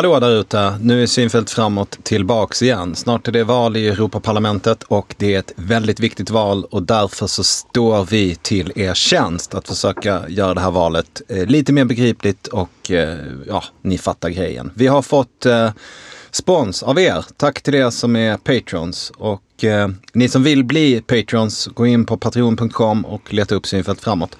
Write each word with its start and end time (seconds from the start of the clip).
Hallå 0.00 0.20
där 0.20 0.40
ute! 0.40 0.78
Nu 0.80 1.02
är 1.02 1.06
Synfält 1.06 1.50
framåt 1.50 1.98
tillbaks 2.02 2.62
igen. 2.62 2.94
Snart 2.94 3.28
är 3.28 3.32
det 3.32 3.44
val 3.44 3.76
i 3.76 3.88
Europaparlamentet 3.88 4.82
och 4.82 5.14
det 5.18 5.34
är 5.34 5.38
ett 5.38 5.52
väldigt 5.56 6.00
viktigt 6.00 6.30
val 6.30 6.64
och 6.64 6.82
därför 6.82 7.26
så 7.26 7.44
står 7.44 8.04
vi 8.04 8.34
till 8.34 8.72
er 8.76 8.94
tjänst 8.94 9.54
att 9.54 9.68
försöka 9.68 10.28
göra 10.28 10.54
det 10.54 10.60
här 10.60 10.70
valet 10.70 11.22
eh, 11.28 11.46
lite 11.46 11.72
mer 11.72 11.84
begripligt 11.84 12.46
och 12.46 12.90
eh, 12.90 13.18
ja, 13.46 13.64
ni 13.82 13.98
fattar 13.98 14.28
grejen. 14.28 14.70
Vi 14.74 14.86
har 14.86 15.02
fått 15.02 15.46
eh, 15.46 15.70
spons 16.30 16.82
av 16.82 16.98
er. 16.98 17.24
Tack 17.36 17.62
till 17.62 17.74
er 17.74 17.90
som 17.90 18.16
är 18.16 18.36
patrons 18.36 19.12
och 19.16 19.64
eh, 19.64 19.88
ni 20.12 20.28
som 20.28 20.42
vill 20.42 20.64
bli 20.64 21.00
patrons, 21.00 21.66
gå 21.66 21.86
in 21.86 22.06
på 22.06 22.16
patreon.com 22.16 23.04
och 23.04 23.34
leta 23.34 23.54
upp 23.54 23.66
Synfält 23.66 24.00
framåt. 24.00 24.36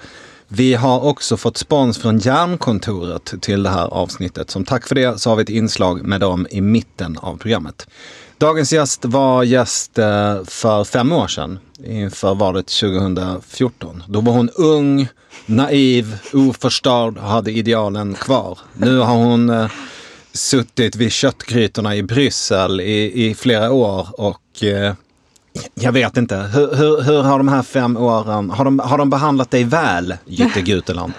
Vi 0.53 0.73
har 0.73 1.01
också 1.01 1.37
fått 1.37 1.57
spons 1.57 1.97
från 1.97 2.17
Järnkontoret 2.19 3.33
till 3.41 3.63
det 3.63 3.69
här 3.69 3.87
avsnittet. 3.87 4.49
Som 4.49 4.65
tack 4.65 4.87
för 4.87 4.95
det 4.95 5.21
så 5.21 5.29
har 5.29 5.35
vi 5.35 5.43
ett 5.43 5.49
inslag 5.49 6.05
med 6.05 6.21
dem 6.21 6.47
i 6.51 6.61
mitten 6.61 7.17
av 7.17 7.37
programmet. 7.37 7.87
Dagens 8.37 8.73
gäst 8.73 9.05
var 9.05 9.43
gäst 9.43 9.97
eh, 9.97 10.43
för 10.43 10.83
fem 10.83 11.11
år 11.11 11.27
sedan 11.27 11.59
inför 11.85 12.35
valet 12.35 12.67
2014. 12.67 14.03
Då 14.07 14.21
var 14.21 14.33
hon 14.33 14.49
ung, 14.49 15.07
naiv, 15.45 16.17
oförstörd 16.33 17.17
och 17.17 17.23
hade 17.23 17.51
idealen 17.51 18.13
kvar. 18.13 18.59
Nu 18.73 18.97
har 18.97 19.15
hon 19.15 19.49
eh, 19.49 19.71
suttit 20.33 20.95
vid 20.95 21.11
köttgrytorna 21.11 21.95
i 21.95 22.03
Bryssel 22.03 22.81
i, 22.81 23.27
i 23.29 23.35
flera 23.35 23.71
år 23.71 24.07
och 24.17 24.63
eh, 24.63 24.93
jag 25.73 25.91
vet 25.91 26.17
inte. 26.17 26.35
Hur, 26.35 26.75
hur, 26.75 27.01
hur, 27.01 27.21
har 27.21 27.37
de 27.37 27.47
här 27.47 27.63
fem 27.63 27.97
åren, 27.97 28.49
har 28.49 28.65
de, 28.65 28.79
har 28.79 28.97
de 28.97 29.09
behandlat 29.09 29.51
dig 29.51 29.63
väl, 29.63 30.15
Jytte 30.25 30.61
Guteland? 30.65 31.13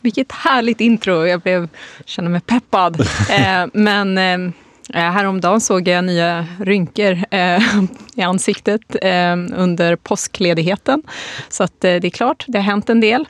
Vilket 0.00 0.32
härligt 0.32 0.80
intro. 0.80 1.26
Jag 1.26 1.40
blev, 1.40 1.68
känner 2.04 2.30
mig 2.30 2.40
peppad. 2.40 3.00
eh, 3.30 3.66
men 3.72 4.18
eh, 4.94 5.00
häromdagen 5.00 5.60
såg 5.60 5.88
jag 5.88 6.04
nya 6.04 6.46
rynkor 6.60 7.18
eh, 7.30 7.62
i 8.16 8.22
ansiktet 8.22 8.96
eh, 9.02 9.32
under 9.56 9.96
påskledigheten. 9.96 11.02
Så 11.48 11.64
att, 11.64 11.84
eh, 11.84 11.94
det 11.94 12.06
är 12.06 12.10
klart, 12.10 12.44
det 12.48 12.58
har 12.58 12.64
hänt 12.64 12.90
en 12.90 13.00
del. 13.00 13.26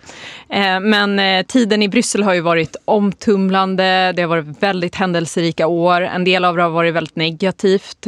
Eh, 0.48 0.80
men 0.80 1.18
eh, 1.18 1.46
tiden 1.46 1.82
i 1.82 1.88
Bryssel 1.88 2.22
har 2.22 2.34
ju 2.34 2.40
varit 2.40 2.76
omtumlande. 2.84 4.12
Det 4.16 4.22
har 4.22 4.28
varit 4.28 4.62
väldigt 4.62 4.94
händelserika 4.94 5.66
år. 5.66 6.00
En 6.00 6.24
del 6.24 6.44
av 6.44 6.56
det 6.56 6.62
har 6.62 6.70
varit 6.70 6.94
väldigt 6.94 7.16
negativt. 7.16 8.06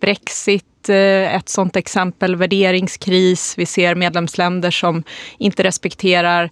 Brexit 0.00 0.64
Eh, 0.88 1.34
ett 1.34 1.48
sånt 1.48 1.76
exempel, 1.76 2.36
värderingskris. 2.36 3.54
Vi 3.58 3.66
ser 3.66 3.94
medlemsländer 3.94 4.70
som 4.70 5.02
inte 5.38 5.62
respekterar 5.62 6.50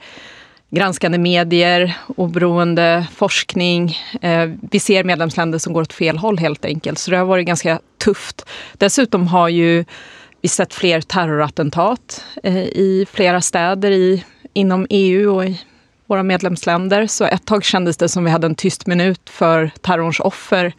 granskande 0.71 1.19
medier, 1.19 1.97
oberoende 2.17 3.07
forskning. 3.15 3.97
Eh, 4.23 4.51
vi 4.71 4.81
ser 4.81 5.05
medlemsländer 5.05 5.59
som 5.59 5.73
går 5.73 5.83
åt 5.83 5.93
fel 5.93 6.19
håll 6.19 6.39
helt 6.39 6.65
enkelt. 6.65 6.99
Så 6.99 7.11
det 7.11 7.17
har 7.17 7.25
varit 7.25 7.47
ganska 7.47 7.81
tufft. 8.05 8.47
Dessutom 8.73 9.27
har 9.27 9.49
ju 9.49 9.85
vi 10.41 10.49
sett 10.49 10.75
fler 10.75 11.01
terrorattentat 11.01 12.25
eh, 12.43 12.59
i 12.59 13.07
flera 13.13 13.41
städer 13.41 13.91
i, 13.91 14.25
inom 14.53 14.87
EU 14.91 15.35
och 15.35 15.45
i 15.45 15.61
våra 16.07 16.23
medlemsländer. 16.23 17.07
Så 17.07 17.25
ett 17.25 17.45
tag 17.45 17.65
kändes 17.65 17.97
det 17.97 18.09
som 18.09 18.25
vi 18.25 18.31
hade 18.31 18.47
en 18.47 18.55
tyst 18.55 18.87
minut 18.87 19.31
för 19.31 19.71
terrorns 19.81 20.21
offer 20.21 20.73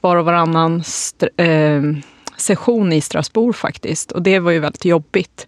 var 0.00 0.16
och 0.16 0.24
varannan 0.24 0.82
eh, 1.36 1.82
session 2.36 2.92
i 2.92 3.00
Strasbourg 3.00 3.56
faktiskt. 3.56 4.12
Och 4.12 4.22
det 4.22 4.38
var 4.38 4.50
ju 4.50 4.58
väldigt 4.58 4.84
jobbigt. 4.84 5.46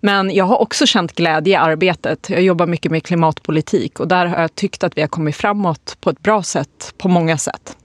Men 0.00 0.34
jag 0.34 0.44
har 0.44 0.58
också 0.58 0.86
känt 0.86 1.14
glädje 1.14 1.52
i 1.52 1.56
arbetet. 1.56 2.30
Jag 2.30 2.42
jobbar 2.42 2.66
mycket 2.66 2.92
med 2.92 3.02
klimatpolitik 3.02 4.00
och 4.00 4.08
där 4.08 4.26
har 4.26 4.40
jag 4.40 4.54
tyckt 4.54 4.84
att 4.84 4.96
vi 4.96 5.00
har 5.00 5.08
kommit 5.08 5.36
framåt 5.36 5.96
på 6.00 6.10
ett 6.10 6.20
bra 6.20 6.42
sätt, 6.42 6.94
på 6.98 7.08
många 7.08 7.38
sätt. 7.38 7.76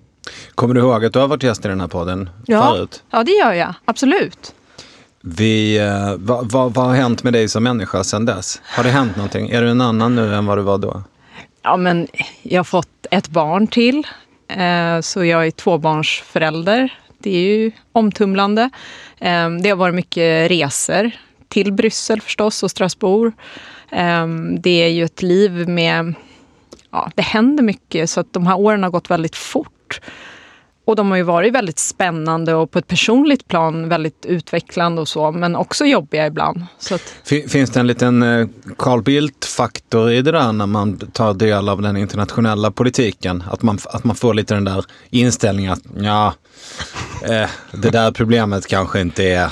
Kommer 0.56 0.74
du 0.74 0.82
ihåg 0.82 1.06
att 1.06 1.14
du 1.14 1.20
har 1.20 1.28
varit 1.28 1.44
gäst 1.44 1.66
i 1.66 1.68
den 1.68 1.82
här 1.82 1.88
podden 1.88 2.30
ja. 2.46 2.64
förut? 2.64 3.03
Ja, 3.09 3.24
det 3.24 3.32
gör 3.32 3.53
jag. 3.53 3.74
Absolut. 3.86 4.56
Vi, 5.22 5.78
eh, 5.78 6.14
vad, 6.18 6.52
vad, 6.52 6.74
vad 6.74 6.86
har 6.86 6.96
hänt 6.96 7.24
med 7.24 7.34
dig 7.34 7.50
som 7.50 7.64
människa 7.64 8.03
sedan 8.03 8.26
dess? 8.26 8.62
Har 8.66 8.84
det 8.84 8.90
hänt 8.90 9.16
någonting? 9.16 9.50
Är 9.50 9.62
du 9.62 9.70
en 9.70 9.82
annan 9.82 10.16
nu 10.16 10.36
än 10.36 10.46
vad 10.46 10.58
du 10.58 10.62
var 10.62 10.78
då? 10.78 11.03
Ja, 11.62 11.78
men 11.78 12.08
jag 12.42 12.59
har 12.59 12.64
fått 12.64 13.06
ett 13.12 13.28
barn 13.28 13.68
till. 13.68 14.08
Eh, 14.48 15.02
så 15.02 15.24
jag 15.26 15.48
är 15.48 15.52
tvåbarnsförälder 15.52 16.94
det 17.23 17.29
är 17.29 17.41
ju 17.41 17.72
omtumlande. 17.91 18.69
Ehm, 19.19 19.61
det 19.61 19.69
har 19.69 19.78
varit 19.78 19.95
mycket 19.95 20.51
resor 20.51 21.11
till 21.47 21.73
Bryssel 21.73 22.22
förstås 22.22 22.63
och 22.63 22.72
Strasbourg. 22.72 23.34
Ehm, 23.91 24.61
det 24.61 24.84
är 24.84 24.89
ju 24.89 25.03
ett 25.03 25.22
liv 25.22 25.69
med... 25.69 26.13
Ja, 26.91 27.11
det 27.16 27.22
händer 27.22 27.63
mycket 27.63 28.09
så 28.09 28.19
att 28.19 28.34
de 28.34 28.47
här 28.47 28.59
åren 28.59 28.84
har 28.84 28.89
gått 28.89 29.09
väldigt 29.09 29.35
fort. 29.35 30.01
Och 30.86 30.96
de 30.96 31.10
har 31.10 31.18
ju 31.18 31.24
varit 31.24 31.54
väldigt 31.54 31.80
spännande 31.80 32.54
och 32.54 32.72
på 32.72 32.80
ett 32.80 32.88
personligt 32.88 33.48
plan 33.48 33.90
väldigt 33.90 34.26
utvecklande 34.26 35.02
och 35.02 35.08
så, 35.08 35.32
men 35.32 35.56
också 35.56 35.86
jobbiga 35.86 36.28
ibland. 36.28 36.66
Att... 36.92 37.16
Finns 37.50 37.70
det 37.70 37.80
en 37.80 37.88
liten 37.88 38.24
eh, 38.24 38.48
Carl 38.78 39.02
Bildt-faktor 39.02 40.12
i 40.12 40.22
det 40.22 40.32
där 40.32 40.52
när 40.52 40.66
man 40.66 40.98
tar 40.98 41.34
del 41.34 41.70
av 41.70 41.82
den 41.82 41.98
internationella 41.98 42.72
politiken? 42.72 43.44
Att 43.52 43.62
man, 43.62 43.80
att 43.86 44.04
man 44.04 44.16
får 44.16 44.34
lite 44.34 44.54
den 44.54 44.64
där 44.64 44.86
inställningen 45.10 45.72
att 45.72 45.84
ja, 45.98 46.34
eh, 47.22 47.50
det 47.72 47.90
där 47.90 48.12
problemet 48.12 48.68
kanske 48.68 49.02
inte 49.02 49.24
är 49.24 49.50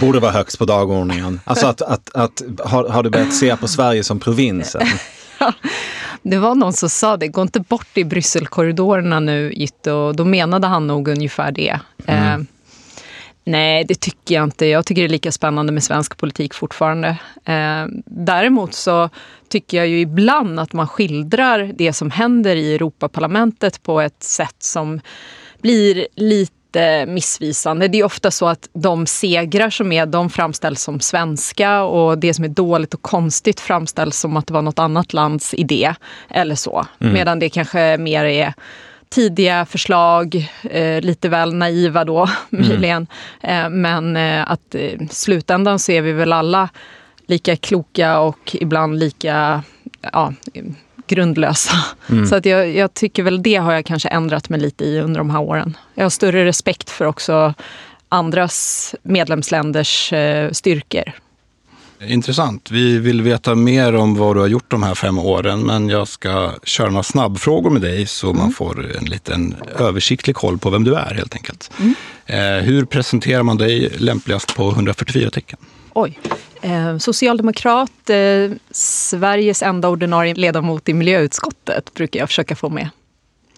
borde 0.00 0.20
vara 0.20 0.32
högst 0.32 0.58
på 0.58 0.64
dagordningen. 0.64 1.40
Alltså 1.44 1.66
att, 1.66 1.82
att, 1.82 2.16
att 2.16 2.42
har, 2.58 2.88
har 2.88 3.02
du 3.02 3.10
börjat 3.10 3.34
se 3.34 3.56
på 3.56 3.68
Sverige 3.68 4.04
som 4.04 4.20
provinsen? 4.20 4.82
Det 6.22 6.38
var 6.38 6.54
någon 6.54 6.72
som 6.72 6.88
sa 6.88 7.16
det, 7.16 7.28
gå 7.28 7.42
inte 7.42 7.60
bort 7.60 7.98
i 7.98 8.04
Brysselkorridorerna 8.04 9.20
nu 9.20 9.52
Jytte. 9.52 9.92
Och 9.92 10.16
då 10.16 10.24
menade 10.24 10.66
han 10.66 10.86
nog 10.86 11.08
ungefär 11.08 11.52
det. 11.52 11.80
Mm. 12.06 12.40
Eh, 12.40 12.46
nej, 13.44 13.84
det 13.84 14.00
tycker 14.00 14.34
jag 14.34 14.44
inte. 14.44 14.66
Jag 14.66 14.86
tycker 14.86 15.02
det 15.02 15.06
är 15.06 15.12
lika 15.12 15.32
spännande 15.32 15.72
med 15.72 15.82
svensk 15.82 16.16
politik 16.16 16.54
fortfarande. 16.54 17.08
Eh, 17.44 17.86
däremot 18.06 18.74
så 18.74 19.08
tycker 19.48 19.76
jag 19.76 19.88
ju 19.88 20.00
ibland 20.00 20.60
att 20.60 20.72
man 20.72 20.88
skildrar 20.88 21.72
det 21.74 21.92
som 21.92 22.10
händer 22.10 22.56
i 22.56 22.74
Europaparlamentet 22.74 23.82
på 23.82 24.00
ett 24.00 24.22
sätt 24.22 24.56
som 24.58 25.00
blir 25.60 26.06
lite 26.16 26.59
lite 26.70 27.06
missvisande. 27.06 27.88
Det 27.88 27.98
är 27.98 28.04
ofta 28.04 28.30
så 28.30 28.48
att 28.48 28.68
de 28.72 29.06
segrar 29.06 29.70
som 29.70 29.92
är, 29.92 30.06
de 30.06 30.30
framställs 30.30 30.82
som 30.82 31.00
svenska 31.00 31.82
och 31.82 32.18
det 32.18 32.34
som 32.34 32.44
är 32.44 32.48
dåligt 32.48 32.94
och 32.94 33.02
konstigt 33.02 33.60
framställs 33.60 34.18
som 34.18 34.36
att 34.36 34.46
det 34.46 34.52
var 34.52 34.62
något 34.62 34.78
annat 34.78 35.12
lands 35.12 35.54
idé. 35.54 35.94
Eller 36.30 36.54
så. 36.54 36.86
Mm. 37.00 37.12
Medan 37.14 37.38
det 37.38 37.48
kanske 37.48 37.96
mer 37.98 38.24
är 38.24 38.54
tidiga 39.08 39.66
förslag, 39.66 40.48
eh, 40.62 41.00
lite 41.00 41.28
väl 41.28 41.54
naiva 41.54 42.04
då 42.04 42.28
mm. 42.52 42.68
möjligen. 42.68 43.06
Eh, 43.42 43.68
men 43.68 44.16
eh, 44.16 44.50
att 44.50 44.74
i 44.74 44.96
eh, 45.00 45.06
slutändan 45.10 45.78
så 45.78 45.92
är 45.92 46.02
vi 46.02 46.12
väl 46.12 46.32
alla 46.32 46.68
lika 47.26 47.56
kloka 47.56 48.20
och 48.20 48.56
ibland 48.60 48.98
lika 48.98 49.62
ja, 50.12 50.32
grundlösa. 51.10 51.72
Mm. 52.08 52.26
Så 52.26 52.34
att 52.34 52.46
jag, 52.46 52.74
jag, 52.74 52.94
tycker 52.94 53.22
väl 53.22 53.42
det 53.42 53.56
har 53.56 53.72
jag 53.72 53.86
kanske 53.86 54.08
ändrat 54.08 54.48
mig 54.48 54.60
lite 54.60 54.84
i 54.84 55.00
under 55.00 55.18
de 55.20 55.30
här 55.30 55.40
åren. 55.40 55.76
Jag 55.94 56.04
har 56.04 56.10
större 56.10 56.44
respekt 56.44 56.90
för 56.90 57.04
också 57.04 57.54
andras 58.08 58.94
medlemsländers 59.02 60.12
eh, 60.12 60.50
styrkor. 60.50 61.12
Intressant. 62.06 62.70
Vi 62.70 62.98
vill 62.98 63.22
veta 63.22 63.54
mer 63.54 63.94
om 63.94 64.14
vad 64.14 64.36
du 64.36 64.40
har 64.40 64.46
gjort 64.46 64.70
de 64.70 64.82
här 64.82 64.94
fem 64.94 65.18
åren, 65.18 65.60
men 65.60 65.88
jag 65.88 66.08
ska 66.08 66.52
köra 66.64 66.90
några 66.90 67.02
snabbfrågor 67.02 67.70
med 67.70 67.82
dig 67.82 68.06
så 68.06 68.26
mm. 68.26 68.38
man 68.38 68.52
får 68.52 68.96
en 68.96 69.04
liten 69.04 69.54
översiktlig 69.78 70.36
koll 70.36 70.58
på 70.58 70.70
vem 70.70 70.84
du 70.84 70.94
är 70.94 71.14
helt 71.14 71.34
enkelt. 71.34 71.70
Mm. 71.78 71.94
Eh, 72.26 72.64
hur 72.64 72.84
presenterar 72.84 73.42
man 73.42 73.56
dig 73.56 73.92
lämpligast 73.98 74.56
på 74.56 74.70
144 74.70 75.30
tecken? 75.30 75.58
Oj. 76.00 76.18
Eh, 76.62 76.98
socialdemokrat, 76.98 78.10
eh, 78.10 78.50
Sveriges 78.70 79.62
enda 79.62 79.88
ordinarie 79.88 80.34
ledamot 80.34 80.88
i 80.88 80.94
miljöutskottet 80.94 81.94
brukar 81.94 82.20
jag 82.20 82.28
försöka 82.28 82.56
få 82.56 82.68
med. 82.68 82.88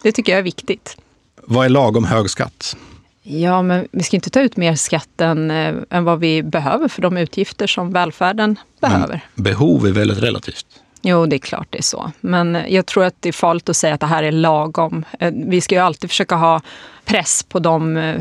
Det 0.02 0.12
tycker 0.12 0.32
jag 0.32 0.38
är 0.38 0.42
viktigt. 0.42 0.96
Vad 1.42 1.64
är 1.64 1.68
lagom 1.68 2.04
hög 2.04 2.30
skatt? 2.30 2.76
Ja, 3.22 3.62
men 3.62 3.88
vi 3.92 4.02
ska 4.02 4.16
inte 4.16 4.30
ta 4.30 4.40
ut 4.40 4.56
mer 4.56 4.74
skatt 4.74 5.20
än, 5.20 5.50
eh, 5.50 5.74
än 5.90 6.04
vad 6.04 6.20
vi 6.20 6.42
behöver 6.42 6.88
för 6.88 7.02
de 7.02 7.16
utgifter 7.16 7.66
som 7.66 7.92
välfärden 7.92 8.58
behöver. 8.80 9.20
Men 9.34 9.44
behov 9.44 9.86
är 9.86 9.92
väldigt 9.92 10.18
relativt. 10.18 10.66
Jo, 11.02 11.26
det 11.26 11.36
är 11.36 11.38
klart 11.38 11.66
det 11.70 11.78
är 11.78 11.82
så. 11.82 12.12
Men 12.20 12.58
jag 12.68 12.86
tror 12.86 13.04
att 13.04 13.14
det 13.20 13.28
är 13.28 13.32
farligt 13.32 13.68
att 13.68 13.76
säga 13.76 13.94
att 13.94 14.00
det 14.00 14.06
här 14.06 14.22
är 14.22 14.32
lagom. 14.32 15.04
Vi 15.46 15.60
ska 15.60 15.74
ju 15.74 15.80
alltid 15.80 16.10
försöka 16.10 16.34
ha 16.34 16.60
press 17.04 17.42
på 17.42 17.58
de 17.58 18.14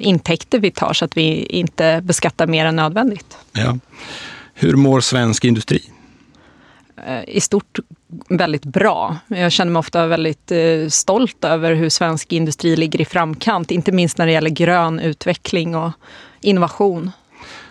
intäkter 0.00 0.58
vi 0.58 0.70
tar 0.70 0.92
så 0.92 1.04
att 1.04 1.16
vi 1.16 1.46
inte 1.46 2.00
beskattar 2.04 2.46
mer 2.46 2.66
än 2.66 2.76
nödvändigt. 2.76 3.36
Ja. 3.52 3.78
Hur 4.54 4.76
mår 4.76 5.00
svensk 5.00 5.44
industri? 5.44 5.82
Eh, 7.06 7.36
I 7.36 7.40
stort 7.40 7.78
väldigt 8.28 8.64
bra. 8.64 9.16
Jag 9.28 9.52
känner 9.52 9.72
mig 9.72 9.80
ofta 9.80 10.06
väldigt 10.06 10.52
eh, 10.52 10.88
stolt 10.88 11.44
över 11.44 11.74
hur 11.74 11.88
svensk 11.88 12.32
industri 12.32 12.76
ligger 12.76 13.00
i 13.00 13.04
framkant. 13.04 13.70
Inte 13.70 13.92
minst 13.92 14.18
när 14.18 14.26
det 14.26 14.32
gäller 14.32 14.50
grön 14.50 15.00
utveckling 15.00 15.76
och 15.76 15.92
innovation. 16.40 17.10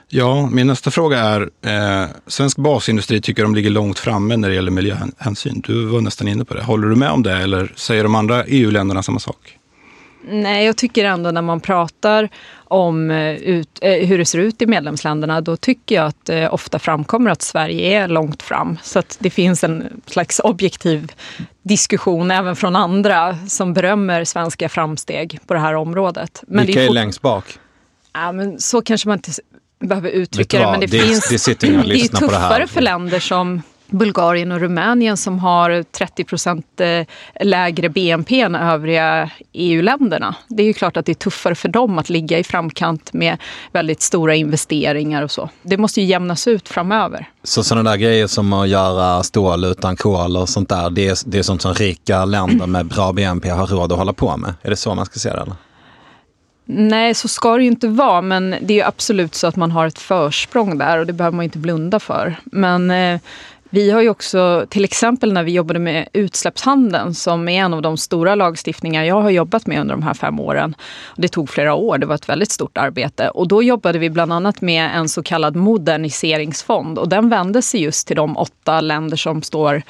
Ja, 0.09 0.50
min 0.51 0.68
nästa 0.68 0.92
fråga 0.92 1.19
är, 1.19 1.42
eh, 1.42 2.09
svensk 2.27 2.57
basindustri 2.57 3.21
tycker 3.21 3.44
de 3.44 3.56
ligger 3.56 3.69
långt 3.69 4.00
framme 4.00 4.38
när 4.38 4.50
det 4.50 4.56
gäller 4.56 4.71
miljöhänsyn. 4.71 5.62
Du 5.68 5.86
var 5.86 6.01
nästan 6.01 6.27
inne 6.27 6.45
på 6.45 6.54
det. 6.54 6.63
Håller 6.63 6.88
du 6.88 6.95
med 6.95 7.12
om 7.12 7.24
det 7.24 7.38
eller 7.38 7.74
säger 7.75 8.04
de 8.04 8.15
andra 8.15 8.44
EU-länderna 8.44 9.04
samma 9.04 9.19
sak? 9.19 9.56
Nej, 10.30 10.66
jag 10.66 10.78
tycker 10.78 11.06
ändå 11.06 11.32
när 11.32 11.42
man 11.42 11.60
pratar 11.60 12.30
om 12.56 13.12
eh, 13.12 13.36
ut, 13.36 13.80
eh, 13.82 14.08
hur 14.08 14.18
det 14.18 14.26
ser 14.26 14.40
ut 14.40 14.62
i 14.62 14.66
medlemsländerna, 14.66 15.42
då 15.42 15.58
tycker 15.58 15.96
jag 15.96 16.06
att 16.06 16.26
det 16.26 16.50
ofta 16.50 16.80
framkommer 16.80 17.32
att 17.32 17.42
Sverige 17.42 18.04
är 18.04 18.08
långt 18.08 18.44
fram. 18.44 18.78
Så 18.84 19.00
att 19.00 19.18
det 19.20 19.30
finns 19.30 19.64
en 19.64 20.02
slags 20.06 20.40
objektiv 20.40 21.12
diskussion 21.62 22.32
även 22.32 22.56
från 22.56 22.76
andra 22.76 23.38
som 23.48 23.74
berömmer 23.74 24.24
svenska 24.24 24.70
framsteg 24.70 25.40
på 25.48 25.54
det 25.54 25.60
här 25.60 25.74
området. 25.74 26.44
Men 26.48 26.66
Vilka 26.66 26.84
är, 26.84 26.90
är 26.90 26.94
längst 26.94 27.22
bak? 27.22 27.46
Ja, 28.14 28.32
men 28.32 28.60
så 28.60 28.82
kanske 28.82 29.08
man 29.08 29.18
inte 29.18 29.32
behöver 29.80 30.10
uttrycka 30.10 30.60
det, 30.60 30.72
men 30.72 30.80
det, 30.80 30.86
det 30.86 31.00
finns... 31.00 31.30
Det, 31.30 31.40
sitter 31.40 31.68
det 31.88 32.00
är 32.00 32.08
tuffare 32.08 32.68
för 32.68 32.82
länder 32.82 33.20
som 33.20 33.62
Bulgarien 33.89 34.51
och 34.51 34.60
Rumänien 34.60 35.18
som 35.18 35.39
har 35.39 35.84
30 35.84 36.24
procent 36.24 36.81
eh, 36.81 37.06
lägre 37.42 37.89
BNP 37.89 38.42
än 38.42 38.56
övriga 38.56 39.30
EU-länderna. 39.54 40.36
Det 40.48 40.63
är 40.63 40.68
ju 40.68 40.74
klart 40.74 40.98
att 40.98 41.06
det 41.06 41.12
är 41.12 41.13
tuffare 41.13 41.56
för 41.56 41.69
dem 41.69 41.98
att 41.98 42.10
ligga 42.10 42.39
i 42.39 42.44
framkant 42.44 43.13
med 43.13 43.38
väldigt 43.72 44.01
stora 44.01 44.36
investeringar 44.36 45.24
och 45.24 45.31
så. 45.31 45.50
Det 45.62 45.78
måste 45.78 46.01
ju 46.01 46.07
jämnas 46.07 46.48
ut 46.48 46.69
framöver. 46.69 47.30
Så 47.44 47.63
sådana 47.63 47.89
där 47.89 47.98
grejer 47.98 48.28
som 48.28 48.54
att 48.54 48.69
göra 48.69 49.24
stål 49.24 49.63
utan 49.63 49.95
kol 49.95 50.38
och 50.38 50.50
sånt 50.50 50.69
där, 50.69 50.90
det 50.90 51.07
är, 51.07 51.18
det 51.25 51.40
är 51.40 51.44
sånt 51.44 51.62
som 51.62 51.74
rika 51.74 52.25
länder 52.25 52.68
med 52.68 52.86
bra 52.86 53.13
BNP 53.13 53.50
har 53.50 53.68
råd 53.68 53.92
att 53.92 53.98
hålla 53.98 54.13
på 54.13 54.38
med? 54.38 54.54
Är 54.62 54.69
det 54.69 54.75
så 54.75 54.95
man 54.95 55.06
ska 55.06 55.19
se 55.19 55.30
det? 55.30 55.42
Eller? 55.42 55.56
Nej, 56.69 57.13
så 57.13 57.28
ska 57.28 57.57
det 57.57 57.63
ju 57.63 57.68
inte 57.68 57.88
vara, 57.88 58.22
men 58.22 58.56
det 58.62 58.80
är 58.80 58.88
absolut 58.88 59.36
så 59.36 59.48
att 59.48 59.56
man 59.56 59.72
har 59.72 59.88
ett 59.88 60.00
försprång 60.00 60.78
där 60.78 61.00
och 61.00 61.06
det 61.06 61.13
behöver 61.13 61.36
man 61.36 61.44
inte 61.44 61.57
blunda 61.57 62.00
för. 62.00 62.36
Men 62.44 62.92
eh, 62.92 63.19
vi 63.78 63.92
har 63.92 64.02
ju 64.02 64.10
också, 64.10 64.66
till 64.70 64.84
exempel 64.84 65.34
när 65.34 65.44
vi 65.44 65.52
jobbade 65.52 65.80
med 65.80 66.08
utsläppshandeln 66.14 67.14
som 67.14 67.50
är 67.50 67.60
en 67.60 67.74
av 67.74 67.82
de 67.82 67.98
stora 67.98 68.36
lagstiftningar 68.36 69.04
jag 69.04 69.22
har 69.22 69.30
jobbat 69.30 69.68
med 69.68 69.82
under 69.82 69.96
de 69.96 70.04
här 70.04 70.14
fem 70.14 70.40
åren. 70.40 70.76
Det 71.16 71.28
tog 71.28 71.50
flera 71.50 71.74
år, 71.74 71.98
det 71.98 72.06
var 72.06 72.16
ett 72.16 72.30
väldigt 72.30 72.52
stort 72.52 72.78
arbete. 72.78 73.30
Och 73.30 73.48
då 73.48 73.64
jobbade 73.64 74.00
vi 74.00 74.10
bland 74.10 74.34
annat 74.34 74.62
med 74.62 74.92
en 74.96 75.10
så 75.10 75.24
kallad 75.24 75.56
moderniseringsfond 75.56 76.98
och 77.00 77.10
den 77.10 77.30
vände 77.30 77.62
sig 77.62 77.82
just 77.82 78.08
till 78.08 78.16
de 78.16 78.38
åtta 78.38 78.82
länder 78.82 79.18
som 79.18 79.42
står 79.42 79.82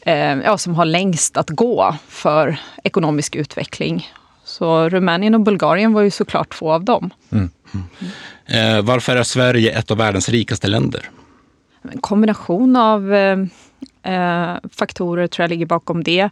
eh, 0.00 0.36
ja, 0.44 0.58
som 0.58 0.74
har 0.74 0.84
längst 0.84 1.36
att 1.36 1.50
gå 1.50 1.96
för 2.08 2.56
ekonomisk 2.84 3.36
utveckling. 3.36 4.10
Så 4.44 4.88
Rumänien 4.88 5.34
och 5.34 5.40
Bulgarien 5.40 5.92
var 5.92 6.02
ju 6.02 6.10
såklart 6.10 6.58
två 6.58 6.72
av 6.72 6.84
dem. 6.84 7.10
Mm. 7.32 7.50
Mm. 7.74 8.78
Eh, 8.78 8.84
varför 8.84 9.16
är 9.16 9.22
Sverige 9.22 9.78
ett 9.78 9.90
av 9.90 9.96
världens 9.96 10.28
rikaste 10.28 10.68
länder? 10.68 11.10
En 11.92 12.00
kombination 12.00 12.76
av 12.76 13.14
eh, 13.14 13.38
eh, 14.02 14.56
faktorer 14.72 15.26
tror 15.26 15.42
jag 15.42 15.50
ligger 15.50 15.66
bakom 15.66 16.02
det. 16.02 16.28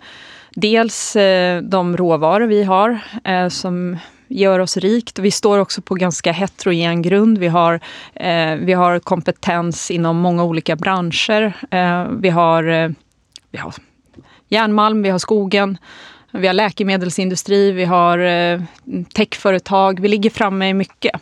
Dels 0.55 1.17
eh, 1.17 1.63
de 1.63 1.97
råvaror 1.97 2.47
vi 2.47 2.65
har 2.65 2.99
eh, 3.25 3.49
som 3.49 3.99
gör 4.29 4.59
oss 4.59 4.77
rikt. 4.77 5.19
Vi 5.19 5.31
står 5.31 5.59
också 5.59 5.83
på 5.83 5.95
ganska 5.95 6.33
heterogen 6.33 7.03
grund. 7.03 7.39
Vi 7.39 7.49
har, 7.49 7.81
eh, 8.15 8.55
vi 8.57 8.73
har 8.73 8.99
kompetens 8.99 9.91
inom 9.91 10.17
många 10.17 10.45
olika 10.45 10.77
branscher. 10.77 11.53
Eh, 11.71 12.07
vi, 12.21 12.29
har, 12.29 12.65
eh, 12.65 12.91
vi 13.51 13.59
har 13.59 13.75
järnmalm, 14.49 15.03
vi 15.03 15.11
har 15.11 15.19
skogen. 15.19 15.79
Vi 16.31 16.47
har 16.47 16.55
läkemedelsindustri, 16.55 17.73
vi 17.73 17.85
har 17.85 18.19
eh, 18.19 18.61
techföretag. 19.15 20.01
Vi 20.01 20.09
ligger 20.09 20.31
framme 20.31 20.69
i 20.69 20.75
mycket 20.75 21.21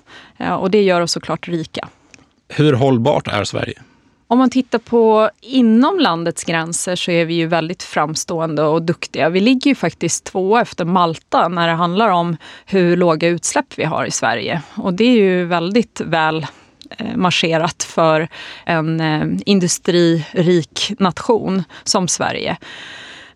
och 0.61 0.71
det 0.71 0.83
gör 0.83 1.01
oss 1.01 1.13
såklart 1.13 1.49
rika. 1.49 1.89
Hur 2.49 2.73
hållbart 2.73 3.29
är 3.29 3.45
Sverige? 3.45 3.83
Om 4.27 4.39
man 4.39 4.51
tittar 4.51 4.79
på 4.79 5.31
inom 5.41 5.99
landets 6.01 6.45
gränser 6.45 6.97
så 6.97 7.11
är 7.11 7.25
vi 7.25 7.35
ju 7.35 7.47
väldigt 7.47 7.83
framstående 7.83 8.63
och 8.63 8.83
duktiga. 8.83 9.29
Vi 9.29 9.41
ligger 9.41 9.71
ju 9.71 9.75
faktiskt 9.75 10.25
två 10.25 10.59
efter 10.59 10.85
Malta 10.85 11.49
när 11.49 11.69
det 11.69 11.75
handlar 11.75 12.09
om 12.09 12.37
hur 12.67 12.97
låga 12.97 13.29
utsläpp 13.29 13.79
vi 13.79 13.85
har 13.85 14.05
i 14.05 14.11
Sverige. 14.11 14.63
Och 14.75 14.95
det 14.95 15.05
är 15.05 15.17
ju 15.17 15.45
väldigt 15.45 16.01
väl 16.05 16.47
eh, 16.99 17.17
marscherat 17.17 17.83
för 17.83 18.29
en 18.65 19.01
eh, 19.01 19.27
industririk 19.47 20.93
nation 20.99 21.65
som 21.85 22.09
Sverige. 22.09 22.57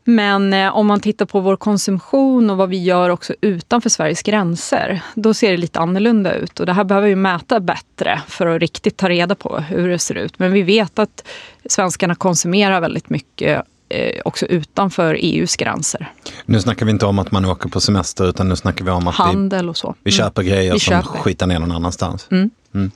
Men 0.09 0.53
eh, 0.53 0.77
om 0.77 0.87
man 0.87 1.01
tittar 1.01 1.27
på 1.27 1.41
vår 1.41 1.57
konsumtion 1.57 2.51
och 2.51 2.57
vad 2.57 2.69
vi 2.69 2.83
gör 2.83 3.11
också 3.11 3.35
utanför 3.41 3.91
Sveriges 3.91 4.23
gränser, 4.23 5.03
då 5.15 5.35
ser 5.35 5.51
det 5.51 5.57
lite 5.57 5.81
annorlunda 5.81 6.35
ut. 6.35 6.61
Och 6.61 6.67
det 6.67 6.73
här 6.73 6.85
behöver 6.85 7.09
vi 7.09 7.17
mäta 7.17 7.61
bättre 7.61 8.21
för 8.29 8.47
att 8.47 8.61
riktigt 8.61 8.97
ta 8.97 9.09
reda 9.09 9.35
på 9.35 9.59
hur 9.59 9.89
det 9.89 9.99
ser 9.99 10.15
ut. 10.15 10.39
Men 10.39 10.53
vi 10.53 10.63
vet 10.63 10.99
att 10.99 11.29
svenskarna 11.69 12.15
konsumerar 12.15 12.81
väldigt 12.81 13.11
mycket 13.11 13.63
eh, 13.89 14.21
också 14.25 14.47
utanför 14.47 15.17
EUs 15.21 15.57
gränser. 15.57 16.13
Nu 16.45 16.61
snackar 16.61 16.87
vi 16.87 16.93
inte 16.93 17.07
om 17.07 17.19
att 17.19 17.31
man 17.31 17.45
åker 17.45 17.69
på 17.69 17.81
semester 17.81 18.29
utan 18.29 18.49
nu 18.49 18.57
snackar 18.57 18.85
vi 18.85 18.91
om 18.91 19.09
att 19.09 19.15
Handel 19.15 19.69
och 19.69 19.77
så. 19.77 19.95
vi, 20.03 20.11
vi 20.11 20.11
köper 20.11 20.43
mm. 20.43 20.55
grejer 20.55 20.73
vi 20.73 20.81
som 20.81 21.03
köper. 21.03 21.19
skitar 21.19 21.47
ner 21.47 21.59
någon 21.59 21.73
annanstans. 21.73 22.29
Mm. 22.31 22.51
Mm. 22.75 22.91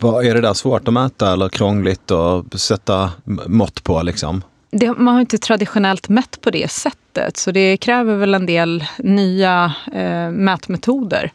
Vad, 0.00 0.26
är 0.26 0.34
det 0.34 0.40
där 0.40 0.54
svårt 0.54 0.88
att 0.88 0.94
mäta 0.94 1.32
eller 1.32 1.48
krångligt 1.48 2.10
att 2.10 2.60
sätta 2.60 3.10
mått 3.46 3.82
på? 3.82 4.02
Liksom? 4.02 4.42
Det, 4.70 4.98
man 4.98 5.14
har 5.14 5.20
inte 5.20 5.38
traditionellt 5.38 6.08
mätt 6.08 6.40
på 6.40 6.50
det 6.50 6.70
sättet, 6.70 7.36
så 7.36 7.50
det 7.50 7.76
kräver 7.76 8.16
väl 8.16 8.34
en 8.34 8.46
del 8.46 8.84
nya 8.98 9.72
eh, 9.92 10.30
mätmetoder. 10.30 11.32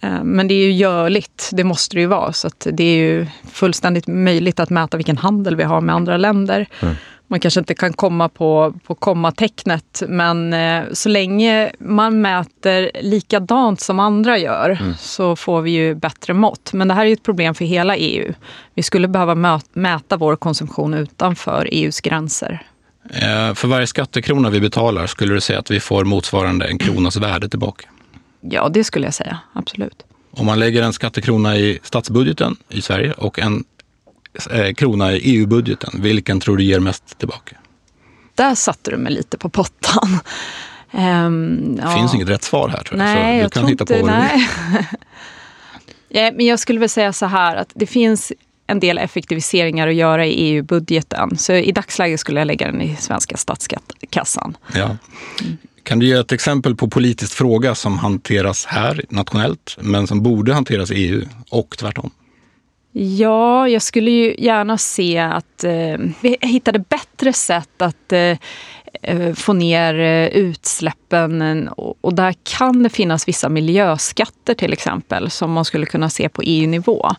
Eh, 0.00 0.24
men 0.24 0.48
det 0.48 0.54
är 0.54 0.64
ju 0.64 0.72
görligt, 0.72 1.50
det 1.52 1.64
måste 1.64 1.96
det 1.96 2.00
ju 2.00 2.06
vara. 2.06 2.32
Så 2.32 2.50
det 2.58 2.84
är 2.84 2.96
ju 2.96 3.26
fullständigt 3.52 4.06
möjligt 4.06 4.60
att 4.60 4.70
mäta 4.70 4.96
vilken 4.96 5.18
handel 5.18 5.56
vi 5.56 5.62
har 5.62 5.80
med 5.80 5.94
andra 5.94 6.16
länder. 6.16 6.68
Mm 6.80 6.94
man 7.28 7.40
kanske 7.40 7.60
inte 7.60 7.74
kan 7.74 7.92
komma 7.92 8.28
på, 8.28 8.74
på 8.86 8.94
kommatecknet 8.94 10.02
men 10.08 10.52
eh, 10.52 10.82
så 10.92 11.08
länge 11.08 11.72
man 11.78 12.20
mäter 12.20 12.90
likadant 13.02 13.80
som 13.80 14.00
andra 14.00 14.38
gör 14.38 14.70
mm. 14.80 14.94
så 14.98 15.36
får 15.36 15.62
vi 15.62 15.70
ju 15.70 15.94
bättre 15.94 16.34
mått. 16.34 16.72
Men 16.72 16.88
det 16.88 16.94
här 16.94 17.02
är 17.02 17.06
ju 17.06 17.12
ett 17.12 17.22
problem 17.22 17.54
för 17.54 17.64
hela 17.64 17.96
EU. 17.96 18.32
Vi 18.74 18.82
skulle 18.82 19.08
behöva 19.08 19.60
mäta 19.72 20.16
vår 20.16 20.36
konsumtion 20.36 20.94
utanför 20.94 21.68
EUs 21.72 22.00
gränser. 22.00 22.62
Eh, 23.10 23.54
för 23.54 23.68
varje 23.68 23.86
skattekrona 23.86 24.50
vi 24.50 24.60
betalar, 24.60 25.06
skulle 25.06 25.34
du 25.34 25.40
säga 25.40 25.58
att 25.58 25.70
vi 25.70 25.80
får 25.80 26.04
motsvarande 26.04 26.66
en 26.66 26.78
kronas 26.78 27.16
värde 27.16 27.48
tillbaka? 27.48 27.88
Ja, 28.40 28.68
det 28.68 28.84
skulle 28.84 29.06
jag 29.06 29.14
säga. 29.14 29.38
Absolut. 29.52 30.04
Om 30.30 30.46
man 30.46 30.58
lägger 30.58 30.82
en 30.82 30.92
skattekrona 30.92 31.56
i 31.56 31.78
statsbudgeten 31.82 32.56
i 32.68 32.82
Sverige 32.82 33.12
och 33.12 33.38
en 33.38 33.64
krona 34.76 35.12
i 35.12 35.36
EU-budgeten, 35.36 36.02
vilken 36.02 36.40
tror 36.40 36.56
du 36.56 36.64
ger 36.64 36.80
mest 36.80 37.18
tillbaka? 37.18 37.56
Där 38.34 38.54
satte 38.54 38.90
du 38.90 38.96
mig 38.96 39.12
lite 39.12 39.38
på 39.38 39.48
pottan. 39.48 40.18
Um, 40.90 41.76
det 41.76 41.82
ja. 41.82 41.96
finns 41.96 42.14
inget 42.14 42.28
rätt 42.28 42.42
svar 42.42 42.68
här 42.68 42.82
tror 42.82 43.00
jag. 43.00 43.06
Nej, 43.06 43.14
så 43.14 43.36
du 43.36 43.42
jag 43.42 43.52
kan 43.52 43.66
hitta 43.66 43.84
inte, 43.84 44.00
på 44.00 44.06
nej. 44.06 44.48
ja, 46.08 46.32
men 46.34 46.46
jag 46.46 46.58
skulle 46.58 46.80
väl 46.80 46.88
säga 46.88 47.12
så 47.12 47.26
här 47.26 47.56
att 47.56 47.70
det 47.74 47.86
finns 47.86 48.32
en 48.66 48.80
del 48.80 48.98
effektiviseringar 48.98 49.88
att 49.88 49.94
göra 49.94 50.26
i 50.26 50.32
EU-budgeten. 50.32 51.38
Så 51.38 51.52
i 51.52 51.72
dagsläget 51.72 52.20
skulle 52.20 52.40
jag 52.40 52.46
lägga 52.46 52.66
den 52.66 52.82
i 52.82 52.96
svenska 52.96 53.36
statskassan. 53.36 54.56
Ja. 54.74 54.96
Kan 55.82 55.98
du 55.98 56.06
ge 56.06 56.12
ett 56.12 56.32
exempel 56.32 56.76
på 56.76 56.88
politisk 56.88 57.32
fråga 57.32 57.74
som 57.74 57.98
hanteras 57.98 58.66
här 58.66 59.04
nationellt 59.08 59.76
men 59.80 60.06
som 60.06 60.22
borde 60.22 60.54
hanteras 60.54 60.90
i 60.90 60.94
EU 60.94 61.22
och 61.50 61.74
tvärtom? 61.78 62.10
Ja, 62.92 63.68
jag 63.68 63.82
skulle 63.82 64.10
ju 64.10 64.34
gärna 64.38 64.78
se 64.78 65.18
att 65.18 65.64
eh, 65.64 65.98
vi 66.20 66.36
hittade 66.40 66.78
bättre 66.78 67.32
sätt 67.32 67.82
att 67.82 68.12
eh, 68.12 68.38
få 69.34 69.52
ner 69.52 69.94
eh, 69.94 70.28
utsläppen. 70.28 71.68
Och 72.00 72.14
där 72.14 72.34
kan 72.42 72.82
det 72.82 72.88
finnas 72.88 73.28
vissa 73.28 73.48
miljöskatter 73.48 74.54
till 74.54 74.72
exempel 74.72 75.30
som 75.30 75.52
man 75.52 75.64
skulle 75.64 75.86
kunna 75.86 76.10
se 76.10 76.28
på 76.28 76.42
EU-nivå. 76.42 77.10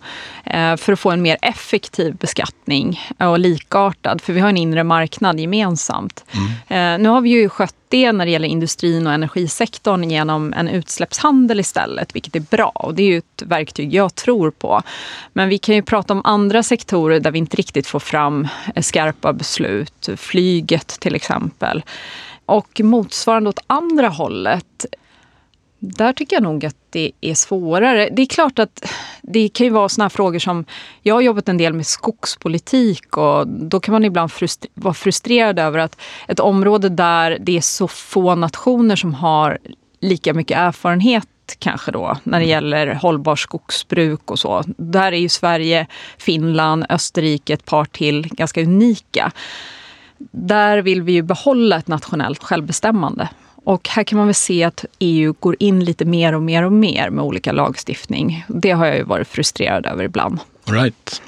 Eh, 0.44 0.76
för 0.76 0.94
att 0.94 1.00
få 1.00 1.12
en 1.12 1.22
mer 1.22 1.38
effektiv 1.42 2.16
beskattning 2.16 3.00
och 3.18 3.40
likartad. 3.40 4.22
För 4.22 4.34
vi 4.34 4.40
har 4.40 4.50
en 4.50 4.58
inre 4.58 4.84
marknad 4.84 5.40
gemensamt. 5.40 6.26
Mm. 6.70 7.02
Nu 7.02 7.10
har 7.10 7.22
vi 7.22 7.30
ju 7.30 7.50
skött 7.50 7.76
det 7.90 8.12
när 8.12 8.26
det 8.26 8.32
gäller 8.32 8.48
industrin 8.48 9.08
och 9.08 9.14
energisektorn 9.14 10.04
genom 10.04 10.54
en 10.54 10.68
utsläppshandel 10.68 11.60
istället, 11.60 12.16
vilket 12.16 12.36
är 12.36 12.40
bra. 12.40 12.72
Och 12.76 12.96
det 12.96 13.04
är 13.04 13.08
ju 13.08 13.18
ett 13.18 13.44
verktyg 13.46 13.94
jag 13.94 14.16
tror 14.16 14.52
på. 14.52 14.82
Men 15.34 15.50
vi 15.50 15.58
kan 15.58 15.76
ju 15.76 15.82
prata 15.82 16.14
om 16.14 16.22
andra 16.24 16.64
sektorer 16.64 17.20
där 17.20 17.32
vi 17.32 17.40
inte 17.40 17.58
riktigt 17.58 17.88
får 17.88 18.00
fram 18.00 18.48
skarpa 18.82 19.34
beslut. 19.34 20.10
Flyget 20.18 20.88
till 20.88 21.16
exempel. 21.16 21.59
Och 22.46 22.82
motsvarande 22.84 23.50
åt 23.50 23.60
andra 23.68 24.08
hållet 24.08 24.86
där 25.80 26.13
tycker 26.13 26.36
jag 26.36 26.44
nog 26.44 26.66
att 26.66 26.75
det 26.89 27.12
är 27.22 27.34
svårare. 27.34 28.10
Det 28.12 28.22
är 28.22 28.25
klart 28.25 28.60
att 28.60 28.92
det 29.22 29.50
kan 29.50 29.66
ju 29.66 29.74
vara 29.74 29.89
såna 29.89 30.04
här 30.04 30.10
frågor 30.10 30.39
som... 30.39 30.66
Jag 31.01 31.16
har 31.16 31.22
jobbat 31.22 31.50
en 31.50 31.58
del 31.58 31.74
med 31.74 31.86
skogspolitik 31.86 33.18
och 33.18 33.48
då 33.48 33.80
kan 33.80 33.92
man 33.92 34.06
ibland 34.06 34.32
frustrer 34.32 34.72
vara 34.74 34.94
frustrerad 34.94 35.60
över 35.60 35.80
att 35.80 36.01
ett 36.28 36.39
område 36.39 36.89
där 36.89 37.38
det 37.42 37.58
är 37.58 37.62
så 37.62 37.88
få 37.88 38.36
nationer 38.36 38.96
som 38.96 39.13
har 39.13 39.58
lika 40.00 40.34
mycket 40.34 40.58
erfarenhet 40.58 41.28
kanske 41.60 41.92
då 41.92 42.18
när 42.24 42.39
det 42.39 42.46
gäller 42.46 42.88
hållbar 42.88 43.36
skogsbruk 43.36 44.32
och 44.32 44.39
så. 44.39 44.63
Där 44.78 45.12
är 45.12 45.18
ju 45.18 45.30
Sverige, 45.30 45.88
Finland, 46.18 46.86
Österrike, 46.89 47.54
ett 47.54 47.66
par 47.66 47.86
till 47.86 48.28
ganska 48.32 48.62
unika. 48.62 49.32
Där 50.32 50.78
vill 50.78 51.02
vi 51.02 51.12
ju 51.12 51.22
behålla 51.22 51.78
ett 51.78 51.88
nationellt 51.88 52.44
självbestämmande. 52.44 53.30
Och 53.64 53.90
här 53.90 54.04
kan 54.04 54.18
man 54.18 54.28
väl 54.28 54.36
se 54.36 54.64
att 54.64 54.86
EU 55.00 55.34
går 55.40 55.56
in 55.60 55.84
lite 55.84 56.06
mer 56.06 56.34
och 56.34 56.42
mer 56.42 56.64
och 56.64 56.72
mer 56.72 57.10
med 57.10 57.24
olika 57.24 57.52
lagstiftning. 57.52 58.46
Det 58.48 58.72
har 58.72 58.86
jag 58.86 58.98
ju 58.98 59.04
varit 59.04 59.28
frustrerad 59.28 59.86
över 59.86 60.04
ibland. 60.04 60.40
Right. 60.66 61.22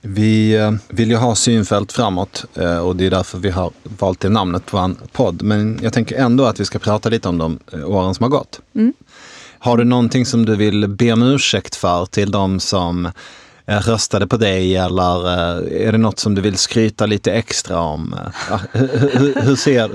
Vi 0.00 0.56
eh, 0.56 0.72
vill 0.88 1.10
ju 1.10 1.16
ha 1.16 1.34
synfält 1.34 1.92
framåt 1.92 2.44
eh, 2.54 2.78
och 2.78 2.96
det 2.96 3.06
är 3.06 3.10
därför 3.10 3.38
vi 3.38 3.50
har 3.50 3.70
valt 3.98 4.20
det 4.20 4.28
namnet 4.28 4.66
på 4.66 4.78
en 4.78 4.96
podd. 5.12 5.42
Men 5.42 5.78
jag 5.82 5.92
tänker 5.92 6.16
ändå 6.16 6.44
att 6.44 6.60
vi 6.60 6.64
ska 6.64 6.78
prata 6.78 7.08
lite 7.08 7.28
om 7.28 7.38
de 7.38 7.58
eh, 7.72 7.90
åren 7.90 8.14
som 8.14 8.24
har 8.24 8.30
gått. 8.30 8.60
Mm. 8.74 8.92
Har 9.58 9.76
du 9.76 9.84
någonting 9.84 10.26
som 10.26 10.46
du 10.46 10.56
vill 10.56 10.88
be 10.88 11.12
om 11.12 11.22
ursäkt 11.22 11.76
för 11.76 12.06
till 12.06 12.30
de 12.30 12.60
som 12.60 13.08
Eh, 13.66 13.80
röstade 13.80 14.26
på 14.26 14.36
dig 14.36 14.76
eller 14.76 15.26
eh, 15.26 15.86
är 15.88 15.92
det 15.92 15.98
något 15.98 16.18
som 16.18 16.34
du 16.34 16.42
vill 16.42 16.56
skryta 16.56 17.06
lite 17.06 17.32
extra 17.32 17.80
om? 17.80 18.14
Eh, 18.50 18.60
hur, 18.72 19.42
hur 19.42 19.56
ser, 19.56 19.90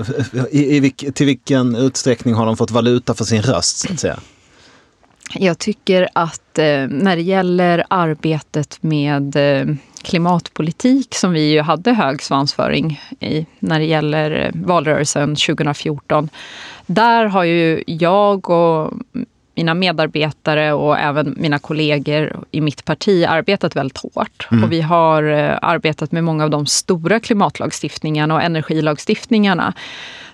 i, 0.54 0.76
i, 0.76 0.90
till 0.90 1.26
vilken 1.26 1.76
utsträckning 1.76 2.34
har 2.34 2.46
de 2.46 2.56
fått 2.56 2.70
valuta 2.70 3.14
för 3.14 3.24
sin 3.24 3.42
röst 3.42 3.78
så 3.78 3.92
att 3.92 4.00
säga? 4.00 4.18
Jag 5.34 5.58
tycker 5.58 6.08
att 6.12 6.58
eh, 6.58 6.86
när 6.88 7.16
det 7.16 7.22
gäller 7.22 7.84
arbetet 7.90 8.78
med 8.80 9.36
eh, 9.36 9.74
klimatpolitik 10.02 11.14
som 11.14 11.32
vi 11.32 11.52
ju 11.52 11.60
hade 11.60 11.92
hög 11.92 12.22
svansföring 12.22 13.00
i 13.20 13.46
när 13.58 13.78
det 13.78 13.84
gäller 13.84 14.50
valrörelsen 14.54 15.36
2014. 15.36 16.28
Där 16.86 17.24
har 17.24 17.44
ju 17.44 17.84
jag 17.86 18.50
och 18.50 18.92
mina 19.58 19.74
medarbetare 19.74 20.72
och 20.72 20.98
även 20.98 21.34
mina 21.36 21.58
kollegor 21.58 22.44
i 22.50 22.60
mitt 22.60 22.84
parti 22.84 23.24
arbetat 23.28 23.76
väldigt 23.76 23.98
hårt. 23.98 24.48
Mm. 24.50 24.64
Och 24.64 24.72
vi 24.72 24.80
har 24.80 25.22
arbetat 25.62 26.12
med 26.12 26.24
många 26.24 26.44
av 26.44 26.50
de 26.50 26.66
stora 26.66 27.20
klimatlagstiftningarna 27.20 28.34
och 28.34 28.42
energilagstiftningarna 28.42 29.74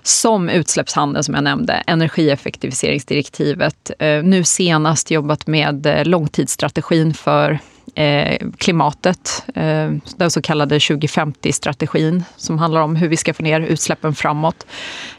som 0.03 0.49
utsläppshandel 0.49 1.23
som 1.23 1.35
jag 1.35 1.43
nämnde, 1.43 1.73
energieffektiviseringsdirektivet. 1.73 3.91
Eh, 3.99 4.23
nu 4.23 4.43
senast 4.43 5.11
jobbat 5.11 5.47
med 5.47 5.85
eh, 5.85 6.05
långtidsstrategin 6.05 7.13
för 7.13 7.59
eh, 7.95 8.47
klimatet, 8.57 9.43
den 10.17 10.31
så 10.31 10.41
kallade 10.41 10.77
2050-strategin 10.77 12.23
som 12.35 12.59
handlar 12.59 12.81
om 12.81 12.95
hur 12.95 13.07
vi 13.07 13.17
ska 13.17 13.33
få 13.33 13.43
ner 13.43 13.61
utsläppen 13.61 14.15
framåt. 14.15 14.65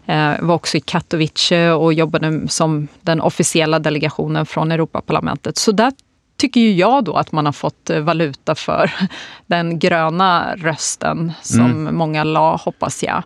Jag 0.04 0.42
var 0.42 0.54
också 0.54 0.76
i 0.76 0.80
Katowice 0.80 1.71
och 1.71 1.92
jobbade 1.92 2.49
som 2.49 2.88
den 3.00 3.21
officiella 3.21 3.78
delegationen 3.78 4.47
från 4.47 4.73
Europaparlamentet. 4.73 5.56
Så 5.59 5.73
där 5.73 5.92
tycker 6.37 6.61
ju 6.61 6.73
jag 6.73 7.04
då 7.04 7.14
att 7.14 7.33
man 7.33 7.47
har 7.47 7.52
fått 7.52 7.90
eh, 7.90 8.00
valuta 8.00 8.54
för 8.54 8.90
den 9.47 9.78
gröna 9.78 10.56
rösten 10.56 11.33
som 11.42 11.61
mm. 11.61 11.97
många 11.97 12.25
la, 12.25 12.56
hoppas 12.56 13.02
jag. 13.02 13.23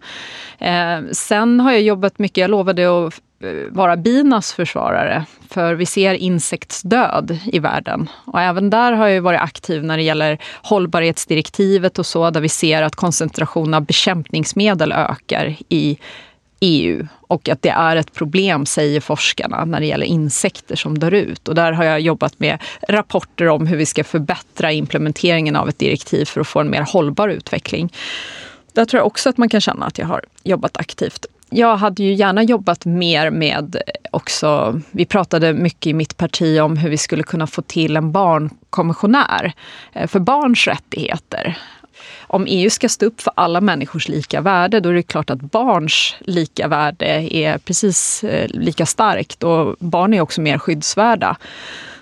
Eh, 0.59 1.00
sen 1.12 1.61
har 1.61 1.73
jag 1.73 1.83
jobbat 1.83 2.19
mycket, 2.19 2.37
jag 2.37 2.50
lovade 2.50 3.07
att 3.07 3.14
eh, 3.14 3.21
Eh, 3.44 3.52
vara 3.70 3.97
binas 3.97 4.52
försvarare. 4.52 5.25
För 5.49 5.75
vi 5.75 5.87
ser 5.87 6.14
insektsdöd 6.14 7.38
i 7.44 7.59
världen. 7.59 8.09
Och 8.25 8.40
även 8.40 8.70
där 8.70 8.92
har 8.92 9.09
jag 9.09 9.23
varit 9.23 9.40
aktiv 9.40 9.85
när 9.85 9.97
det 9.97 10.02
gäller 10.02 10.38
hållbarhetsdirektivet 10.62 11.99
och 11.99 12.06
så, 12.06 12.30
där 12.30 12.40
vi 12.40 12.49
ser 12.49 12.82
att 12.82 12.97
koncentrationen 12.97 13.75
av 13.75 13.85
bekämpningsmedel 13.85 14.92
ökar 14.92 15.56
i 15.68 15.99
EU 16.61 17.06
och 17.20 17.49
att 17.49 17.62
det 17.62 17.68
är 17.68 17.97
ett 17.97 18.12
problem, 18.12 18.66
säger 18.66 19.00
forskarna, 19.00 19.64
när 19.64 19.80
det 19.80 19.87
gäller 19.87 20.06
insekter 20.06 20.76
som 20.76 20.99
dör 20.99 21.14
ut. 21.14 21.49
Och 21.49 21.54
där 21.54 21.73
har 21.73 21.85
jag 21.85 22.00
jobbat 22.00 22.40
med 22.40 22.59
rapporter 22.88 23.49
om 23.49 23.66
hur 23.66 23.76
vi 23.76 23.87
ska 23.87 24.04
förbättra 24.04 24.73
implementeringen 24.73 25.56
av 25.56 25.68
ett 25.68 25.78
direktiv 25.78 26.25
för 26.25 26.40
att 26.40 26.49
få 26.49 26.61
en 26.61 26.70
mer 26.70 26.82
hållbar 26.92 27.28
utveckling. 27.28 27.92
Där 28.73 28.85
tror 28.85 28.99
jag 28.99 29.06
också 29.06 29.28
att 29.28 29.37
man 29.37 29.49
kan 29.49 29.61
känna 29.61 29.87
att 29.87 29.99
jag 29.99 30.06
har 30.06 30.25
jobbat 30.44 30.76
aktivt. 30.76 31.26
Jag 31.50 31.76
hade 31.76 32.02
ju 32.02 32.14
gärna 32.14 32.42
jobbat 32.42 32.85
mer 32.85 33.30
med 33.30 33.76
också, 34.11 34.80
vi 34.90 35.07
pratade 35.07 35.52
mycket 35.52 35.87
i 35.87 35.95
mitt 35.95 36.16
parti 36.16 36.61
om 36.61 36.76
hur 36.76 36.90
vi 36.90 36.99
skulle 36.99 37.23
kunna 37.23 37.47
få 37.47 37.62
till 37.62 37.97
en 37.97 38.12
barnkommissionär 38.12 39.52
eh, 39.92 40.07
för 40.07 40.21
barns 40.21 40.66
rättigheter 40.66 41.59
om 42.33 42.47
EU 42.49 42.71
ska 42.71 42.88
stå 42.88 43.07
upp 43.07 43.21
för 43.21 43.33
alla 43.37 43.61
människors 43.61 44.09
lika 44.09 44.40
värde, 44.40 44.80
då 44.80 44.88
är 44.88 44.95
det 44.95 45.02
klart 45.02 45.30
att 45.30 45.40
barns 45.40 46.14
lika 46.21 46.69
värde 46.69 47.07
är 47.37 47.59
precis 47.59 48.25
eh, 48.25 48.49
lika 48.49 48.87
starkt 48.87 49.42
och 49.42 49.76
barn 49.78 50.14
är 50.14 50.21
också 50.21 50.40
mer 50.40 50.59
skyddsvärda. 50.59 51.37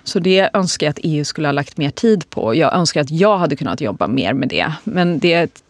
Så 0.03 0.19
det 0.19 0.49
önskar 0.53 0.87
jag 0.87 0.91
att 0.91 0.99
EU 1.03 1.25
skulle 1.25 1.47
ha 1.47 1.53
lagt 1.53 1.77
mer 1.77 1.89
tid 1.89 2.29
på. 2.29 2.55
Jag 2.55 2.73
önskar 2.73 3.01
att 3.01 3.09
jag 3.09 3.37
hade 3.37 3.55
kunnat 3.55 3.81
jobba 3.81 4.07
mer 4.07 4.33
med 4.33 4.49
det. 4.49 4.73
Men 4.83 5.19
det, 5.19 5.63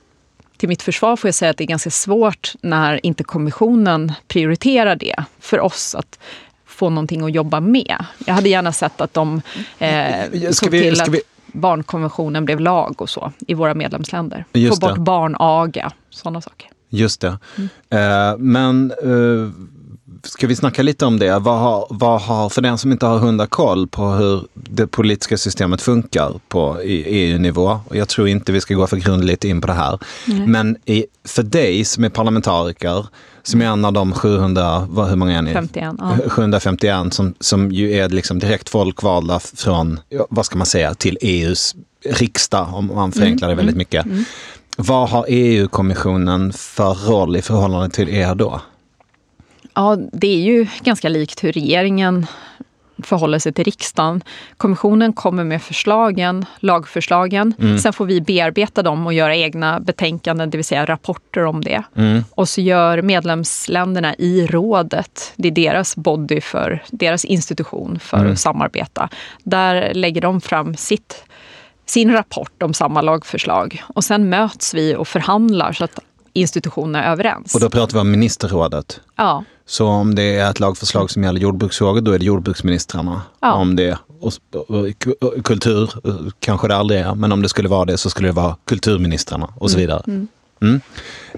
till 0.59 0.69
mitt 0.69 0.81
försvar 0.81 1.15
får 1.15 1.27
jag 1.27 1.35
säga 1.35 1.51
att 1.51 1.57
det 1.57 1.63
är 1.63 1.67
ganska 1.67 1.89
svårt 1.89 2.53
när 2.61 3.05
inte 3.05 3.23
kommissionen 3.23 4.13
prioriterar 4.27 4.95
det 4.95 5.23
för 5.39 5.59
oss 5.59 5.95
att 5.95 6.19
få 6.65 6.89
någonting 6.89 7.23
att 7.23 7.33
jobba 7.33 7.59
med. 7.59 8.05
Jag 8.25 8.33
hade 8.33 8.49
gärna 8.49 8.71
sett 8.71 9.01
att 9.01 9.13
de 9.13 9.41
eh, 9.79 10.51
såg 10.51 10.71
till 10.71 11.01
att 11.01 11.09
barnkonventionen 11.45 12.45
blev 12.45 12.59
lag 12.59 13.01
och 13.01 13.09
så 13.09 13.31
i 13.47 13.53
våra 13.53 13.73
medlemsländer. 13.73 14.45
Just 14.53 14.81
Få 14.81 14.87
bort 14.87 14.97
barnaga, 14.97 15.91
sådana 16.09 16.41
saker. 16.41 16.69
Just 16.89 17.21
det. 17.21 17.37
Mm. 17.57 17.69
Eh, 17.89 18.37
men 18.37 18.91
eh, 18.91 19.51
ska 20.23 20.47
vi 20.47 20.55
snacka 20.55 20.83
lite 20.83 21.05
om 21.05 21.19
det? 21.19 21.39
Vad 21.39 21.59
har, 21.59 21.87
vad 21.89 22.21
har, 22.21 22.49
för 22.49 22.61
den 22.61 22.77
som 22.77 22.91
inte 22.91 23.05
har 23.05 23.19
hundra 23.19 23.47
koll 23.47 23.87
på 23.87 24.09
hur 24.09 24.43
det 24.53 24.87
politiska 24.87 25.37
systemet 25.37 25.81
funkar 25.81 26.39
på 26.47 26.77
EU-nivå, 26.83 27.79
och 27.87 27.95
jag 27.95 28.07
tror 28.07 28.27
inte 28.27 28.51
vi 28.51 28.61
ska 28.61 28.73
gå 28.73 28.87
för 28.87 28.97
grundligt 28.97 29.43
in 29.43 29.61
på 29.61 29.67
det 29.67 29.73
här, 29.73 29.99
mm. 30.27 30.51
men 30.51 30.77
i, 30.85 31.05
för 31.23 31.43
dig 31.43 31.85
som 31.85 32.03
är 32.03 32.09
parlamentariker, 32.09 33.07
som 33.43 33.61
är 33.61 33.65
en 33.65 33.85
av 33.85 33.93
de 33.93 34.13
700, 34.13 34.87
vad, 34.89 35.09
hur 35.09 35.15
många 35.15 35.37
är 35.37 35.41
ni? 35.41 35.53
51, 35.53 35.93
ja. 35.99 36.17
751 36.27 37.13
som, 37.13 37.33
som 37.39 37.71
ju 37.71 37.93
är 37.93 38.09
liksom 38.09 38.39
direkt 38.39 38.69
folkvalda 38.69 39.39
från, 39.39 39.99
vad 40.29 40.45
ska 40.45 40.57
man 40.57 40.67
säga, 40.67 40.93
till 40.93 41.17
EUs 41.21 41.75
riksdag 42.05 42.67
om 42.73 42.91
man 42.95 43.11
förenklar 43.11 43.47
det 43.47 43.53
mm, 43.53 43.65
väldigt 43.65 43.73
mm, 43.73 43.77
mycket. 43.77 44.05
Mm. 44.05 44.23
Vad 44.77 45.09
har 45.09 45.25
EU-kommissionen 45.27 46.53
för 46.53 46.93
roll 46.93 47.35
i 47.35 47.41
förhållande 47.41 47.89
till 47.89 48.09
er 48.09 48.35
då? 48.35 48.61
Ja, 49.79 49.97
det 50.11 50.27
är 50.27 50.41
ju 50.41 50.67
ganska 50.83 51.09
likt 51.09 51.43
hur 51.43 51.51
regeringen 51.51 52.25
förhåller 53.03 53.39
sig 53.39 53.53
till 53.53 53.63
riksdagen. 53.63 54.23
Kommissionen 54.57 55.13
kommer 55.13 55.43
med 55.43 55.61
förslagen, 55.61 56.45
lagförslagen. 56.59 57.53
Mm. 57.59 57.79
Sen 57.79 57.93
får 57.93 58.05
vi 58.05 58.21
bearbeta 58.21 58.83
dem 58.83 59.05
och 59.05 59.13
göra 59.13 59.35
egna 59.35 59.79
betänkanden, 59.79 60.49
det 60.49 60.57
vill 60.57 60.65
säga 60.65 60.85
rapporter 60.85 61.45
om 61.45 61.61
det. 61.61 61.83
Mm. 61.95 62.23
Och 62.31 62.49
så 62.49 62.61
gör 62.61 63.01
medlemsländerna 63.01 64.15
i 64.15 64.47
rådet, 64.47 65.33
det 65.35 65.47
är 65.47 65.51
deras 65.51 65.95
body 65.95 66.41
för, 66.41 66.83
deras 66.91 67.25
institution 67.25 67.99
för 67.99 68.17
mm. 68.17 68.31
att 68.31 68.39
samarbeta. 68.39 69.09
Där 69.43 69.93
lägger 69.93 70.21
de 70.21 70.41
fram 70.41 70.75
sitt 70.75 71.23
sin 71.85 72.11
rapport 72.11 72.63
om 72.63 72.73
samma 72.73 73.01
lagförslag. 73.01 73.83
Och 73.87 74.03
sen 74.03 74.29
möts 74.29 74.73
vi 74.73 74.95
och 74.95 75.07
förhandlar 75.07 75.73
så 75.73 75.83
att 75.83 75.99
institutionerna 76.33 77.03
är 77.03 77.11
överens. 77.11 77.55
Och 77.55 77.61
då 77.61 77.69
pratar 77.69 77.93
vi 77.93 77.99
om 77.99 78.11
ministerrådet? 78.11 79.01
Ja. 79.15 79.43
Så 79.69 79.87
om 79.87 80.15
det 80.15 80.35
är 80.35 80.49
ett 80.51 80.59
lagförslag 80.59 81.11
som 81.11 81.23
gäller 81.23 81.39
jordbruksfrågor, 81.39 82.01
då 82.01 82.11
är 82.11 82.19
det 82.19 82.25
jordbruksministrarna. 82.25 83.21
Ja. 83.39 83.53
Om 83.53 83.75
det 83.75 83.97
och, 84.21 84.33
och, 84.69 85.45
kultur 85.45 85.91
kanske 86.39 86.67
det 86.67 86.75
aldrig 86.75 86.99
är, 87.01 87.15
men 87.15 87.31
om 87.31 87.41
det 87.41 87.49
skulle 87.49 87.69
vara 87.69 87.85
det 87.85 87.97
så 87.97 88.09
skulle 88.09 88.27
det 88.27 88.33
vara 88.33 88.55
kulturministrarna 88.65 89.53
och 89.57 89.71
så 89.71 89.77
mm. 89.77 89.81
vidare. 89.81 90.03
Mm. 90.07 90.27
Mm. 90.61 90.81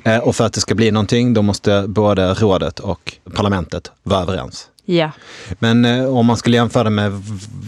Eh, 0.03 0.17
och 0.17 0.35
för 0.35 0.45
att 0.45 0.53
det 0.53 0.61
ska 0.61 0.75
bli 0.75 0.91
någonting, 0.91 1.33
då 1.33 1.41
måste 1.41 1.85
både 1.88 2.33
rådet 2.33 2.79
och 2.79 3.17
parlamentet 3.33 3.91
vara 4.03 4.21
överens. 4.21 4.67
Ja. 4.85 5.11
Men 5.59 5.85
eh, 5.85 6.05
om 6.05 6.25
man 6.25 6.38
skulle 6.38 6.57
jämföra 6.57 6.89
med 6.89 7.11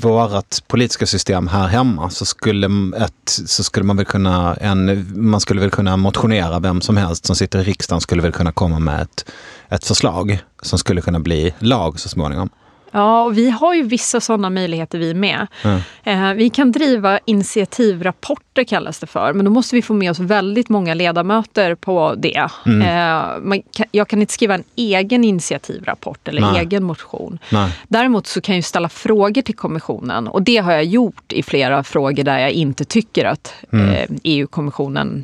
vårt 0.01 0.67
politiska 0.67 1.05
system 1.05 1.47
här 1.47 1.67
hemma 1.67 2.09
så 2.09 2.25
skulle, 2.25 2.69
ett, 2.97 3.29
så 3.45 3.63
skulle 3.63 3.85
man 3.85 3.97
väl 3.97 4.05
kunna, 4.05 4.55
en, 4.55 5.11
man 5.29 5.39
skulle 5.39 5.61
väl 5.61 5.69
kunna 5.69 5.97
motionera, 5.97 6.59
vem 6.59 6.81
som 6.81 6.97
helst 6.97 7.25
som 7.25 7.35
sitter 7.35 7.59
i 7.59 7.63
riksdagen 7.63 8.01
skulle 8.01 8.21
väl 8.21 8.31
kunna 8.31 8.51
komma 8.51 8.79
med 8.79 9.01
ett, 9.01 9.25
ett 9.73 9.87
förslag 9.87 10.43
som 10.61 10.79
skulle 10.79 11.01
kunna 11.01 11.19
bli 11.19 11.53
lag 11.59 11.99
så 11.99 12.09
småningom. 12.09 12.49
Ja, 12.95 13.23
och 13.23 13.37
vi 13.37 13.49
har 13.49 13.73
ju 13.73 13.83
vissa 13.83 14.21
sådana 14.21 14.49
möjligheter 14.49 14.99
vi 14.99 15.13
med. 15.13 15.47
Mm. 15.63 15.79
Eh, 16.03 16.33
vi 16.33 16.49
kan 16.49 16.71
driva 16.71 17.19
initiativrapporter 17.25 18.63
kallas 18.63 18.99
det 18.99 19.07
för, 19.07 19.33
men 19.33 19.45
då 19.45 19.51
måste 19.51 19.75
vi 19.75 19.81
få 19.81 19.93
med 19.93 20.11
oss 20.11 20.19
väldigt 20.19 20.69
många 20.69 20.93
ledamöter 20.93 21.75
på 21.75 22.15
det. 22.17 22.47
Mm. 22.65 22.81
Eh, 22.81 23.39
man, 23.41 23.61
jag 23.91 24.07
kan 24.07 24.21
inte 24.21 24.33
skriva 24.33 24.55
en 24.55 24.63
egen 24.75 25.23
initiativrapport 25.23 26.27
eller 26.27 26.41
Nej. 26.41 26.61
egen 26.61 26.83
motion. 26.83 27.39
Nej. 27.49 27.71
Däremot 27.87 28.27
så 28.27 28.41
kan 28.41 28.55
jag 28.55 28.63
ställa 28.63 28.89
frågor 28.89 29.41
till 29.41 29.55
kommissionen 29.55 30.27
och 30.27 30.41
det 30.41 30.57
har 30.57 30.71
jag 30.71 30.85
gjort 30.85 31.33
i 31.33 31.43
flera 31.43 31.83
frågor 31.83 32.23
där 32.23 32.39
jag 32.39 32.51
inte 32.51 32.85
tycker 32.85 33.25
att 33.25 33.53
mm. 33.71 33.89
eh, 33.89 34.05
EU-kommissionen 34.23 35.23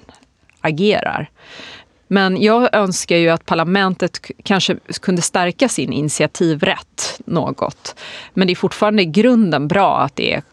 agerar. 0.62 1.30
Men 2.12 2.42
jag 2.42 2.76
önskar 2.76 3.18
ju 3.18 3.30
att 3.30 3.46
parlamentet 3.46 4.22
kanske 4.44 4.78
kunde 5.02 5.22
stärka 5.22 5.70
sin 5.70 5.94
initiativrätt 5.94 7.22
något. 7.26 7.96
Men 8.34 8.48
det 8.48 8.54
är 8.54 8.56
fortfarande 8.56 9.02
i 9.02 9.06
grunden 9.06 9.68
bra 9.68 10.00
att 10.00 10.16
det 10.16 10.34
är 10.34 10.44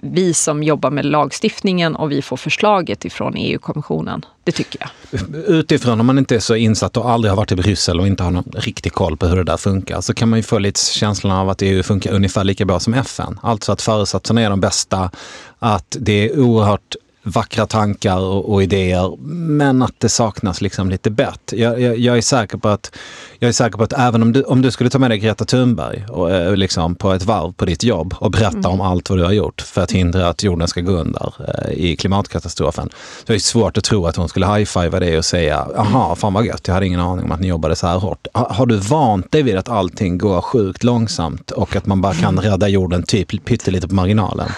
vi 0.00 0.34
som 0.34 0.62
jobbar 0.62 0.90
med 0.90 1.04
lagstiftningen 1.04 1.96
och 1.96 2.12
vi 2.12 2.22
får 2.22 2.36
förslaget 2.36 3.04
ifrån 3.04 3.34
EU-kommissionen. 3.36 4.24
Det 4.44 4.52
tycker 4.52 4.80
jag. 4.80 5.20
Utifrån, 5.46 6.00
om 6.00 6.06
man 6.06 6.18
inte 6.18 6.34
är 6.34 6.40
så 6.40 6.54
insatt 6.54 6.96
och 6.96 7.10
aldrig 7.10 7.30
har 7.30 7.36
varit 7.36 7.52
i 7.52 7.56
Bryssel 7.56 8.00
och 8.00 8.06
inte 8.06 8.22
har 8.22 8.30
någon 8.30 8.52
riktig 8.54 8.92
koll 8.92 9.16
på 9.16 9.26
hur 9.26 9.36
det 9.36 9.44
där 9.44 9.56
funkar, 9.56 10.00
så 10.00 10.14
kan 10.14 10.28
man 10.28 10.38
ju 10.38 10.42
få 10.42 10.58
lite 10.58 10.80
känslan 10.80 11.32
av 11.32 11.48
att 11.48 11.62
EU 11.62 11.82
funkar 11.82 12.12
ungefär 12.12 12.44
lika 12.44 12.64
bra 12.64 12.80
som 12.80 12.94
FN. 12.94 13.40
Alltså 13.42 13.72
att 13.72 13.82
föresatserna 13.82 14.40
är 14.40 14.50
de 14.50 14.60
bästa, 14.60 15.10
att 15.58 15.96
det 16.00 16.12
är 16.12 16.40
oerhört 16.40 16.96
vackra 17.24 17.66
tankar 17.66 18.18
och, 18.18 18.52
och, 18.52 18.62
idéer, 18.62 19.16
men 19.26 19.82
att 19.82 19.94
det 19.98 20.08
saknas 20.08 20.60
liksom 20.60 20.90
lite 20.90 21.10
bett. 21.10 21.52
Jag, 21.52 21.80
jag, 21.80 21.98
jag, 21.98 22.16
är 22.16 22.20
säker 22.20 22.58
på 22.58 22.68
att, 22.68 22.96
jag 23.38 23.48
är 23.48 23.52
säker 23.52 23.78
på 23.78 23.84
att 23.84 23.92
även 23.92 24.22
om 24.22 24.32
du, 24.32 24.42
om 24.42 24.62
du 24.62 24.70
skulle 24.70 24.90
ta 24.90 24.98
med 24.98 25.10
dig 25.10 25.18
Greta 25.18 25.44
Thunberg 25.44 26.04
och, 26.08 26.30
eh, 26.30 26.56
liksom 26.56 26.94
på 26.94 27.12
ett 27.12 27.24
varv 27.24 27.52
på 27.52 27.64
ditt 27.64 27.84
jobb 27.84 28.14
och 28.18 28.30
berätta 28.30 28.58
mm. 28.58 28.70
om 28.70 28.80
allt 28.80 29.10
vad 29.10 29.18
du 29.18 29.24
har 29.24 29.32
gjort 29.32 29.60
för 29.60 29.82
att 29.82 29.92
hindra 29.92 30.28
att 30.28 30.42
jorden 30.42 30.68
ska 30.68 30.80
gå 30.80 30.92
under 30.92 31.34
eh, 31.48 31.72
i 31.72 31.96
klimatkatastrofen, 31.96 32.90
så 33.26 33.32
är 33.32 33.34
det 33.34 33.40
svårt 33.40 33.78
att 33.78 33.84
tro 33.84 34.06
att 34.06 34.16
hon 34.16 34.28
skulle 34.28 34.46
high-fiva 34.46 35.00
det 35.00 35.18
och 35.18 35.24
säga 35.24 35.66
jaha, 35.74 36.14
fan 36.14 36.32
vad 36.32 36.46
gött, 36.46 36.62
jag 36.66 36.74
hade 36.74 36.86
ingen 36.86 37.00
aning 37.00 37.24
om 37.24 37.32
att 37.32 37.40
ni 37.40 37.46
jobbade 37.46 37.76
så 37.76 37.86
här 37.86 37.98
hårt. 37.98 38.26
Ha, 38.34 38.52
har 38.52 38.66
du 38.66 38.76
vant 38.76 39.32
dig 39.32 39.42
vid 39.42 39.56
att 39.56 39.68
allting 39.68 40.18
går 40.18 40.40
sjukt 40.40 40.84
långsamt 40.84 41.50
och 41.50 41.76
att 41.76 41.86
man 41.86 42.00
bara 42.00 42.14
kan 42.14 42.38
rädda 42.40 42.68
jorden 42.68 43.02
typ 43.02 43.44
pyttelite 43.44 43.88
på 43.88 43.94
marginalen? 43.94 44.48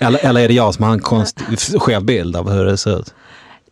Eller, 0.00 0.26
eller 0.26 0.40
är 0.40 0.48
det 0.48 0.54
jag 0.54 0.74
som 0.74 0.84
har 0.84 0.92
en 0.92 1.00
konst, 1.00 1.40
skev 1.98 2.04
bild 2.04 2.36
av 2.36 2.50
hur 2.50 2.64
det 2.64 2.76
ser 2.76 2.98
ut? 2.98 3.14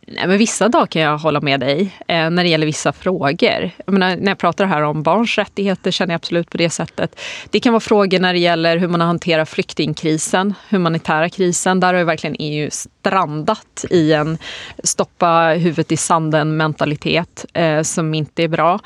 Nej, 0.09 0.27
men 0.27 0.37
vissa 0.37 0.69
dagar 0.69 0.85
kan 0.85 1.01
jag 1.01 1.17
hålla 1.17 1.41
med 1.41 1.59
dig 1.59 1.95
eh, 2.07 2.29
när 2.29 2.43
det 2.43 2.49
gäller 2.49 2.65
vissa 2.65 2.93
frågor. 2.93 3.71
Jag 3.85 3.93
menar, 3.93 4.15
när 4.15 4.27
jag 4.27 4.37
pratar 4.37 4.65
här 4.65 4.81
om 4.81 5.03
barns 5.03 5.37
rättigheter 5.37 5.91
känner 5.91 6.13
jag 6.13 6.19
absolut 6.19 6.49
på 6.49 6.57
det 6.57 6.69
sättet. 6.69 7.19
Det 7.49 7.59
kan 7.59 7.73
vara 7.73 7.79
frågor 7.79 8.19
när 8.19 8.33
det 8.33 8.39
gäller 8.39 8.77
hur 8.77 8.87
man 8.87 9.01
hanterar 9.01 9.45
flyktingkrisen, 9.45 10.53
humanitära 10.69 11.29
krisen. 11.29 11.79
Där 11.79 11.93
har 11.93 11.99
ju 11.99 12.05
verkligen 12.05 12.35
EU 12.39 12.69
strandat 12.71 13.85
i 13.89 14.13
en 14.13 14.37
stoppa 14.83 15.53
huvudet 15.53 15.91
i 15.91 15.97
sanden 15.97 16.57
mentalitet 16.57 17.45
eh, 17.53 17.81
som 17.81 18.13
inte 18.13 18.43
är 18.43 18.47
bra. 18.47 18.79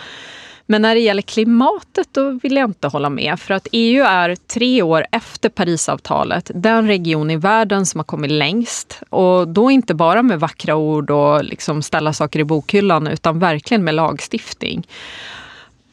Men 0.72 0.82
när 0.82 0.96
det 0.96 1.02
gäller 1.02 1.22
klimatet 1.22 2.08
då 2.12 2.40
vill 2.44 2.56
jag 2.56 2.70
inte 2.70 2.88
hålla 2.88 3.10
med. 3.10 3.40
För 3.40 3.54
att 3.54 3.68
EU 3.72 4.04
är 4.04 4.36
tre 4.36 4.82
år 4.82 5.06
efter 5.12 5.50
Parisavtalet 5.50 6.52
den 6.56 6.88
region 6.88 7.32
i 7.32 7.38
världen 7.38 7.86
som 7.86 8.00
har 8.00 8.06
kommit 8.06 8.32
längst. 8.32 9.02
Och 9.10 9.48
då 9.48 9.72
inte 9.72 9.94
bara 9.94 10.24
med 10.24 10.40
vackra 10.40 10.76
ord 10.76 11.12
och 11.12 11.44
liksom 11.44 11.82
ställa 11.82 12.14
saker 12.14 12.40
i 12.40 12.44
bokhyllan 12.44 13.08
utan 13.08 13.40
verkligen 13.40 13.84
med 13.84 13.94
lagstiftning. 13.94 14.88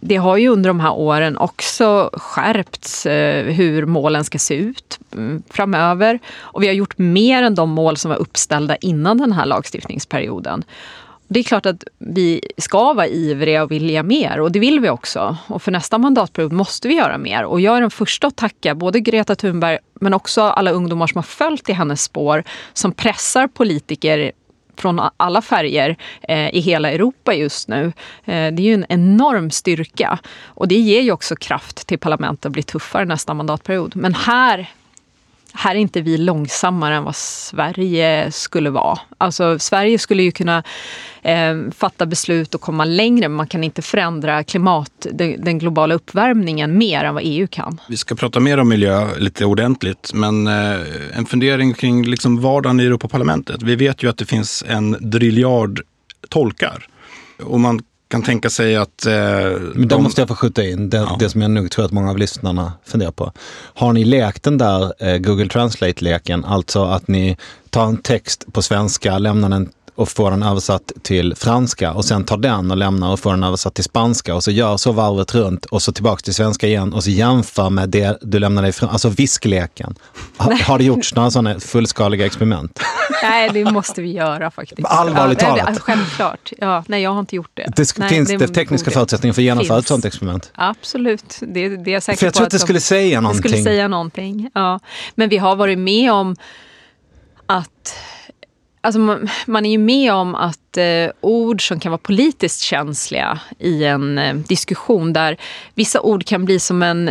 Det 0.01 0.17
har 0.17 0.37
ju 0.37 0.49
under 0.49 0.71
de 0.71 0.81
här 0.81 0.93
åren 0.93 1.39
också 1.39 2.11
skärpts 2.13 3.07
eh, 3.07 3.45
hur 3.45 3.87
målen 3.87 4.25
ska 4.25 4.39
se 4.39 4.55
ut 4.55 4.99
mm, 5.15 5.43
framöver. 5.51 6.19
Och 6.39 6.63
vi 6.63 6.67
har 6.67 6.75
gjort 6.75 6.99
mer 6.99 7.43
än 7.43 7.55
de 7.55 7.71
mål 7.71 7.97
som 7.97 8.09
var 8.09 8.19
uppställda 8.19 8.77
innan 8.77 9.19
den 9.19 9.33
här 9.33 9.47
lagstiftningsperioden. 9.47 10.65
Det 11.29 11.41
är 11.41 11.45
klart 11.45 11.67
att 11.67 11.85
vi 11.99 12.41
ska 12.59 12.93
vara 12.93 13.07
ivriga 13.07 13.63
och 13.63 13.71
vilja 13.71 14.03
mer 14.03 14.41
och 14.41 14.53
det 14.53 14.59
vill 14.59 14.81
vi 14.81 14.91
också. 14.91 15.37
Och 15.47 15.63
för 15.63 15.73
nästa 15.73 15.99
mandatperiod 15.99 16.53
måste 16.53 16.89
vi 16.89 16.95
göra 16.95 17.19
mer. 17.19 17.45
Och 17.45 17.61
jag 17.61 17.77
är 17.77 17.81
den 17.81 17.91
första 17.91 18.27
att 18.27 18.37
tacka 18.37 18.75
både 18.75 19.01
Greta 19.01 19.35
Thunberg 19.35 19.79
men 20.01 20.15
också 20.15 20.43
alla 20.43 20.71
ungdomar 20.71 21.07
som 21.07 21.19
har 21.19 21.23
följt 21.23 21.69
i 21.69 21.73
hennes 21.73 22.03
spår 22.03 22.45
som 22.73 22.93
pressar 22.93 23.47
politiker 23.47 24.33
från 24.77 25.01
alla 25.17 25.43
färger 25.43 25.97
eh, 26.23 26.55
i 26.55 26.61
hela 26.61 26.91
Europa 26.91 27.35
just 27.35 27.69
nu. 27.69 27.93
Eh, 28.25 28.53
det 28.53 28.63
är 28.63 28.67
ju 28.67 28.75
en 28.75 28.87
enorm 28.89 29.51
styrka 29.51 30.19
och 30.45 30.69
det 30.69 30.75
ger 30.75 31.01
ju 31.01 31.13
också 31.13 31.37
kraft 31.37 31.87
till 31.87 31.99
parlamentet 31.99 32.47
att 32.47 32.53
bli 32.53 32.63
tuffare 32.63 33.05
nästa 33.05 33.35
mandatperiod. 33.35 33.97
Men 33.97 34.15
här 34.15 34.71
här 35.53 35.75
är 35.75 35.79
inte 35.79 36.01
vi 36.01 36.19
långsammare 36.19 36.95
än 36.95 37.05
vad 37.05 37.17
Sverige 37.17 38.33
skulle 38.33 38.71
vara. 38.71 38.99
Alltså 39.19 39.59
Sverige 39.59 39.99
skulle 39.99 40.23
ju 40.23 40.31
kunna 40.31 40.63
eh, 41.23 41.57
fatta 41.77 42.07
beslut 42.07 42.55
och 42.55 42.61
komma 42.61 42.85
längre 42.85 43.29
men 43.29 43.37
man 43.37 43.47
kan 43.47 43.65
inte 43.65 43.83
förändra 43.83 44.45
klimat, 44.45 45.07
den, 45.13 45.45
den, 45.45 45.59
globala 45.59 45.95
uppvärmningen 45.95 46.79
mer 46.79 47.05
än 47.05 47.15
vad 47.15 47.23
EU 47.27 47.47
kan. 47.51 47.81
Vi 47.89 47.97
ska 47.97 48.15
prata 48.15 48.41
mer 48.41 48.59
om 48.59 48.69
miljö 48.69 49.19
lite 49.19 49.45
ordentligt 49.45 50.11
men 50.15 50.47
eh, 50.47 50.81
en 51.15 51.27
fundering 51.27 51.75
kring 51.75 52.05
liksom 52.05 52.41
vardagen 52.41 52.81
i 52.81 52.85
Europaparlamentet. 52.85 53.63
Vi 53.63 53.77
vet 53.77 54.03
ju 54.03 54.11
att 54.11 54.19
det 54.19 54.27
finns 54.27 54.65
en 54.69 54.97
driljard 55.01 55.81
tolkar 56.29 56.87
och 57.43 57.61
man 57.61 57.81
kan 58.09 58.23
tänka 58.23 58.51
sig 58.51 58.77
att... 58.77 59.07
Eh, 59.07 59.13
Men 59.13 59.73
där 59.75 59.87
de... 59.87 60.03
måste 60.03 60.21
jag 60.21 60.29
få 60.29 60.35
skjuta 60.35 60.65
in 60.65 60.91
det, 60.91 60.97
ja. 60.97 61.17
det, 61.19 61.31
som 61.31 61.43
jag 61.43 61.51
nog 61.51 61.71
tror 61.71 61.85
att 61.85 61.93
många 61.93 62.11
av 62.11 62.19
lyssnarna 62.19 62.73
funderar 62.85 63.11
på. 63.11 63.33
Har 63.75 63.93
ni 63.93 64.05
lekt 64.05 64.43
den 64.43 64.59
där 64.59 64.93
eh, 64.99 65.19
Google 65.19 65.49
Translate-leken, 65.49 66.45
alltså 66.45 66.85
att 66.85 67.09
ni 67.09 67.37
tar 67.71 67.87
en 67.87 67.97
text 67.97 68.53
på 68.53 68.63
svenska, 68.63 69.19
lämnar 69.19 69.49
den 69.49 69.71
och 69.99 70.09
får 70.09 70.31
den 70.31 70.43
översatt 70.43 70.93
till 71.03 71.35
franska 71.37 71.93
och 71.93 72.05
sen 72.05 72.25
tar 72.25 72.37
den 72.37 72.71
och 72.71 72.77
lämnar 72.77 73.13
och 73.13 73.21
får 73.21 73.31
den 73.31 73.45
översatt 73.45 73.75
till 73.75 73.85
spanska 73.85 74.35
och 74.35 74.45
så 74.45 74.51
gör 74.51 74.77
så 74.77 74.93
varvet 74.93 75.35
runt 75.35 75.65
och 75.65 75.83
så 75.83 75.93
tillbaks 75.93 76.23
till 76.23 76.35
svenska 76.35 76.67
igen 76.67 76.93
och 76.93 77.05
så 77.05 77.11
jämför 77.11 77.71
med 77.71 77.89
det 77.89 78.19
du 78.23 78.39
lämnade 78.39 78.69
ifrån, 78.69 78.89
alltså 78.89 79.09
viskleken. 79.09 79.95
Ha, 80.39 80.55
har 80.63 80.79
det 80.79 80.85
gjorts 80.85 81.15
några 81.15 81.31
sådana 81.31 81.61
fullskaliga 81.61 82.27
experiment? 82.27 82.81
Nej, 83.23 83.51
det 83.53 83.65
måste 83.65 84.03
vi 84.03 84.13
göra 84.13 84.51
faktiskt. 84.51 84.89
Allvarligt 84.89 85.43
ja, 85.43 85.57
talat? 85.57 85.79
självklart. 85.79 86.53
Ja, 86.59 86.85
nej, 86.89 87.03
jag 87.03 87.11
har 87.11 87.21
inte 87.21 87.37
gjort 87.37 87.51
det. 87.55 87.73
Det 87.77 87.99
nej, 87.99 88.09
finns 88.09 88.29
det, 88.29 88.37
det 88.37 88.49
tekniska 88.49 88.91
förutsättningar 88.91 89.35
för 89.35 89.41
att 89.41 89.45
genomföra 89.45 89.77
finns. 89.77 89.85
ett 89.85 89.89
sådant 89.89 90.05
experiment? 90.05 90.53
Absolut, 90.55 91.39
det, 91.41 91.69
det 91.69 91.91
är 91.91 91.93
jag 91.93 92.03
säker 92.03 92.19
för 92.19 92.27
jag 92.27 92.33
på. 92.33 92.37
tror 92.37 92.47
att 92.47 92.53
det 92.53 92.59
skulle 92.59 92.81
säga 92.81 93.21
någonting. 93.21 93.43
Det 93.43 93.49
skulle 93.49 93.65
säga 93.65 93.89
någonting, 93.89 94.51
ja. 94.55 94.81
Men 95.15 95.29
vi 95.29 95.39
har 95.39 95.57
varit 95.57 95.79
med 95.79 96.13
om 96.13 96.37
att 97.47 97.95
Alltså 98.81 99.01
man, 99.01 99.29
man, 99.47 99.67
är 99.67 99.71
ju 99.71 99.79
med 99.79 100.13
om 100.13 100.35
att 100.35 100.77
eh, 100.77 101.11
ord 101.21 101.69
som 101.69 101.81
kan 101.81 101.93
vara 101.93 101.99
politiskt 101.99 102.61
känsliga 102.61 103.41
i 103.59 103.85
en 103.85 104.19
eh, 104.19 104.35
diskussion 104.35 105.13
där 105.13 105.37
vissa 105.75 106.01
ord 106.01 106.25
kan 106.25 106.45
bli 106.45 106.61
som 106.61 106.83
en, 106.83 107.09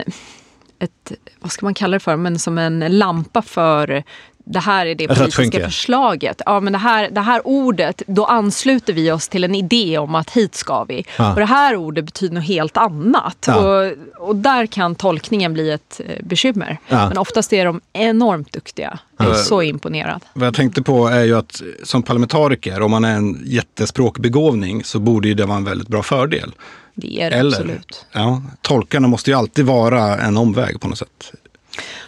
ett, 0.80 1.12
vad 1.40 1.52
ska 1.52 1.66
man 1.66 1.74
kalla 1.74 1.96
det 1.96 2.00
för, 2.00 2.16
men 2.16 2.40
som 2.40 2.58
en 2.58 2.80
lampa 2.80 3.42
för 3.42 4.04
det 4.50 4.60
här 4.60 4.86
är 4.86 4.96
det 4.96 5.08
politiska 5.08 5.66
förslaget. 5.66 6.42
Ja, 6.46 6.60
men 6.60 6.74
det, 6.74 6.80
här, 6.80 7.10
det 7.10 7.22
här 7.22 7.42
ordet, 7.48 8.02
då 8.08 8.26
ansluter 8.26 8.94
vi 8.94 9.12
oss 9.12 9.28
till 9.28 9.44
en 9.44 9.56
idé 9.56 9.98
om 9.98 10.16
att 10.16 10.30
hit 10.30 10.56
ska 10.56 10.84
vi. 10.84 11.06
Ja. 11.18 11.34
Och 11.34 11.40
det 11.40 11.46
här 11.46 11.76
ordet 11.76 12.06
betyder 12.06 12.36
något 12.36 12.44
helt 12.44 12.78
annat. 12.78 13.46
Ja. 13.48 13.56
Och, 13.56 13.94
och 14.30 14.36
där 14.36 14.66
kan 14.66 14.96
tolkningen 14.96 15.54
bli 15.54 15.72
ett 15.72 16.02
eh, 16.06 16.26
bekymmer. 16.26 16.78
Ja. 16.88 17.08
Men 17.08 17.18
oftast 17.18 17.54
är 17.54 17.66
de 17.66 17.82
enormt 17.94 18.54
duktiga. 18.54 19.00
Jag 19.18 19.30
är 19.30 19.34
så 19.34 19.62
imponerad. 19.62 20.22
Vad 20.34 20.48
jag 20.48 20.56
tänkte 20.56 20.82
på 20.82 21.08
är 21.08 21.24
ju 21.24 21.38
att 21.38 21.62
som 21.84 22.04
parlamentariker, 22.04 22.82
om 22.82 22.92
man 22.92 23.06
är 23.06 23.16
en 23.16 23.42
jättespråkbegåvning 23.46 24.84
så 24.84 25.00
borde 25.00 25.28
ju 25.28 25.34
det 25.34 25.46
vara 25.46 25.58
en 25.58 25.64
väldigt 25.64 25.88
bra 25.88 26.04
fördel. 26.04 26.52
Det 26.96 27.22
är 27.22 27.30
det 27.30 27.36
Eller, 27.36 27.58
absolut. 27.58 28.06
Ja, 28.12 28.42
tolkarna 28.62 29.08
måste 29.08 29.30
ju 29.30 29.38
alltid 29.38 29.66
vara 29.66 30.18
en 30.18 30.38
omväg 30.38 30.82
på 30.82 30.88
något 30.88 30.98
sätt. 30.98 31.34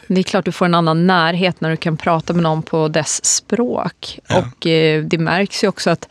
Det 0.07 0.19
är 0.19 0.23
klart 0.23 0.45
du 0.45 0.51
får 0.51 0.65
en 0.65 0.75
annan 0.75 1.07
närhet 1.07 1.61
när 1.61 1.69
du 1.69 1.77
kan 1.77 1.97
prata 1.97 2.33
med 2.33 2.43
någon 2.43 2.63
på 2.63 2.87
dess 2.87 3.25
språk. 3.25 4.19
Ja. 4.27 4.37
Och 4.37 4.67
eh, 4.67 5.03
det 5.03 5.17
märks 5.17 5.63
ju 5.63 5.67
också 5.67 5.89
att 5.89 6.07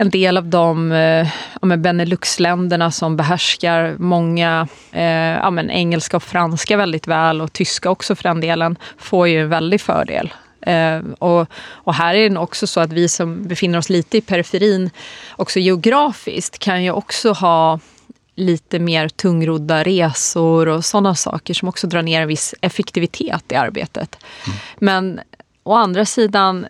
en 0.00 0.10
del 0.10 0.36
av 0.36 0.44
de 0.44 0.92
eh, 0.92 1.28
ja, 1.62 1.76
Benelux-länderna 1.76 2.90
som 2.90 3.16
behärskar 3.16 3.96
många 3.98 4.68
eh, 4.92 5.02
ja, 5.04 5.50
men 5.50 5.70
engelska 5.70 6.16
och 6.16 6.22
franska 6.22 6.76
väldigt 6.76 7.06
väl 7.06 7.40
och 7.40 7.52
tyska 7.52 7.90
också 7.90 8.14
för 8.14 8.22
den 8.22 8.40
delen, 8.40 8.76
får 8.98 9.28
ju 9.28 9.40
en 9.40 9.48
väldig 9.48 9.80
fördel. 9.80 10.32
Eh, 10.60 10.98
och, 11.18 11.46
och, 11.70 11.94
här 11.94 12.14
är 12.14 12.30
det 12.30 12.38
också 12.38 12.66
så 12.66 12.80
att 12.80 12.92
vi 12.92 13.08
som 13.08 13.48
befinner 13.48 13.78
oss 13.78 13.90
lite 13.90 14.16
i 14.16 14.20
periferin, 14.20 14.90
också 15.36 15.58
geografiskt, 15.58 16.58
kan 16.58 16.84
ju 16.84 16.90
också 16.90 17.32
ha 17.32 17.78
lite 18.40 18.78
mer 18.78 19.08
tungrodda 19.08 19.82
resor 19.82 20.68
och 20.68 20.84
sådana 20.84 21.14
saker 21.14 21.54
som 21.54 21.68
också 21.68 21.86
drar 21.86 22.02
ner 22.02 22.20
en 22.20 22.28
viss 22.28 22.54
effektivitet 22.60 23.52
i 23.52 23.54
arbetet. 23.54 24.16
Mm. 24.46 24.58
Men 24.78 25.20
å 25.62 25.74
andra 25.74 26.04
sidan, 26.04 26.66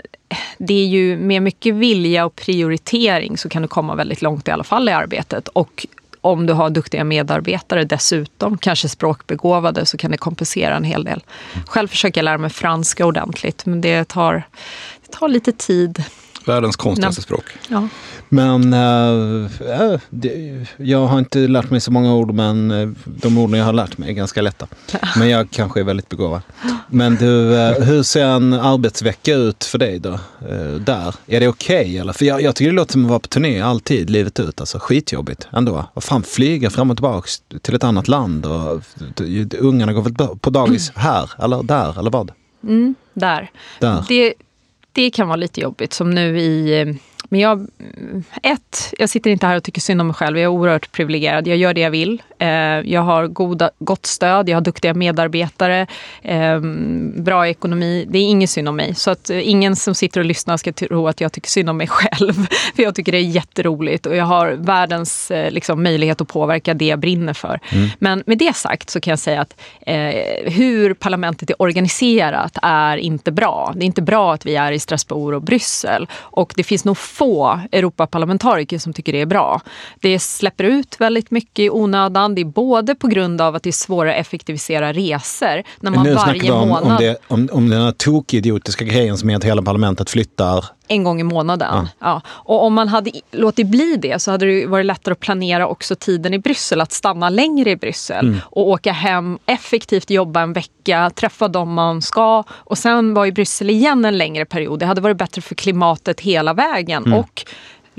det 0.58 0.74
är 0.74 0.86
ju 0.86 1.16
med 1.16 1.42
mycket 1.42 1.74
vilja 1.74 2.24
och 2.24 2.36
prioritering 2.36 3.38
så 3.38 3.48
kan 3.48 3.62
du 3.62 3.68
komma 3.68 3.94
väldigt 3.94 4.22
långt 4.22 4.48
i 4.48 4.50
alla 4.50 4.64
fall 4.64 4.88
i 4.88 4.92
arbetet. 4.92 5.48
Och 5.48 5.86
om 6.20 6.46
du 6.46 6.52
har 6.52 6.70
duktiga 6.70 7.04
medarbetare 7.04 7.84
dessutom, 7.84 8.58
kanske 8.58 8.88
språkbegåvade, 8.88 9.86
så 9.86 9.96
kan 9.96 10.10
det 10.10 10.16
kompensera 10.16 10.76
en 10.76 10.84
hel 10.84 11.04
del. 11.04 11.22
Själv 11.66 11.88
försöker 11.88 12.18
jag 12.18 12.24
lära 12.24 12.38
mig 12.38 12.50
franska 12.50 13.06
ordentligt, 13.06 13.66
men 13.66 13.80
det 13.80 14.08
tar, 14.08 14.34
det 15.06 15.12
tar 15.12 15.28
lite 15.28 15.52
tid. 15.52 16.04
Världens 16.44 16.76
konstigaste 16.76 17.22
språk. 17.22 17.44
Ja. 17.68 17.88
Men 18.32 18.72
äh, 18.72 20.00
det, 20.10 20.66
jag 20.76 21.06
har 21.06 21.18
inte 21.18 21.38
lärt 21.38 21.70
mig 21.70 21.80
så 21.80 21.90
många 21.90 22.14
ord, 22.14 22.34
men 22.34 22.70
äh, 22.70 22.88
de 23.04 23.38
orden 23.38 23.58
jag 23.58 23.66
har 23.66 23.72
lärt 23.72 23.98
mig 23.98 24.08
är 24.08 24.12
ganska 24.12 24.42
lätta. 24.42 24.66
Men 25.16 25.28
jag 25.28 25.50
kanske 25.50 25.80
är 25.80 25.84
väldigt 25.84 26.08
begåvad. 26.08 26.42
Men 26.88 27.16
du, 27.16 27.56
äh, 27.56 27.82
hur 27.82 28.02
ser 28.02 28.26
en 28.26 28.52
arbetsvecka 28.52 29.34
ut 29.34 29.64
för 29.64 29.78
dig 29.78 29.98
då? 29.98 30.18
där? 30.80 31.14
Är 31.26 31.40
det 31.40 31.48
okej 31.48 31.80
okay, 31.80 31.96
eller? 31.96 32.12
För 32.12 32.24
jag, 32.24 32.42
jag 32.42 32.56
tycker 32.56 32.70
det 32.70 32.76
låter 32.76 32.92
som 32.92 33.04
att 33.04 33.08
vara 33.08 33.20
på 33.20 33.28
turné 33.28 33.60
alltid, 33.60 34.10
livet 34.10 34.40
ut. 34.40 34.60
Alltså 34.60 34.78
skitjobbigt 34.78 35.48
ändå. 35.52 35.84
Och 35.94 36.04
fan, 36.04 36.22
flyga 36.22 36.70
fram 36.70 36.90
och 36.90 36.96
tillbaka 36.96 37.28
till 37.62 37.74
ett 37.74 37.84
annat 37.84 38.08
land 38.08 38.46
och 38.46 38.82
ungarna 39.58 39.92
går 39.92 40.02
väl 40.02 40.38
på 40.38 40.50
dagis 40.50 40.92
här 40.94 41.30
eller 41.38 41.62
där 41.62 41.98
eller 41.98 42.10
vad? 42.10 42.32
Mm, 42.64 42.94
där. 43.14 43.50
där. 43.80 44.04
Det, 44.08 44.34
det 44.92 45.10
kan 45.10 45.28
vara 45.28 45.36
lite 45.36 45.60
jobbigt 45.60 45.92
som 45.92 46.10
nu 46.10 46.40
i 46.40 46.98
men 47.30 47.40
jag, 47.40 47.66
ett, 48.42 48.94
jag 48.98 49.10
sitter 49.10 49.30
inte 49.30 49.46
här 49.46 49.56
och 49.56 49.62
tycker 49.62 49.80
synd 49.80 50.00
om 50.00 50.06
mig 50.06 50.14
själv. 50.14 50.38
Jag 50.38 50.44
är 50.44 50.48
oerhört 50.48 50.92
privilegierad. 50.92 51.46
Jag 51.46 51.56
gör 51.56 51.74
det 51.74 51.80
jag 51.80 51.90
vill. 51.90 52.22
Eh, 52.38 52.48
jag 52.92 53.00
har 53.00 53.26
goda, 53.26 53.70
gott 53.78 54.06
stöd, 54.06 54.48
jag 54.48 54.56
har 54.56 54.60
duktiga 54.60 54.94
medarbetare, 54.94 55.86
eh, 56.22 56.60
bra 57.14 57.48
ekonomi. 57.48 58.06
Det 58.08 58.18
är 58.18 58.22
inget 58.22 58.50
synd 58.50 58.68
om 58.68 58.76
mig. 58.76 58.94
Så 58.94 59.10
att 59.10 59.30
eh, 59.30 59.48
ingen 59.48 59.76
som 59.76 59.94
sitter 59.94 60.20
och 60.20 60.26
lyssnar 60.26 60.56
ska 60.56 60.72
tro 60.72 61.08
att 61.08 61.20
jag 61.20 61.32
tycker 61.32 61.48
synd 61.48 61.70
om 61.70 61.76
mig 61.76 61.86
själv. 61.90 62.32
För 62.76 62.82
jag 62.82 62.94
tycker 62.94 63.12
det 63.12 63.18
är 63.18 63.22
jätteroligt 63.22 64.06
och 64.06 64.16
jag 64.16 64.24
har 64.24 64.52
världens 64.52 65.32
liksom, 65.50 65.82
möjlighet 65.82 66.20
att 66.20 66.28
påverka 66.28 66.74
det 66.74 66.86
jag 66.86 66.98
brinner 66.98 67.34
för. 67.34 67.60
Mm. 67.72 67.88
Men 67.98 68.22
med 68.26 68.38
det 68.38 68.56
sagt 68.56 68.90
så 68.90 69.00
kan 69.00 69.10
jag 69.10 69.18
säga 69.18 69.40
att 69.40 69.60
eh, 69.80 70.52
hur 70.52 70.94
parlamentet 70.94 71.50
är 71.50 71.62
organiserat 71.62 72.58
är 72.62 72.96
inte 72.96 73.32
bra. 73.32 73.72
Det 73.76 73.84
är 73.84 73.86
inte 73.86 74.02
bra 74.02 74.34
att 74.34 74.46
vi 74.46 74.56
är 74.56 74.72
i 74.72 74.78
Strasbourg 74.78 75.36
och 75.36 75.42
Bryssel. 75.42 76.08
Och 76.12 76.52
det 76.56 76.62
finns 76.62 76.84
nog 76.84 76.98
få 77.20 77.60
Europaparlamentariker 77.72 78.78
som 78.78 78.92
tycker 78.92 79.12
det 79.12 79.20
är 79.20 79.26
bra. 79.26 79.60
Det 80.00 80.18
släpper 80.18 80.64
ut 80.64 81.00
väldigt 81.00 81.30
mycket 81.30 81.58
i 81.58 81.70
onödan. 81.70 82.34
Det 82.34 82.40
är 82.40 82.44
både 82.44 82.94
på 82.94 83.06
grund 83.06 83.40
av 83.40 83.54
att 83.54 83.62
det 83.62 83.70
är 83.70 83.72
svårare 83.72 84.14
att 84.14 84.20
effektivisera 84.20 84.92
resor 84.92 85.62
när 85.80 85.90
man 85.90 86.04
nu 86.04 86.14
varje 86.14 86.52
om, 86.52 86.68
månad... 86.68 86.92
Om, 86.92 86.96
det, 86.98 87.16
om, 87.28 87.48
om 87.52 87.70
den 87.70 87.82
här 87.82 87.92
tokidiotiska 87.92 88.84
grejen 88.84 89.18
som 89.18 89.30
är 89.30 89.36
att 89.36 89.44
hela 89.44 89.62
parlamentet 89.62 90.10
flyttar 90.10 90.64
en 90.90 91.04
gång 91.04 91.20
i 91.20 91.24
månaden. 91.24 91.68
Ja. 91.72 91.88
ja. 91.98 92.22
Och 92.28 92.64
om 92.64 92.74
man 92.74 92.88
hade 92.88 93.10
låtit 93.30 93.66
bli 93.66 93.96
det 93.96 94.22
så 94.22 94.30
hade 94.30 94.46
det 94.46 94.66
varit 94.66 94.86
lättare 94.86 95.12
att 95.12 95.20
planera 95.20 95.66
också 95.66 95.94
tiden 95.96 96.34
i 96.34 96.38
Bryssel, 96.38 96.80
att 96.80 96.92
stanna 96.92 97.28
längre 97.28 97.70
i 97.70 97.76
Bryssel 97.76 98.26
mm. 98.26 98.40
och 98.44 98.68
åka 98.68 98.92
hem, 98.92 99.38
effektivt 99.46 100.10
jobba 100.10 100.40
en 100.40 100.52
vecka, 100.52 101.10
träffa 101.14 101.48
dem 101.48 101.72
man 101.72 102.02
ska 102.02 102.44
och 102.50 102.78
sen 102.78 103.14
vara 103.14 103.26
i 103.26 103.32
Bryssel 103.32 103.70
igen 103.70 104.04
en 104.04 104.18
längre 104.18 104.44
period. 104.44 104.78
Det 104.78 104.86
hade 104.86 105.00
varit 105.00 105.16
bättre 105.16 105.42
för 105.42 105.54
klimatet 105.54 106.20
hela 106.20 106.52
vägen. 106.52 107.04
Mm. 107.06 107.18
Och 107.18 107.44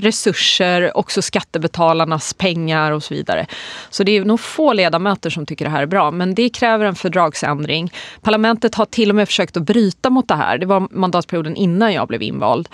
resurser, 0.02 0.96
också 0.96 1.22
skattebetalarnas 1.22 2.34
pengar 2.34 2.92
och 2.92 3.02
så 3.02 3.14
vidare. 3.14 3.46
Så 3.90 4.04
det 4.04 4.16
är 4.16 4.24
nog 4.24 4.40
få 4.40 4.72
ledamöter 4.72 5.30
som 5.30 5.46
tycker 5.46 5.64
det 5.64 5.70
här 5.70 5.82
är 5.82 5.86
bra, 5.86 6.10
men 6.10 6.34
det 6.34 6.48
kräver 6.48 6.86
en 6.86 6.94
fördragsändring. 6.94 7.92
Parlamentet 8.20 8.74
har 8.74 8.84
till 8.84 9.10
och 9.10 9.16
med 9.16 9.28
försökt 9.28 9.56
att 9.56 9.62
bryta 9.62 10.10
mot 10.10 10.28
det 10.28 10.34
här. 10.34 10.58
Det 10.58 10.66
var 10.66 10.88
mandatperioden 10.90 11.56
innan 11.56 11.92
jag 11.92 12.08
blev 12.08 12.22
invald 12.22 12.68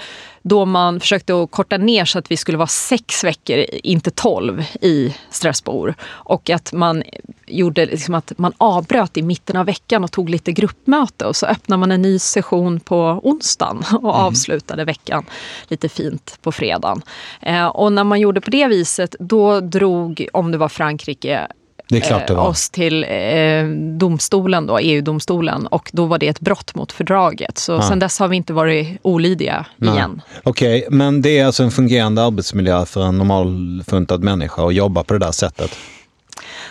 då 0.48 0.64
man 0.64 1.00
försökte 1.00 1.42
att 1.42 1.50
korta 1.50 1.76
ner 1.76 2.04
så 2.04 2.18
att 2.18 2.30
vi 2.30 2.36
skulle 2.36 2.58
vara 2.58 2.66
sex 2.66 3.24
veckor, 3.24 3.64
inte 3.82 4.10
tolv, 4.10 4.64
i 4.80 5.14
Strasbourg. 5.30 5.94
Och 6.04 6.50
att 6.50 6.72
man 6.72 7.02
gjorde 7.46 7.86
liksom 7.86 8.14
att 8.14 8.32
man 8.38 8.52
avbröt 8.58 9.16
i 9.16 9.22
mitten 9.22 9.56
av 9.56 9.66
veckan 9.66 10.04
och 10.04 10.12
tog 10.12 10.30
lite 10.30 10.52
gruppmöte 10.52 11.26
och 11.26 11.36
så 11.36 11.46
öppnade 11.46 11.80
man 11.80 11.92
en 11.92 12.02
ny 12.02 12.18
session 12.18 12.80
på 12.80 13.20
onsdagen 13.22 13.76
och 13.92 13.98
mm. 13.98 14.26
avslutade 14.26 14.84
veckan 14.84 15.24
lite 15.68 15.88
fint 15.88 16.38
på 16.42 16.52
fredagen. 16.52 17.02
Eh, 17.42 17.66
och 17.66 17.92
när 17.92 18.04
man 18.04 18.20
gjorde 18.20 18.40
på 18.40 18.50
det 18.50 18.66
viset, 18.66 19.14
då 19.18 19.60
drog, 19.60 20.26
om 20.32 20.52
det 20.52 20.58
var 20.58 20.68
Frankrike, 20.68 21.48
det 21.88 22.24
det 22.26 22.34
var. 22.34 22.46
oss 22.48 22.70
till 22.70 23.04
eh, 23.08 23.64
domstolen, 23.98 24.66
då, 24.66 24.78
EU-domstolen. 24.78 25.66
Och 25.66 25.90
då 25.92 26.06
var 26.06 26.18
det 26.18 26.28
ett 26.28 26.40
brott 26.40 26.74
mot 26.74 26.92
fördraget. 26.92 27.58
Så 27.58 27.72
ja. 27.72 27.82
sen 27.82 27.98
dess 27.98 28.18
har 28.18 28.28
vi 28.28 28.36
inte 28.36 28.52
varit 28.52 28.98
olydiga 29.02 29.66
Nej. 29.76 29.94
igen. 29.94 30.22
Okej, 30.42 30.78
okay, 30.78 30.96
men 30.96 31.22
det 31.22 31.38
är 31.38 31.46
alltså 31.46 31.62
en 31.62 31.70
fungerande 31.70 32.24
arbetsmiljö 32.24 32.86
för 32.86 33.02
en 33.02 33.18
normalfuntad 33.18 34.22
människa 34.22 34.66
att 34.66 34.74
jobba 34.74 35.04
på 35.04 35.14
det 35.14 35.20
där 35.20 35.32
sättet? 35.32 35.78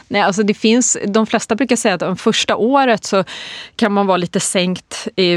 Nej, 0.08 0.22
alltså 0.22 0.44
det 0.44 0.54
finns, 0.54 0.98
de 1.08 1.28
flesta 1.28 1.56
brukar 1.56 1.76
säga 1.76 1.96
att 1.96 2.02
om 2.02 2.18
första 2.18 2.56
året 2.56 3.06
så 3.06 3.24
kan 3.76 3.92
man 3.92 4.08
vara 4.08 4.18
lite 4.18 4.40
sänkt 4.40 5.08
i, 5.16 5.32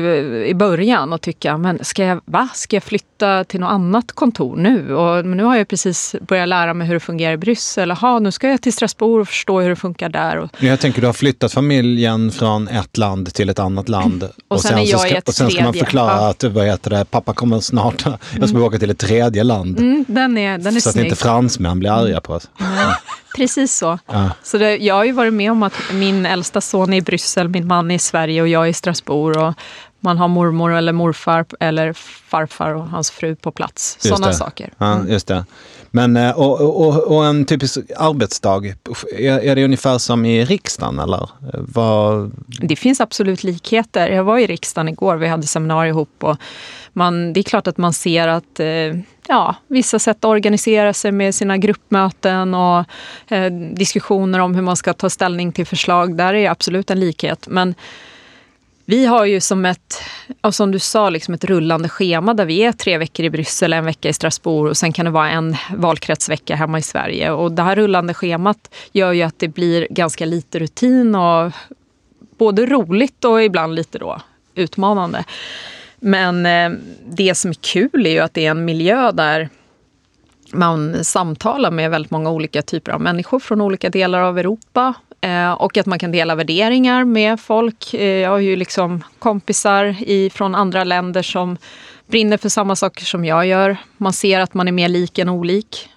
i 0.47 0.55
början 0.55 1.13
och 1.13 1.21
tycka, 1.21 1.59
men 1.59 1.85
ska 1.85 2.05
jag, 2.05 2.21
va? 2.25 2.49
ska 2.55 2.77
jag 2.77 2.83
flytta 2.83 3.45
till 3.45 3.61
något 3.61 3.71
annat 3.71 4.13
kontor 4.13 4.57
nu? 4.57 4.95
Och, 4.95 5.27
men 5.27 5.37
nu 5.37 5.45
har 5.45 5.57
jag 5.57 5.69
precis 5.69 6.15
börjat 6.21 6.49
lära 6.49 6.75
mig 6.75 6.87
hur 6.87 6.95
det 6.95 7.01
fungerar 7.01 7.33
i 7.33 7.37
Bryssel. 7.37 7.89
Jaha, 7.89 8.19
nu 8.19 8.33
ska 8.33 8.49
jag 8.49 8.63
till 8.63 8.73
Strasbourg 8.73 9.21
och 9.21 9.29
förstå 9.29 9.61
hur 9.61 9.69
det 9.69 9.77
funkar 9.77 10.09
där. 10.09 10.37
Och... 10.37 10.51
Jag 10.59 10.81
tänker 10.81 11.01
du 11.01 11.07
har 11.07 11.15
flyttat 11.15 11.53
familjen 11.53 12.31
från 12.31 12.69
ett 12.69 12.99
land 12.99 13.35
till 13.35 13.49
ett 13.49 13.59
annat 13.59 13.89
land. 13.89 14.23
och, 14.23 14.31
och 14.49 14.61
sen, 14.61 14.77
sen, 14.77 14.87
så 14.87 14.99
ska, 14.99 15.21
och 15.27 15.35
sen 15.35 15.51
ska 15.51 15.65
man 15.65 15.75
förklara 15.75 16.17
ja. 16.17 16.31
att 16.31 16.45
vad 16.45 16.67
heter 16.67 16.91
det, 16.91 17.05
pappa 17.05 17.35
kommer 17.35 17.61
snart, 17.61 18.05
jag 18.07 18.49
ska 18.49 18.57
mm. 18.57 18.63
åka 18.63 18.79
till 18.79 18.91
ett 18.91 18.99
tredje 18.99 19.45
land. 19.45 19.79
Mm, 19.79 20.05
den 20.09 20.39
är, 20.39 20.59
den 20.59 20.77
är 20.77 20.81
så 20.81 20.93
snygg. 20.93 21.07
att 21.07 21.11
inte 21.11 21.23
fransmän 21.23 21.79
blir 21.79 21.91
arga 21.91 22.21
på 22.21 22.33
oss. 22.33 22.49
Mm. 22.61 22.93
Precis 23.37 23.77
så. 23.77 23.99
Ja. 24.07 24.31
så 24.43 24.59
det, 24.59 24.77
jag 24.77 24.95
har 24.95 25.05
ju 25.05 25.12
varit 25.12 25.33
med 25.33 25.53
om 25.53 25.62
att 25.62 25.75
min 25.93 26.27
äldsta 26.27 26.61
son 26.61 26.93
är 26.93 26.97
i 26.97 27.03
Bryssel, 27.03 27.49
min 27.49 27.66
man 27.66 27.90
är 27.90 27.95
i 27.95 27.99
Sverige 27.99 28.43
och 28.43 28.49
jag 28.49 28.64
är 28.64 28.71
i 28.71 28.73
Strasbourg. 28.73 29.37
Och 29.37 29.55
man 30.01 30.19
har 30.19 30.29
mormor 30.29 30.73
eller 30.73 30.93
morfar 30.93 31.45
eller 31.61 31.93
farfar 31.93 32.75
och 32.75 32.89
hans 32.89 33.11
fru 33.11 33.37
på 33.37 33.53
plats. 33.53 33.97
Sådana 34.01 34.33
saker. 34.33 34.73
Ja, 34.79 34.93
mm. 34.93 35.13
just 35.13 35.27
det. 35.27 35.45
Men, 35.91 36.17
eh, 36.17 36.39
och, 36.39 36.61
och, 36.61 37.17
och, 37.17 37.27
en 37.27 37.45
typisk 37.45 37.79
arbetsdag, 37.97 38.75
är, 39.19 39.55
det 39.57 39.65
ungefär 39.65 39.99
som 39.99 40.25
i 40.25 40.45
riksdagen 40.45 40.99
eller? 40.99 41.29
Vad... 41.53 42.33
Det 42.47 42.77
finns 42.77 43.01
absolut 43.01 43.45
likheter. 43.45 44.09
Jag 44.09 44.25
var 44.25 44.39
i 44.39 44.47
riksdagen 44.47 44.89
igår, 44.89 45.17
vi 45.17 45.29
hade 45.29 45.47
seminarium 45.47 45.97
ihop 45.97 46.25
och 46.25 46.37
man, 46.93 47.33
det 47.33 47.41
är 47.41 47.45
klart 47.45 47.67
att 47.67 47.77
man 47.77 47.93
ser 47.93 48.29
att 48.29 48.61
eh, 48.61 48.67
ja, 49.29 49.55
vissa 49.67 49.99
sätt 49.99 50.17
att 50.17 50.25
organisera 50.25 50.93
sig 50.93 51.13
med 51.13 51.35
sina 51.35 51.57
gruppmöten 51.57 52.55
och 52.55 52.85
eh, 53.29 53.53
diskussioner 53.53 54.39
om 54.39 54.55
hur 54.55 54.63
man 54.63 54.77
ska 54.77 54.93
ta 54.93 55.11
ställning 55.11 55.53
till 55.53 55.67
förslag. 55.67 56.17
Där 56.17 56.35
är 56.35 56.51
absolut 56.51 56.91
en 56.91 57.01
likhet. 57.01 57.47
Men 57.51 57.75
vi 58.85 59.07
har 59.07 59.25
ju 59.25 59.40
som 59.40 59.64
ett, 59.64 60.03
som 60.51 60.71
du 60.71 60.79
sa, 60.79 61.11
liksom 61.11 61.35
ett 61.35 61.45
rullande 61.45 61.88
schema 61.88 62.35
där 62.35 62.45
vi 62.45 62.62
är 62.62 62.73
tre 62.73 62.99
veckor 62.99 63.27
i 63.27 63.31
Bryssel, 63.31 63.73
en 63.73 63.85
vecka 63.85 64.09
i 64.09 64.12
Strasbourg 64.12 64.71
och 64.71 64.77
sen 64.77 64.93
kan 64.93 65.05
det 65.05 65.11
vara 65.11 65.31
en 65.31 65.57
valkretsvecka 65.77 66.57
hemma 66.57 66.79
i 66.79 66.83
Sverige. 66.83 67.31
Och 67.31 67.53
det 67.53 67.62
här 67.62 67.77
rullande 67.77 68.14
schemat 68.14 68.75
gör 68.93 69.12
ju 69.12 69.23
att 69.23 69.38
det 69.38 69.49
blir 69.49 69.87
ganska 69.90 70.27
lite 70.27 70.59
rutin 70.59 71.14
och 71.14 71.53
både 72.38 72.66
roligt 72.66 73.25
och 73.25 73.43
ibland 73.43 73.75
lite 73.75 73.99
då 73.99 74.21
utmanande. 74.55 75.25
Men 76.01 76.47
eh, 76.47 76.79
det 77.07 77.35
som 77.35 77.51
är 77.51 77.55
kul 77.55 78.07
är 78.07 78.11
ju 78.11 78.19
att 78.19 78.35
det 78.35 78.47
är 78.47 78.51
en 78.51 78.64
miljö 78.64 79.12
där 79.12 79.49
man 80.53 81.05
samtalar 81.05 81.71
med 81.71 81.90
väldigt 81.90 82.11
många 82.11 82.31
olika 82.31 82.62
typer 82.62 82.93
av 82.93 83.01
människor 83.01 83.40
från 83.40 83.61
olika 83.61 83.90
delar 83.90 84.21
av 84.21 84.38
Europa. 84.38 84.95
Eh, 85.21 85.53
och 85.53 85.77
att 85.77 85.87
man 85.87 85.99
kan 85.99 86.13
dela 86.13 86.35
värderingar 86.35 87.05
med 87.05 87.41
folk. 87.41 87.95
Eh, 87.95 88.05
jag 88.05 88.31
har 88.31 88.39
ju 88.39 88.57
liksom 88.57 89.05
kompisar 89.19 89.97
i, 90.01 90.31
från 90.31 90.55
andra 90.55 90.85
länder 90.85 91.23
som 91.23 91.57
brinner 92.07 92.37
för 92.37 92.49
samma 92.49 92.77
saker 92.77 93.05
som 93.05 93.25
jag 93.25 93.47
gör. 93.47 93.77
Man 93.97 94.13
ser 94.13 94.41
att 94.41 94.55
man 94.55 94.69
är 94.69 94.73
mer 94.73 94.89
lik 94.89 95.19
än 95.19 95.29
olik. 95.29 95.89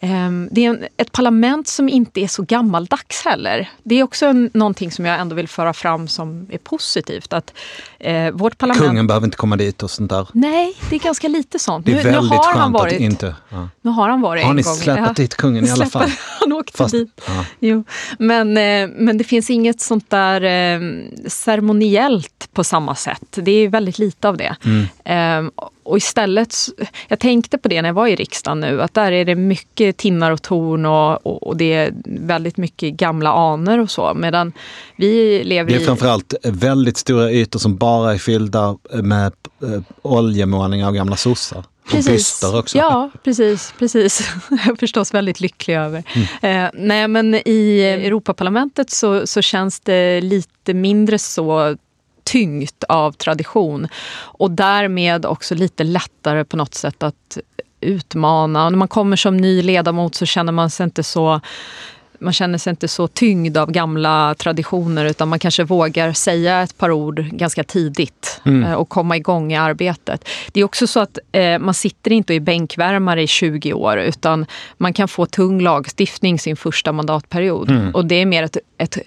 Ehm, 0.00 0.48
det 0.52 0.64
är 0.64 0.88
ett 0.96 1.12
parlament 1.12 1.68
som 1.68 1.88
inte 1.88 2.20
är 2.20 2.28
så 2.28 2.42
gammaldags 2.42 3.24
heller. 3.24 3.70
Det 3.82 3.94
är 3.94 4.02
också 4.02 4.26
en, 4.26 4.50
någonting 4.54 4.90
som 4.90 5.04
jag 5.04 5.20
ändå 5.20 5.36
vill 5.36 5.48
föra 5.48 5.72
fram 5.72 6.08
som 6.08 6.46
är 6.50 6.58
positivt. 6.58 7.32
Att 7.32 7.54
eh, 7.98 8.30
vårt 8.30 8.58
parlament... 8.58 8.86
Kungen 8.86 9.06
behöver 9.06 9.26
inte 9.26 9.36
komma 9.36 9.56
dit 9.56 9.82
och 9.82 9.90
sånt 9.90 10.10
där. 10.10 10.28
Nej, 10.32 10.74
det 10.90 10.96
är 10.96 11.00
ganska 11.00 11.28
lite 11.28 11.58
sånt. 11.58 11.86
Det 11.86 11.92
är 11.92 11.96
nu, 11.96 12.02
väldigt 12.02 12.30
nu 12.30 12.36
har 12.36 12.44
skönt 12.44 12.58
han 12.58 12.72
varit, 12.72 12.94
att 12.94 13.00
inte... 13.00 13.34
Ja. 13.48 13.68
Nu 13.82 13.90
har 13.90 14.08
han 14.08 14.20
varit 14.20 14.42
har 14.42 14.50
en 14.50 14.56
ni 14.56 14.62
gång. 14.62 14.74
släpat 14.74 15.16
dit 15.16 15.34
kungen 15.34 15.66
i 15.66 15.70
alla 15.70 15.86
fall? 15.86 16.10
han 16.40 16.52
åkte 16.52 16.76
Fast, 16.76 16.94
dit. 16.94 17.20
Ja. 17.26 17.44
Jo. 17.58 17.84
Men, 18.18 18.48
eh, 18.56 18.88
men 18.96 19.18
det 19.18 19.24
finns 19.24 19.50
inget 19.50 19.80
sånt 19.80 20.10
där 20.10 20.42
eh, 20.42 20.80
ceremoniellt 21.26 22.48
på 22.52 22.64
samma 22.64 22.94
sätt. 22.94 23.38
Det 23.42 23.50
är 23.50 23.68
väldigt 23.68 23.98
lite 23.98 24.28
av 24.28 24.36
det. 24.36 24.56
Mm. 24.64 25.46
Eh, 25.46 25.52
och 25.86 25.96
istället, 25.96 26.56
jag 27.08 27.18
tänkte 27.18 27.58
på 27.58 27.68
det 27.68 27.82
när 27.82 27.88
jag 27.88 27.94
var 27.94 28.06
i 28.06 28.16
riksdagen 28.16 28.60
nu, 28.60 28.82
att 28.82 28.94
där 28.94 29.12
är 29.12 29.24
det 29.24 29.34
mycket 29.34 29.96
tinnar 29.96 30.30
och 30.30 30.42
torn 30.42 30.86
och, 30.86 31.26
och, 31.26 31.46
och 31.46 31.56
det 31.56 31.72
är 31.72 31.92
väldigt 32.04 32.56
mycket 32.56 32.94
gamla 32.94 33.32
aner 33.32 33.78
och 33.78 33.90
så. 33.90 34.14
Medan 34.14 34.52
vi 34.96 35.44
lever 35.44 35.70
i... 35.70 35.74
Det 35.74 35.82
är 35.82 35.86
framförallt 35.86 36.34
väldigt 36.42 36.96
stora 36.96 37.30
ytor 37.30 37.58
som 37.58 37.76
bara 37.86 38.14
är 38.14 38.18
fyllda 38.18 38.76
med 39.02 39.32
äh, 39.62 39.80
oljemålningar 40.02 40.86
av 40.86 40.94
gamla 40.94 41.16
sossar. 41.16 41.64
Precis. 41.90 42.42
Och 42.44 42.58
också. 42.58 42.78
Ja, 42.78 43.10
precis. 43.24 43.74
precis. 43.78 44.30
Jag 44.50 44.68
är 44.68 44.76
förstås 44.76 45.14
väldigt 45.14 45.40
lycklig 45.40 45.76
över. 45.76 46.04
Mm. 46.42 46.64
Eh, 46.64 46.70
nej, 46.74 47.08
men 47.08 47.34
i 47.34 47.80
Europaparlamentet 47.80 48.90
så, 48.90 49.26
så 49.26 49.42
känns 49.42 49.80
det 49.80 50.20
lite 50.20 50.74
mindre 50.74 51.18
så 51.18 51.76
tyngt 52.24 52.84
av 52.88 53.12
tradition. 53.12 53.88
Och 54.18 54.50
därmed 54.50 55.26
också 55.26 55.54
lite 55.54 55.84
lättare 55.84 56.44
på 56.44 56.56
något 56.56 56.74
sätt 56.74 57.02
att 57.02 57.38
utmana. 57.80 58.64
Och 58.64 58.72
när 58.72 58.78
man 58.78 58.88
kommer 58.88 59.16
som 59.16 59.36
ny 59.36 59.62
ledamot 59.62 60.14
så 60.14 60.26
känner 60.26 60.52
man 60.52 60.70
sig 60.70 60.84
inte 60.84 61.02
så 61.02 61.40
man 62.20 62.32
känner 62.32 62.58
sig 62.58 62.70
inte 62.70 62.88
så 62.88 63.08
tyngd 63.08 63.56
av 63.56 63.70
gamla 63.70 64.34
traditioner 64.38 65.04
utan 65.04 65.28
man 65.28 65.38
kanske 65.38 65.64
vågar 65.64 66.12
säga 66.12 66.62
ett 66.62 66.78
par 66.78 66.90
ord 66.90 67.24
ganska 67.32 67.64
tidigt 67.64 68.40
mm. 68.44 68.64
Eh, 68.64 68.72
och 68.72 68.88
komma 68.88 69.16
igång 69.16 69.52
i 69.52 69.56
arbetet. 69.56 70.28
Det 70.52 70.60
är 70.60 70.64
också 70.64 70.86
så 70.86 71.00
att 71.00 71.18
eh, 71.32 71.58
man 71.58 71.74
sitter 71.74 72.12
inte 72.12 72.34
i 72.34 72.40
bänkvärmare 72.40 73.22
i 73.22 73.26
20 73.26 73.72
år 73.72 73.98
utan 73.98 74.46
man 74.76 74.92
kan 74.92 75.08
få 75.08 75.26
tung 75.26 75.60
lagstiftning 75.60 76.38
sin 76.38 76.56
första 76.56 76.92
mandatperiod. 76.92 77.70
Mm. 77.70 77.94
Och 77.94 78.06
det 78.06 78.14
är 78.14 78.26
mer 78.26 78.42
ett, 78.42 78.56
ett 78.78 78.98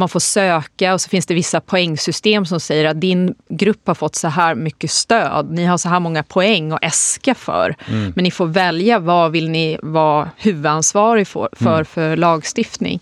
man 0.00 0.08
får 0.08 0.20
söka 0.20 0.94
och 0.94 1.00
så 1.00 1.08
finns 1.08 1.26
det 1.26 1.34
vissa 1.34 1.60
poängsystem 1.60 2.46
som 2.46 2.60
säger 2.60 2.84
att 2.84 3.00
din 3.00 3.34
grupp 3.48 3.86
har 3.86 3.94
fått 3.94 4.14
så 4.14 4.28
här 4.28 4.54
mycket 4.54 4.90
stöd. 4.90 5.50
Ni 5.50 5.64
har 5.64 5.78
så 5.78 5.88
här 5.88 6.00
många 6.00 6.22
poäng 6.22 6.72
att 6.72 6.84
äska 6.84 7.34
för. 7.34 7.76
Mm. 7.88 8.12
Men 8.16 8.22
ni 8.24 8.30
får 8.30 8.46
välja 8.46 8.98
vad 8.98 9.32
vill 9.32 9.50
ni 9.50 9.78
vara 9.82 10.30
huvudansvarig 10.36 11.28
för, 11.28 11.48
för, 11.52 11.74
mm. 11.74 11.84
för 11.84 12.16
lagstiftning. 12.16 13.00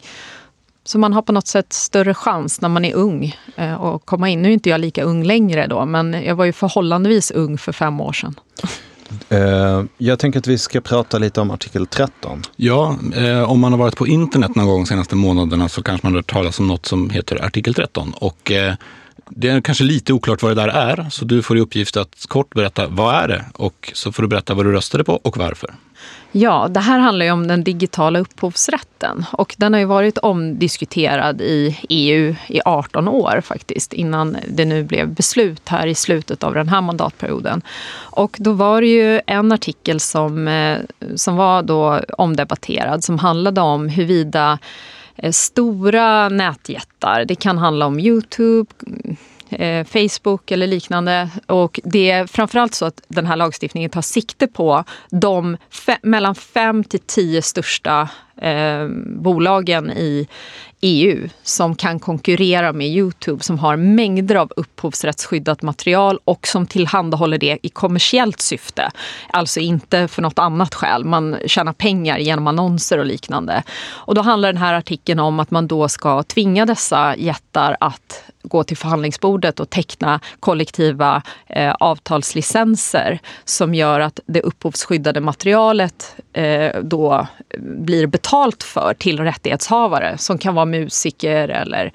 Så 0.85 0.99
man 0.99 1.13
har 1.13 1.23
på 1.23 1.33
något 1.33 1.47
sätt 1.47 1.73
större 1.73 2.15
chans 2.15 2.61
när 2.61 2.69
man 2.69 2.85
är 2.85 2.95
ung 2.95 3.37
eh, 3.57 3.83
att 3.83 4.07
komma 4.07 4.29
in. 4.29 4.43
Nu 4.43 4.49
är 4.49 4.53
inte 4.53 4.71
jag 4.71 4.81
lika 4.81 5.03
ung 5.03 5.25
längre 5.25 5.67
då, 5.67 5.85
men 5.85 6.23
jag 6.25 6.35
var 6.35 6.45
ju 6.45 6.53
förhållandevis 6.53 7.31
ung 7.31 7.59
för 7.59 7.73
fem 7.73 8.01
år 8.01 8.13
sedan. 8.13 8.35
Eh, 9.29 9.85
jag 9.99 10.19
tänker 10.19 10.39
att 10.39 10.47
vi 10.47 10.59
ska 10.59 10.81
prata 10.81 11.19
lite 11.19 11.41
om 11.41 11.51
artikel 11.51 11.87
13. 11.87 12.43
Ja, 12.57 12.99
eh, 13.15 13.51
om 13.51 13.61
man 13.61 13.73
har 13.73 13.79
varit 13.79 13.97
på 13.97 14.07
internet 14.07 14.55
någon 14.55 14.67
gång 14.67 14.81
de 14.81 14.87
senaste 14.87 15.17
månaderna 15.17 15.69
så 15.69 15.83
kanske 15.83 16.07
man 16.07 16.13
har 16.13 16.19
hört 16.19 16.33
talas 16.33 16.61
om 16.61 16.67
något 16.67 16.87
som 16.87 17.11
heter 17.11 17.45
artikel 17.45 17.75
13. 17.75 18.13
Och 18.17 18.53
eh, 18.53 18.75
det 19.31 19.49
är 19.49 19.61
kanske 19.61 19.85
lite 19.85 20.13
oklart 20.13 20.43
vad 20.43 20.57
det 20.57 20.63
där 20.63 20.69
är, 20.69 21.07
så 21.11 21.25
du 21.25 21.43
får 21.43 21.59
i 21.59 21.61
uppgift 21.61 21.97
att 21.97 22.27
kort 22.29 22.55
berätta 22.55 22.89
vad 22.89 23.15
är 23.15 23.29
det 23.29 23.45
och 23.55 23.93
så 23.95 24.13
får 24.13 24.23
du 24.23 24.29
berätta 24.29 24.55
vad 24.55 24.67
du 24.67 24.73
röstade 24.73 25.05
på 25.05 25.13
och 25.13 25.37
varför. 25.37 25.75
Ja, 26.33 26.69
det 26.71 26.81
här 26.81 26.99
handlar 26.99 27.27
ju 27.27 27.33
om 27.33 27.47
den 27.49 27.65
digitala 27.65 28.19
upphovsrätten 28.19 29.25
och 29.33 29.55
den 29.59 29.73
har 29.73 29.81
ju 29.81 29.87
varit 29.87 30.19
omdiskuterad 30.19 31.41
i 31.41 31.79
EU 31.89 32.35
i 32.47 32.61
18 32.65 33.09
år 33.09 33.41
faktiskt 33.45 33.93
innan 33.93 34.37
det 34.49 34.65
nu 34.65 34.83
blev 34.83 35.15
beslut 35.15 35.69
här 35.69 35.87
i 35.87 35.95
slutet 35.95 36.45
av 36.45 36.55
den 36.55 36.69
här 36.69 36.81
mandatperioden. 36.81 37.63
Och 37.97 38.37
då 38.41 38.53
var 38.53 38.81
det 38.81 38.87
ju 38.87 39.21
en 39.27 39.53
artikel 39.53 40.01
som, 40.01 40.49
eh, 40.49 40.79
som 41.17 41.37
var 41.37 41.63
då 41.63 42.01
omdebatterad 42.19 43.05
som 43.05 43.19
handlade 43.19 43.61
om 43.61 43.89
huruvida 43.89 44.59
eh, 45.17 45.33
stora 45.33 46.29
nätjättar, 46.29 47.25
det 47.25 47.35
kan 47.35 47.59
handla 47.59 47.87
om 47.87 48.01
Youtube, 48.01 48.71
eh, 49.51 49.85
Facebook 49.85 50.51
eller 50.51 50.67
liknande. 50.67 51.29
Och 51.47 51.81
det 51.85 52.11
är 52.11 52.27
framförallt 52.27 52.75
så 52.75 52.85
att 52.85 53.03
den 53.09 53.27
här 53.27 53.37
lagstiftningen 53.37 53.91
tar 53.91 54.03
sikte 54.03 54.47
på 54.47 54.85
de 55.11 55.57
fe 55.71 55.99
mellan 56.03 56.35
fem 56.35 56.85
till 56.85 57.01
tio 57.01 57.43
största 57.43 58.09
eh, 58.37 58.89
bolagen 59.07 59.91
i 59.91 60.29
EU 60.81 61.29
som 61.43 61.75
kan 61.75 62.01
konkurrera 62.01 62.73
med 62.73 62.89
Youtube 62.89 63.43
som 63.43 63.59
har 63.59 63.77
mängder 63.77 64.35
av 64.35 64.53
upphovsrättsskyddat 64.57 65.63
material 65.63 66.19
och 66.25 66.47
som 66.47 66.67
tillhandahåller 66.67 67.39
det 67.39 67.59
i 67.63 67.69
kommersiellt 67.69 68.41
syfte. 68.41 68.91
Alltså 69.31 69.61
inte 69.61 70.09
för 70.09 70.23
något 70.23 70.39
annat 70.39 70.75
skäl. 70.75 71.05
Man 71.05 71.37
tjänar 71.47 71.73
pengar 71.73 72.19
genom 72.19 72.47
annonser 72.47 72.99
och 72.99 73.07
liknande. 73.07 73.63
Och 73.91 74.15
då 74.15 74.23
handlar 74.23 74.53
den 74.53 74.63
här 74.63 74.75
artikeln 74.75 75.19
om 75.21 75.41
att 75.41 75.51
man 75.51 75.69
då 75.69 75.89
ska 75.89 76.23
tvinga 76.23 76.67
dessa 76.67 77.17
jättar 77.17 77.77
att 77.81 78.25
gå 78.49 78.65
till 78.65 78.77
förhandlingsbordet 78.77 79.61
och 79.61 79.71
teckna 79.71 80.21
kollektiva 80.41 81.23
eh, 81.47 81.75
avtalslicenser 81.81 83.19
som 83.45 83.75
gör 83.75 84.01
att 84.01 84.21
det 84.27 84.41
upphovsskyddade 84.41 85.21
materialet 85.21 86.17
eh, 86.33 86.81
då 86.83 87.27
blir 87.59 88.07
betalt 88.07 88.63
för 88.63 88.95
till 88.99 89.21
rättighetshavare 89.21 90.19
som 90.19 90.39
kan 90.39 90.55
vara 90.55 90.67
musiker 90.67 91.49
eller 91.49 91.93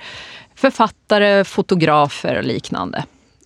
författare, 0.55 1.43
fotografer 1.43 2.37
och 2.37 2.43
liknande. 2.43 3.03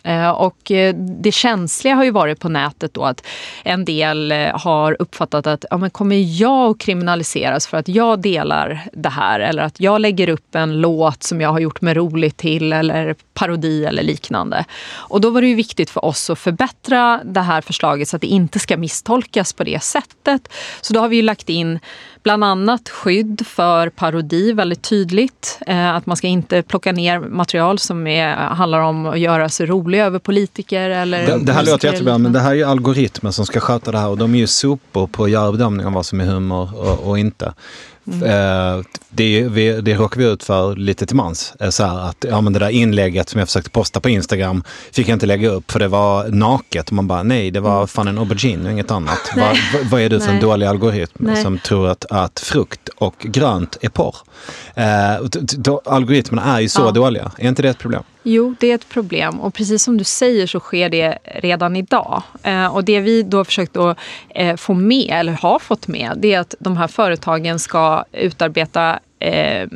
Eh, 0.08 0.30
och 0.30 0.72
eh, 0.72 0.96
det 0.96 1.32
känsliga 1.32 1.96
har 1.96 2.04
ju 2.04 2.12
varit 2.12 2.40
på 2.40 2.50
nätet 2.50 2.94
då 2.94 3.04
att 3.04 3.26
en 3.64 3.86
del 3.86 4.32
eh, 4.32 4.60
har 4.60 4.98
uppfattat 5.00 5.48
att 5.48 5.66
ja, 5.70 5.78
men 5.78 5.90
kommer 5.90 6.42
jag 6.42 6.72
att 6.72 6.78
kriminaliseras 6.78 7.68
för 7.68 7.78
att 7.78 7.88
jag 7.88 8.20
delar 8.20 8.82
det 8.94 9.10
här 9.10 9.40
eller 9.40 9.64
att 9.64 9.80
jag 9.80 10.02
lägger 10.02 10.30
upp 10.30 10.56
en 10.56 10.82
låt 10.82 11.24
som 11.24 11.42
jag 11.42 11.50
har 11.50 11.60
gjort 11.60 11.82
mig 11.82 11.94
rolig 11.94 12.38
till 12.38 12.74
eller 12.74 13.16
parodi 13.34 13.86
eller 13.86 14.04
liknande. 14.04 14.66
Och 14.94 15.22
då 15.22 15.30
var 15.30 15.42
det 15.42 15.48
ju 15.48 15.56
viktigt 15.56 15.90
för 15.90 16.06
oss 16.06 16.30
att 16.30 16.40
förbättra 16.40 17.22
det 17.26 17.42
här 17.42 17.62
förslaget 17.62 18.08
så 18.08 18.16
att 18.16 18.22
det 18.22 18.28
inte 18.28 18.60
ska 18.60 18.78
misstolkas 18.78 19.54
på 19.54 19.64
det 19.64 19.84
sättet. 19.84 20.54
Så 20.82 20.94
då 20.94 21.00
har 21.00 21.08
vi 21.08 21.16
ju 21.16 21.22
lagt 21.22 21.50
in 21.50 21.80
bland 22.28 22.44
annat 22.44 22.90
skydd 22.90 23.48
för 23.48 23.90
parodi 23.90 24.54
väldigt 24.54 24.82
tydligt. 24.82 25.60
Att 25.68 26.06
man 26.06 26.18
ska 26.18 26.28
inte 26.28 26.62
plocka 26.62 26.92
ner 26.92 27.20
material 27.20 27.80
som 27.80 28.08
är, 28.08 28.36
handlar 28.36 28.80
om 28.80 29.06
att 29.06 29.20
göra 29.20 29.50
sig 29.50 29.66
rolig 29.66 29.78
rolig 29.78 30.00
över 30.00 30.20
politiker 30.20 30.90
eller... 30.90 31.28
Det, 31.28 31.46
det 31.46 31.54
här 31.54 31.66
låter 31.66 31.92
jättebra, 31.92 32.18
men 32.18 32.34
det 32.34 32.40
här 32.40 32.52
är 32.52 32.56
ju 32.56 32.64
algoritmer 32.64 33.32
som 33.32 33.46
ska 33.46 33.60
sköta 33.60 33.92
det 33.92 33.98
här 33.98 34.10
och 34.10 34.18
de 34.18 34.36
är 34.36 34.40
ju 34.40 34.48
sopor 34.48 35.08
på 35.08 35.24
att 35.24 35.32
göra 35.32 35.52
bedömningar 35.52 35.88
om 35.88 35.94
vad 35.94 36.06
som 36.06 36.22
är 36.22 36.26
humor 36.26 36.70
och, 36.76 37.10
och 37.10 37.20
inte. 37.20 37.54
Mm. 38.08 38.24
Eh, 38.24 38.84
det, 39.10 39.48
vi, 39.50 39.82
det 39.82 39.96
råkar 39.96 40.22
vi 40.22 40.28
ut 40.28 40.44
för 40.44 40.76
lite 40.76 41.06
till 41.06 41.16
mans. 41.16 41.54
Eh, 41.60 41.70
så 41.70 41.84
här 41.84 42.10
att, 42.10 42.26
ja, 42.30 42.42
men 42.42 42.54
det 42.54 42.60
där 42.60 42.70
inlägget 42.70 43.30
som 43.30 43.40
jag 43.40 43.48
försökte 43.48 43.70
posta 43.70 44.00
på 44.00 44.10
Instagram 44.10 44.64
fick 44.92 45.08
jag 45.08 45.16
inte 45.16 45.26
lägga 45.26 45.50
upp 45.50 45.72
för 45.72 45.80
det 45.80 45.88
var 45.88 46.28
naket. 46.28 46.88
Och 46.88 46.94
man 46.94 47.08
bara, 47.08 47.24
nej 47.24 47.52
det 47.52 47.60
var 47.60 47.76
mm. 47.76 47.88
fan 47.88 48.08
en 48.08 48.18
aubergine 48.18 48.66
och 48.66 48.72
inget 48.72 48.92
annat. 48.92 49.20
Vad, 49.36 49.58
vad 49.92 50.02
är 50.02 50.10
du 50.10 50.20
för 50.20 50.32
en 50.32 50.40
dålig 50.40 50.66
algoritm 50.66 51.26
nej. 51.26 51.44
som 51.44 51.60
tror 51.60 51.88
att, 51.88 52.06
att 52.06 52.40
frukt 52.40 52.90
och 52.98 53.16
grönt 53.20 53.78
är 53.82 53.90
porr? 53.90 54.16
Eh, 54.76 55.16
algoritmerna 55.86 56.58
är 56.58 56.60
ju 56.60 56.70
så 56.70 56.82
ja. 56.82 56.92
dåliga. 56.92 57.32
Är 57.38 57.48
inte 57.48 57.62
det 57.62 57.70
ett 57.70 57.80
problem? 57.80 58.04
Jo, 58.30 58.56
det 58.60 58.72
är 58.72 58.76
ett 58.76 58.90
problem 58.90 59.40
och 59.40 59.54
precis 59.54 59.84
som 59.84 59.98
du 59.98 60.04
säger 60.04 60.48
så 60.48 60.60
sker 60.60 60.90
det 60.90 61.18
redan 61.24 61.76
idag. 61.76 62.24
Eh, 62.44 62.76
och 62.76 62.84
det 62.84 63.00
vi 63.00 63.24
då 63.24 63.46
försökt 63.46 63.78
att 63.78 63.98
eh, 64.30 64.56
få 64.56 64.74
med, 64.74 65.10
eller 65.12 65.34
har 65.34 65.60
fått 65.60 65.88
med, 65.88 66.14
det 66.18 66.34
är 66.34 66.40
att 66.40 66.56
de 66.60 66.78
här 66.78 66.88
företagen 66.88 67.60
ska 67.60 68.04
utarbeta 68.12 69.00
eh, 69.20 69.68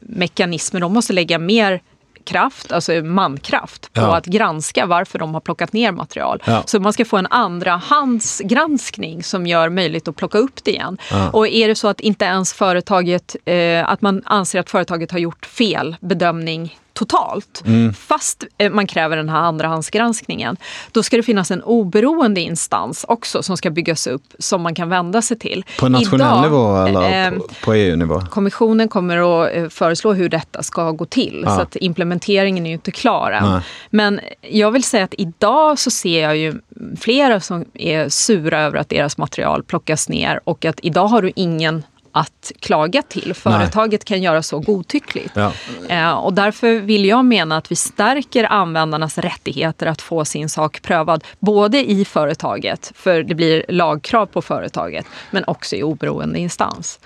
mekanismer. 0.00 0.80
De 0.80 0.92
måste 0.92 1.12
lägga 1.12 1.38
mer 1.38 1.80
kraft, 2.24 2.72
alltså 2.72 2.92
mankraft, 2.92 3.92
på 3.92 4.00
ja. 4.00 4.16
att 4.16 4.26
granska 4.26 4.86
varför 4.86 5.18
de 5.18 5.34
har 5.34 5.40
plockat 5.40 5.72
ner 5.72 5.92
material. 5.92 6.42
Ja. 6.46 6.62
Så 6.66 6.80
man 6.80 6.92
ska 6.92 7.04
få 7.04 7.16
en 7.16 7.26
andrahandsgranskning 7.26 9.22
som 9.22 9.46
gör 9.46 9.68
möjligt 9.68 10.08
att 10.08 10.16
plocka 10.16 10.38
upp 10.38 10.64
det 10.64 10.70
igen. 10.70 10.98
Ja. 11.10 11.30
Och 11.30 11.48
är 11.48 11.68
det 11.68 11.74
så 11.74 11.88
att 11.88 12.00
inte 12.00 12.24
ens 12.24 12.52
företaget, 12.52 13.36
eh, 13.44 13.88
att 13.88 14.02
man 14.02 14.22
anser 14.24 14.60
att 14.60 14.70
företaget 14.70 15.10
har 15.10 15.18
gjort 15.18 15.46
fel 15.46 15.96
bedömning 16.00 16.78
totalt, 16.98 17.62
mm. 17.66 17.92
fast 17.92 18.44
eh, 18.58 18.70
man 18.70 18.86
kräver 18.86 19.16
den 19.16 19.28
här 19.28 19.38
andrahandsgranskningen, 19.38 20.56
då 20.92 21.02
ska 21.02 21.16
det 21.16 21.22
finnas 21.22 21.50
en 21.50 21.62
oberoende 21.62 22.40
instans 22.40 23.04
också 23.08 23.42
som 23.42 23.56
ska 23.56 23.70
byggas 23.70 24.06
upp 24.06 24.22
som 24.38 24.62
man 24.62 24.74
kan 24.74 24.88
vända 24.88 25.22
sig 25.22 25.38
till. 25.38 25.64
På 25.78 25.88
nationell 25.88 26.20
Idag, 26.20 26.42
nivå 26.42 26.76
eller 26.76 27.26
eh, 27.26 27.38
på, 27.64 27.74
EU-nivå? 27.74 28.20
Kommissionen 28.30 28.88
kommer 28.88 29.42
att 29.42 29.56
eh, 29.56 29.68
föreslå 29.68 30.12
hur 30.12 30.28
detta 30.28 30.62
ska 30.62 30.90
gå 30.90 31.04
till, 31.04 31.44
ah. 31.46 31.56
så 31.56 31.62
att 31.62 31.76
implementeringen 31.76 32.66
är 32.66 32.70
ju 32.70 32.74
inte 32.74 32.90
klar 32.90 33.30
än. 33.30 33.52
Nej. 33.52 33.60
Men 33.90 34.20
jag 34.40 34.70
vill 34.70 34.84
säga 34.84 35.04
att 35.04 35.14
idag 35.18 35.78
så 35.78 35.90
ser 35.90 36.22
jag 36.22 36.36
ju 36.36 36.54
flera 37.00 37.40
som 37.40 37.64
är 37.74 38.08
sura 38.08 38.60
över 38.60 38.78
att 38.78 38.88
deras 38.88 39.18
material 39.18 39.62
plockas 39.62 40.08
ner 40.08 40.40
och 40.44 40.64
att 40.64 40.80
idag 40.82 41.06
har 41.06 41.22
du 41.22 41.32
ingen 41.36 41.82
att 42.18 42.52
klaga 42.60 43.02
till. 43.02 43.34
Företaget 43.34 44.00
Nej. 44.00 44.06
kan 44.06 44.22
göra 44.22 44.42
så 44.42 44.58
godtyckligt. 44.58 45.32
Ja. 45.34 45.52
Eh, 45.88 46.10
och 46.10 46.32
därför 46.32 46.80
vill 46.80 47.04
jag 47.04 47.24
mena 47.24 47.56
att 47.56 47.72
vi 47.72 47.76
stärker 47.76 48.44
användarnas 48.44 49.18
rättigheter 49.18 49.86
att 49.86 50.02
få 50.02 50.24
sin 50.24 50.48
sak 50.48 50.82
prövad. 50.82 51.24
Både 51.38 51.90
i 51.90 52.04
företaget, 52.04 52.92
för 52.94 53.22
det 53.22 53.34
blir 53.34 53.64
lagkrav 53.68 54.26
på 54.26 54.42
företaget, 54.42 55.06
men 55.30 55.44
också 55.46 55.76
i 55.76 55.82
oberoende 55.82 56.38
instans. 56.38 57.00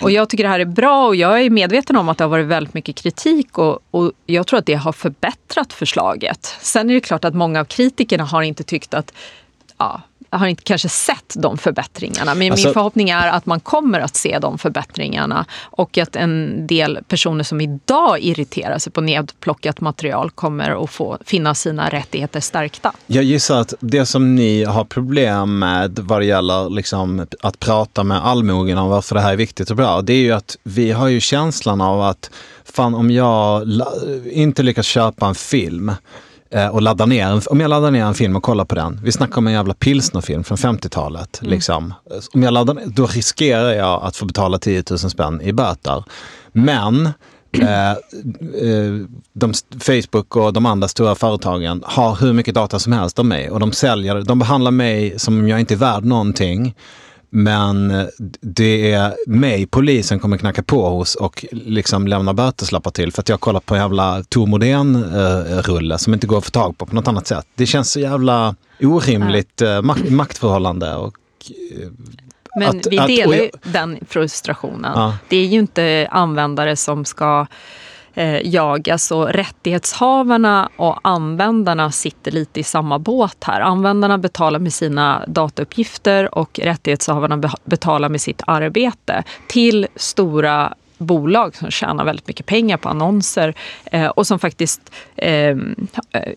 Och 0.00 0.10
jag 0.10 0.28
tycker 0.28 0.44
det 0.44 0.50
här 0.50 0.60
är 0.60 0.64
bra 0.64 1.06
och 1.06 1.16
jag 1.16 1.42
är 1.42 1.50
medveten 1.50 1.96
om 1.96 2.08
att 2.08 2.18
det 2.18 2.24
har 2.24 2.28
varit 2.28 2.46
väldigt 2.46 2.74
mycket 2.74 2.96
kritik 2.96 3.58
och, 3.58 3.78
och 3.90 4.12
jag 4.26 4.46
tror 4.46 4.58
att 4.58 4.66
det 4.66 4.74
har 4.74 4.92
förbättrat 4.92 5.72
förslaget. 5.72 6.56
Sen 6.60 6.90
är 6.90 6.94
det 6.94 7.00
klart 7.00 7.24
att 7.24 7.34
många 7.34 7.60
av 7.60 7.64
kritikerna 7.64 8.24
har 8.24 8.42
inte 8.42 8.62
tyckt 8.62 8.94
att 8.94 9.12
ja, 9.78 10.00
har 10.38 10.46
inte 10.46 10.62
kanske 10.62 10.88
sett 10.88 11.34
de 11.36 11.58
förbättringarna. 11.58 12.34
Men 12.34 12.52
alltså, 12.52 12.66
min 12.66 12.74
förhoppning 12.74 13.10
är 13.10 13.28
att 13.28 13.46
man 13.46 13.60
kommer 13.60 14.00
att 14.00 14.16
se 14.16 14.38
de 14.38 14.58
förbättringarna 14.58 15.46
och 15.62 15.98
att 15.98 16.16
en 16.16 16.66
del 16.66 16.98
personer 17.08 17.44
som 17.44 17.60
idag 17.60 18.20
irriterar 18.20 18.78
sig 18.78 18.92
på 18.92 19.00
nedplockat 19.00 19.80
material 19.80 20.30
kommer 20.30 20.84
att 20.84 20.90
få 20.90 21.18
finna 21.24 21.54
sina 21.54 21.88
rättigheter 21.88 22.40
stärkta. 22.40 22.92
Jag 23.06 23.24
gissar 23.24 23.60
att 23.60 23.74
det 23.80 24.06
som 24.06 24.34
ni 24.34 24.64
har 24.64 24.84
problem 24.84 25.58
med 25.58 25.98
vad 25.98 26.20
det 26.20 26.26
gäller 26.26 26.70
liksom 26.70 27.26
att 27.40 27.60
prata 27.60 28.04
med 28.04 28.26
allmogen 28.26 28.78
om 28.78 28.88
varför 28.88 29.14
det 29.14 29.20
här 29.20 29.32
är 29.32 29.36
viktigt 29.36 29.70
och 29.70 29.76
bra, 29.76 30.02
det 30.02 30.12
är 30.12 30.22
ju 30.22 30.32
att 30.32 30.56
vi 30.62 30.92
har 30.92 31.08
ju 31.08 31.20
känslan 31.20 31.80
av 31.80 32.02
att 32.02 32.30
fan 32.64 32.94
om 32.94 33.10
jag 33.10 33.62
inte 34.32 34.62
lyckas 34.62 34.86
köpa 34.86 35.26
en 35.26 35.34
film 35.34 35.92
eh, 36.54 36.68
och 36.68 36.82
laddar 36.82 37.06
ner, 37.06 37.52
om 37.52 37.60
jag 37.60 37.68
laddar 37.68 37.90
ner 37.90 38.04
en 38.04 38.14
film 38.14 38.36
och 38.36 38.42
kollar 38.42 38.64
på 38.64 38.74
den, 38.74 39.00
vi 39.04 39.12
snackar 39.12 39.38
om 39.38 39.46
en 39.46 39.52
jävla 39.52 39.74
pilsnerfilm 39.74 40.44
från 40.44 40.58
50-talet. 40.58 41.38
Liksom. 41.42 41.94
Om 42.34 42.42
jag 42.42 42.54
laddar 42.54 42.74
ner, 42.74 42.86
då 42.86 43.06
riskerar 43.06 43.72
jag 43.72 44.02
att 44.02 44.16
få 44.16 44.24
betala 44.24 44.58
10 44.58 44.84
000 44.90 44.98
spänn 44.98 45.40
i 45.40 45.52
böter. 45.52 46.04
Men 46.52 47.06
eh, 47.60 47.90
eh, 47.90 47.96
de, 49.32 49.52
Facebook 49.80 50.36
och 50.36 50.52
de 50.52 50.66
andra 50.66 50.88
stora 50.88 51.14
företagen 51.14 51.82
har 51.86 52.16
hur 52.16 52.32
mycket 52.32 52.54
data 52.54 52.78
som 52.78 52.92
helst 52.92 53.18
om 53.18 53.28
mig 53.28 53.50
och 53.50 53.60
de 53.60 53.72
säljer, 53.72 54.22
de 54.22 54.38
behandlar 54.38 54.70
mig 54.70 55.18
som 55.18 55.38
om 55.38 55.48
jag 55.48 55.60
inte 55.60 55.74
är 55.74 55.78
värd 55.78 56.04
någonting. 56.04 56.74
Men 57.36 57.90
eh, 57.90 58.06
det 58.40 58.92
är 58.92 59.14
mig 59.26 59.66
polisen 59.66 60.18
kommer 60.20 60.36
knacka 60.36 60.62
på 60.62 60.88
hos 60.88 61.14
och 61.14 61.44
liksom 61.52 62.06
lämna 62.08 62.34
böteslappar 62.34 62.90
till 62.90 63.12
för 63.12 63.20
att 63.22 63.28
jag 63.28 63.40
kollar 63.40 63.60
på 63.60 63.74
en 63.74 63.80
jävla 63.80 64.22
Tor 64.28 64.46
Modén-rulle 64.46 65.98
som 65.98 66.14
inte 66.14 66.26
går 66.26 66.38
att 66.38 66.44
få 66.44 66.50
tag 66.50 66.78
på 66.78 66.86
på 66.86 66.94
något 66.94 67.08
annat 67.08 67.26
sätt. 67.26 67.46
Det 67.54 67.66
känns 67.66 67.90
så 67.92 68.00
jävla 68.00 68.54
orimligt 68.82 69.62
eh, 69.62 69.82
mak- 69.82 70.10
maktförhållande. 70.10 70.94
Och, 70.94 71.14
eh, 71.80 71.88
Men 72.56 72.68
Att- 72.78 72.86
vi 72.90 72.98
att- 72.98 73.06
delar 73.06 73.34
ju 73.36 73.42
jag- 73.42 73.72
den 73.72 73.98
frustrationen. 74.08 74.92
Ja. 74.94 75.16
Det 75.28 75.36
är 75.36 75.46
ju 75.46 75.58
inte 75.58 76.08
användare 76.10 76.76
som 76.76 77.04
ska 77.04 77.46
eh, 78.14 78.46
jagas 78.46 79.12
rättighetshavarna 79.12 80.68
och 80.76 80.98
användarna 81.02 81.92
sitter 81.92 82.30
lite 82.30 82.60
i 82.60 82.62
samma 82.62 82.98
båt 82.98 83.44
här. 83.44 83.60
Användarna 83.60 84.18
betalar 84.18 84.58
med 84.58 84.72
sina 84.72 85.24
datauppgifter 85.26 86.38
och 86.38 86.60
rättighetshavarna 86.62 87.36
be- 87.36 87.50
betalar 87.64 88.08
med 88.08 88.20
sitt 88.20 88.42
arbete 88.46 89.24
till 89.46 89.86
stora 89.96 90.74
bolag 90.98 91.56
som 91.56 91.70
tjänar 91.70 92.04
väldigt 92.04 92.28
mycket 92.28 92.46
pengar 92.46 92.76
på 92.76 92.88
annonser 92.88 93.54
eh, 93.84 94.06
och 94.06 94.26
som 94.26 94.38
faktiskt 94.38 94.80
eh, 95.16 95.56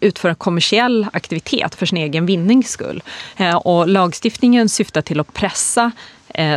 utför 0.01 0.29
en 0.29 0.35
kommersiell 0.35 1.07
aktivitet 1.13 1.75
för 1.75 1.85
sin 1.85 1.97
egen 1.97 2.25
vinnings 2.25 2.69
skull. 2.69 3.03
Eh, 3.37 3.55
och 3.55 3.87
lagstiftningen 3.87 4.69
syftar 4.69 5.01
till 5.01 5.19
att 5.19 5.33
pressa 5.33 5.91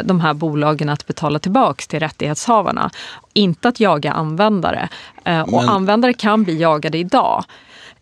de 0.05 0.21
här 0.21 0.35
bolagen 0.35 0.89
att 0.89 1.07
betala 1.07 1.39
tillbaks 1.39 1.89
till 1.89 2.01
rättighetshavarna. 2.01 2.91
Inte 3.33 3.69
att 3.69 3.81
jaga 3.81 4.13
användare. 4.13 4.89
Eh, 5.25 5.41
och 5.41 5.53
Men- 5.53 5.69
användare 5.69 6.13
kan 6.13 6.45
bli 6.45 6.61
jagade 6.61 6.99
idag. 6.99 7.45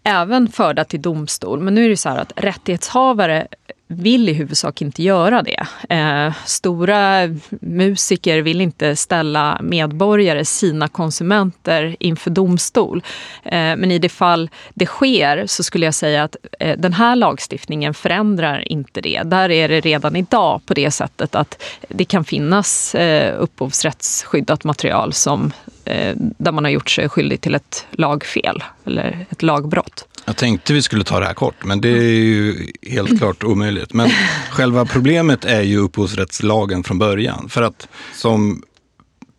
Även 0.04 0.48
förda 0.48 0.84
till 0.84 1.02
domstol. 1.02 1.60
Men 1.60 1.74
nu 1.74 1.84
är 1.84 1.88
det 1.88 1.96
så 1.96 2.08
här 2.08 2.18
att 2.18 2.32
rättighetshavare 2.36 3.46
vill 3.88 4.28
i 4.28 4.32
huvudsak 4.32 4.82
inte 4.82 5.02
göra 5.02 5.42
det. 5.42 5.66
Eh, 5.88 6.34
stora 6.46 7.28
musiker 7.60 8.38
vill 8.38 8.60
inte 8.60 8.96
ställa 8.96 9.58
medborgare, 9.62 10.44
sina 10.44 10.88
konsumenter, 10.88 11.96
inför 12.00 12.30
domstol. 12.30 13.02
Eh, 13.42 13.52
men 13.52 13.90
i 13.90 13.98
det 13.98 14.08
fall 14.08 14.50
det 14.74 14.86
sker 14.86 15.46
så 15.46 15.62
skulle 15.62 15.84
jag 15.84 15.94
säga 15.94 16.24
att 16.24 16.36
eh, 16.60 16.78
den 16.78 16.92
här 16.92 17.16
lagstiftningen 17.16 17.94
förändrar 17.94 18.72
inte 18.72 19.00
det. 19.00 19.22
Där 19.24 19.50
är 19.50 19.68
det 19.68 19.80
redan 19.80 20.16
idag 20.16 20.60
på 20.66 20.74
det 20.74 20.90
sättet 20.90 21.34
att 21.34 21.62
det 21.88 22.04
kan 22.04 22.24
finnas 22.24 22.94
eh, 22.94 23.42
upphovsrättsskyddat 23.42 24.64
material 24.64 25.12
som, 25.12 25.52
eh, 25.84 26.14
där 26.16 26.52
man 26.52 26.64
har 26.64 26.70
gjort 26.70 26.90
sig 26.90 27.08
skyldig 27.08 27.40
till 27.40 27.54
ett 27.54 27.86
lagfel 27.90 28.64
eller 28.84 29.26
ett 29.30 29.42
lagbrott. 29.42 30.07
Jag 30.28 30.36
tänkte 30.36 30.72
vi 30.72 30.82
skulle 30.82 31.04
ta 31.04 31.20
det 31.20 31.26
här 31.26 31.34
kort, 31.34 31.64
men 31.64 31.80
det 31.80 31.88
är 31.88 32.02
ju 32.02 32.70
helt 32.82 33.18
klart 33.18 33.44
omöjligt. 33.44 33.92
Men 33.92 34.10
själva 34.50 34.84
problemet 34.84 35.44
är 35.44 35.62
ju 35.62 35.78
upphovsrättslagen 35.78 36.84
från 36.84 36.98
början. 36.98 37.48
För 37.48 37.62
att 37.62 37.88
som 38.14 38.62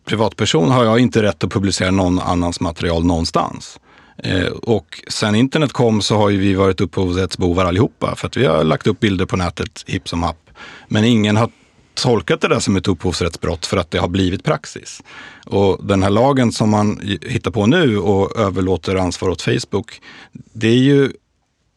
privatperson 0.04 0.70
har 0.70 0.84
jag 0.84 0.98
inte 0.98 1.22
rätt 1.22 1.44
att 1.44 1.50
publicera 1.50 1.90
någon 1.90 2.18
annans 2.18 2.60
material 2.60 3.04
någonstans. 3.04 3.80
Eh, 4.18 4.46
och 4.46 5.02
sen 5.08 5.34
internet 5.34 5.72
kom 5.72 6.02
så 6.02 6.16
har 6.16 6.30
ju 6.30 6.38
vi 6.38 6.54
varit 6.54 6.80
upphovsrättsbovar 6.80 7.64
allihopa. 7.64 8.16
För 8.16 8.26
att 8.26 8.36
vi 8.36 8.46
har 8.46 8.64
lagt 8.64 8.86
upp 8.86 9.00
bilder 9.00 9.26
på 9.26 9.36
nätet 9.36 9.84
hipp 9.86 10.08
som 10.08 10.22
happ. 10.22 10.50
Men 10.88 11.04
ingen 11.04 11.36
har 11.36 11.50
tolkat 12.02 12.40
det 12.40 12.48
där 12.48 12.60
som 12.60 12.76
ett 12.76 12.88
upphovsrättsbrott 12.88 13.66
för 13.66 13.76
att 13.76 13.90
det 13.90 13.98
har 13.98 14.08
blivit 14.08 14.44
praxis. 14.44 15.02
Och 15.46 15.86
den 15.86 16.02
här 16.02 16.10
lagen 16.10 16.52
som 16.52 16.70
man 16.70 17.00
hittar 17.22 17.50
på 17.50 17.66
nu 17.66 17.98
och 17.98 18.36
överlåter 18.36 18.96
ansvar 18.96 19.28
åt 19.28 19.42
Facebook, 19.42 20.00
det 20.52 20.68
är 20.68 20.78
ju 20.78 21.12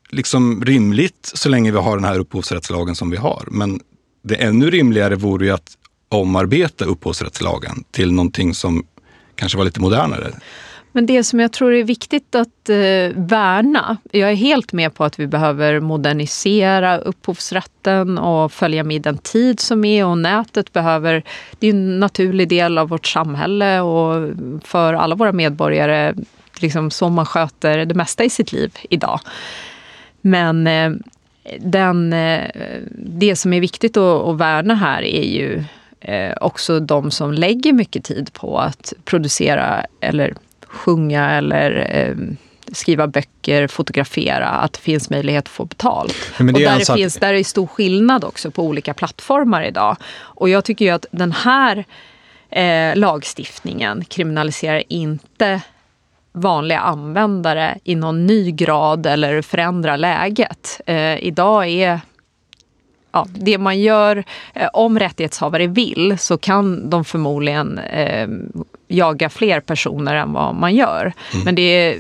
liksom 0.10 0.66
rimligt 0.66 1.32
så 1.34 1.50
länge 1.50 1.72
vi 1.72 1.78
har 1.78 1.98
den 1.98 2.06
här 2.06 2.20
upphovsrättslagen 2.20 2.96
som 2.96 3.10
vi 3.10 3.18
har. 3.18 3.48
Men 3.52 3.80
det 4.24 4.36
ännu 4.36 4.70
rimligare 4.70 5.16
vore 5.16 5.46
ju 5.46 5.52
att 5.52 5.78
omarbeta 6.10 6.86
upphovsrättslagen 6.86 7.84
till 7.92 8.12
någonting 8.12 8.54
som 8.54 8.86
kanske 9.36 9.58
var 9.58 9.66
lite 9.66 9.82
modernare. 9.82 10.32
Men 10.96 11.06
det 11.06 11.24
som 11.24 11.40
jag 11.40 11.52
tror 11.52 11.74
är 11.74 11.84
viktigt 11.84 12.36
att 12.36 12.70
eh, 12.70 13.12
värna, 13.16 13.98
jag 14.12 14.32
är 14.32 14.36
helt 14.36 14.74
med 14.74 14.94
på 14.94 15.04
att 15.04 15.20
vi 15.20 15.28
behöver 15.28 15.80
modernisera 15.80 16.98
upphovsrätten 16.98 18.18
och 18.18 18.52
följa 18.52 18.84
med 18.84 19.02
den 19.02 19.18
tid 19.18 19.60
som 19.60 19.86
är 19.86 20.06
och 20.06 20.18
nätet 20.18 20.74
behöver, 20.74 21.24
det 21.60 21.68
är 21.68 21.72
en 21.72 22.00
naturlig 22.00 22.50
del 22.50 22.78
av 22.78 22.90
vårt 22.90 23.08
samhälle 23.08 23.82
och 23.82 24.32
för 24.64 24.94
alla 24.94 25.16
våra 25.16 25.32
medborgare, 25.32 26.16
liksom 26.60 26.92
så 26.92 27.10
man 27.10 27.26
sköter 27.26 27.86
det 27.86 27.96
mesta 27.96 28.24
i 28.24 28.30
sitt 28.30 28.52
liv 28.52 28.78
idag. 28.90 29.20
Men 30.22 30.68
eh, 30.68 30.92
den, 31.60 32.14
eh, 32.14 32.50
det 32.96 33.36
som 33.36 33.54
är 33.54 33.60
viktigt 33.60 33.98
att, 33.98 34.28
att 34.28 34.38
värna 34.38 34.76
här 34.76 35.02
är 35.02 35.24
ju 35.24 35.64
eh, 36.00 36.34
också 36.42 36.80
de 36.80 37.12
som 37.12 37.34
lägger 37.34 37.74
mycket 37.74 38.04
tid 38.04 38.34
på 38.34 38.60
att 38.60 38.94
producera 39.06 39.86
eller 40.00 40.34
sjunga 40.74 41.32
eller 41.32 41.88
eh, 41.90 42.16
skriva 42.72 43.08
böcker, 43.08 43.68
fotografera, 43.68 44.50
att 44.50 44.74
det 44.74 44.80
finns 44.80 45.10
möjlighet 45.10 45.44
att 45.44 45.50
få 45.50 45.66
betalt. 45.66 46.16
Och 46.34 46.42
är 46.42 46.54
där, 46.54 46.80
det 46.80 46.94
finns, 46.94 47.16
där 47.16 47.34
är 47.34 47.44
stor 47.44 47.68
skillnad 47.68 48.24
också 48.24 48.52
på 48.52 48.64
olika 48.64 48.94
plattformar 48.94 49.64
idag. 49.64 49.98
Och 50.16 50.50
jag 50.50 50.66
tycker 50.66 50.86
ju 50.86 50.92
att 50.92 51.06
den 51.12 51.32
här 51.32 51.86
eh, 52.50 52.96
lagstiftningen 52.96 54.06
kriminaliserar 54.06 54.84
inte 54.90 55.62
vanliga 56.32 56.80
användare 56.80 57.78
i 57.84 57.96
någon 57.96 58.26
ny 58.26 58.52
grad 58.52 59.06
eller 59.06 59.42
förändrar 59.42 59.98
läget. 59.98 60.82
Eh, 60.86 61.24
idag 61.24 61.68
är 61.68 62.02
ja, 63.12 63.28
det 63.30 63.58
man 63.58 63.80
gör, 63.80 64.24
eh, 64.54 64.70
om 64.74 65.00
rättighetshavare 65.00 65.68
vill 65.68 66.18
så 66.18 66.38
kan 66.38 66.90
de 66.90 67.06
förmodligen 67.06 67.78
eh, 67.78 68.28
jaga 68.96 69.30
fler 69.30 69.60
personer 69.60 70.16
än 70.16 70.34
vad 70.34 70.56
man 70.56 70.76
gör. 70.76 71.14
Men 71.46 71.56
det 71.56 71.62
är, 71.62 71.98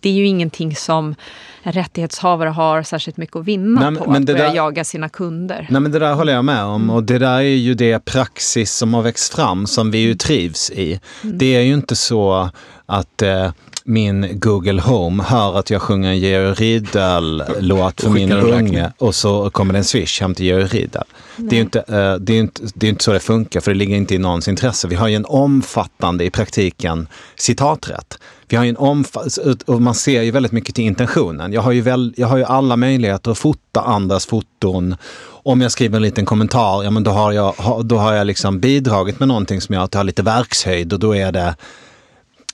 det 0.00 0.08
är 0.08 0.12
ju 0.12 0.26
ingenting 0.26 0.76
som 0.76 1.14
en 1.62 1.72
rättighetshavare 1.72 2.48
har 2.48 2.82
särskilt 2.82 3.16
mycket 3.16 3.36
att 3.36 3.44
vinna 3.44 3.80
Nej, 3.80 3.90
men- 3.90 4.02
på, 4.02 4.10
men 4.10 4.22
att 4.22 4.26
börja 4.26 4.48
där- 4.48 4.54
jaga 4.56 4.84
sina 4.84 5.08
kunder. 5.08 5.66
Nej 5.70 5.80
men 5.80 5.92
det 5.92 5.98
där 5.98 6.14
håller 6.14 6.32
jag 6.32 6.44
med 6.44 6.64
om 6.64 6.90
och 6.90 7.02
det 7.02 7.18
där 7.18 7.36
är 7.36 7.40
ju 7.42 7.74
det 7.74 8.04
praxis 8.04 8.72
som 8.72 8.94
har 8.94 9.02
växt 9.02 9.34
fram 9.34 9.66
som 9.66 9.90
vi 9.90 9.98
ju 9.98 10.14
trivs 10.14 10.70
i. 10.70 11.00
Det 11.22 11.56
är 11.56 11.60
ju 11.60 11.74
inte 11.74 11.96
så 11.96 12.50
att 12.86 13.22
eh, 13.22 13.52
min 13.84 14.28
Google 14.40 14.80
Home 14.80 15.22
hör 15.22 15.58
att 15.58 15.70
jag 15.70 15.82
sjunger 15.82 16.10
en 16.10 16.18
Georg 16.18 16.52
Riedel-låt 16.52 18.00
för 18.00 18.10
min 18.10 18.32
unge 18.32 18.92
och 18.98 19.14
så 19.14 19.50
kommer 19.50 19.72
det 19.72 19.78
en 19.78 19.84
swish 19.84 20.20
hem 20.20 20.34
till 20.34 20.46
Georg 20.46 20.64
Riedel. 20.64 21.04
Det 21.36 21.56
är 21.56 21.58
ju 21.58 21.62
inte, 21.62 21.78
eh, 21.78 22.14
det 22.14 22.32
är 22.32 22.34
ju 22.34 22.40
inte, 22.40 22.62
det 22.74 22.86
är 22.86 22.90
inte 22.90 23.04
så 23.04 23.12
det 23.12 23.20
funkar 23.20 23.60
för 23.60 23.70
det 23.70 23.78
ligger 23.78 23.96
inte 23.96 24.14
i 24.14 24.18
någons 24.18 24.48
intresse. 24.48 24.88
Vi 24.88 24.94
har 24.94 25.08
ju 25.08 25.16
en 25.16 25.24
omfattande, 25.24 26.24
i 26.24 26.30
praktiken, 26.30 27.08
citaträtt. 27.36 28.18
Vi 28.48 28.56
har 28.56 28.64
ju 28.64 28.70
en 28.70 28.76
omfattande, 28.76 29.64
och 29.66 29.82
man 29.82 29.94
ser 29.94 30.22
ju 30.22 30.30
väldigt 30.30 30.52
mycket 30.52 30.74
till 30.74 30.84
intentionen. 30.84 31.52
Jag 31.52 31.62
har 31.62 31.72
ju, 31.72 31.80
väl, 31.80 32.14
jag 32.16 32.26
har 32.26 32.36
ju 32.36 32.44
alla 32.44 32.76
möjligheter 32.76 33.30
att 33.30 33.38
fota 33.38 33.80
andras 33.80 34.26
foton. 34.26 34.96
Om 35.44 35.60
jag 35.60 35.72
skriver 35.72 35.96
en 35.96 36.02
liten 36.02 36.24
kommentar, 36.24 36.84
ja 36.84 36.90
men 36.90 37.04
då 37.04 37.10
har 37.10 37.32
jag, 37.32 37.54
då 37.84 37.96
har 37.96 38.12
jag 38.12 38.26
liksom 38.26 38.60
bidragit 38.60 39.18
med 39.18 39.28
någonting 39.28 39.60
som 39.60 39.74
gör 39.74 39.82
att 39.82 39.94
jag 39.94 39.98
har 39.98 40.04
lite 40.04 40.22
verkshöjd 40.22 40.92
och 40.92 40.98
då 40.98 41.16
är 41.16 41.32
det 41.32 41.54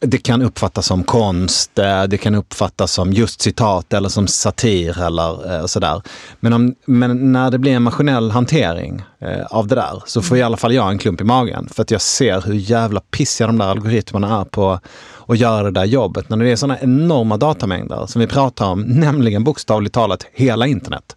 det 0.01 0.19
kan 0.19 0.43
uppfattas 0.43 0.87
som 0.87 1.05
konst, 1.05 1.79
eh, 1.79 2.03
det 2.03 2.19
kan 2.19 2.35
uppfattas 2.35 2.93
som 2.93 3.13
just 3.13 3.41
citat 3.41 3.93
eller 3.93 4.09
som 4.09 4.27
satir 4.27 5.03
eller 5.03 5.55
eh, 5.55 5.67
sådär. 5.67 6.03
Men, 6.41 6.53
om, 6.53 6.75
men 6.85 7.33
när 7.33 7.51
det 7.51 7.59
blir 7.59 7.73
en 7.73 7.83
maskinell 7.83 8.31
hantering 8.31 9.03
eh, 9.19 9.47
av 9.47 9.67
det 9.67 9.75
där 9.75 10.03
så 10.07 10.23
får 10.23 10.37
i 10.37 10.43
alla 10.43 10.57
fall 10.57 10.75
jag 10.75 10.91
en 10.91 10.99
klump 10.99 11.21
i 11.21 11.25
magen. 11.25 11.69
För 11.73 11.83
att 11.83 11.91
jag 11.91 12.01
ser 12.01 12.41
hur 12.41 12.55
jävla 12.55 13.01
pissiga 13.01 13.47
de 13.47 13.59
där 13.59 13.67
algoritmerna 13.67 14.41
är 14.41 14.45
på 14.45 14.81
att 15.27 15.39
göra 15.39 15.63
det 15.63 15.71
där 15.81 15.85
jobbet. 15.85 16.29
När 16.29 16.37
det 16.37 16.51
är 16.51 16.57
sådana 16.57 16.81
enorma 16.81 17.37
datamängder 17.37 18.07
som 18.07 18.21
vi 18.21 18.27
pratar 18.27 18.67
om, 18.67 18.81
nämligen 18.87 19.45
bokstavligt 19.45 19.95
talat 19.95 20.27
hela 20.33 20.67
internet. 20.67 21.17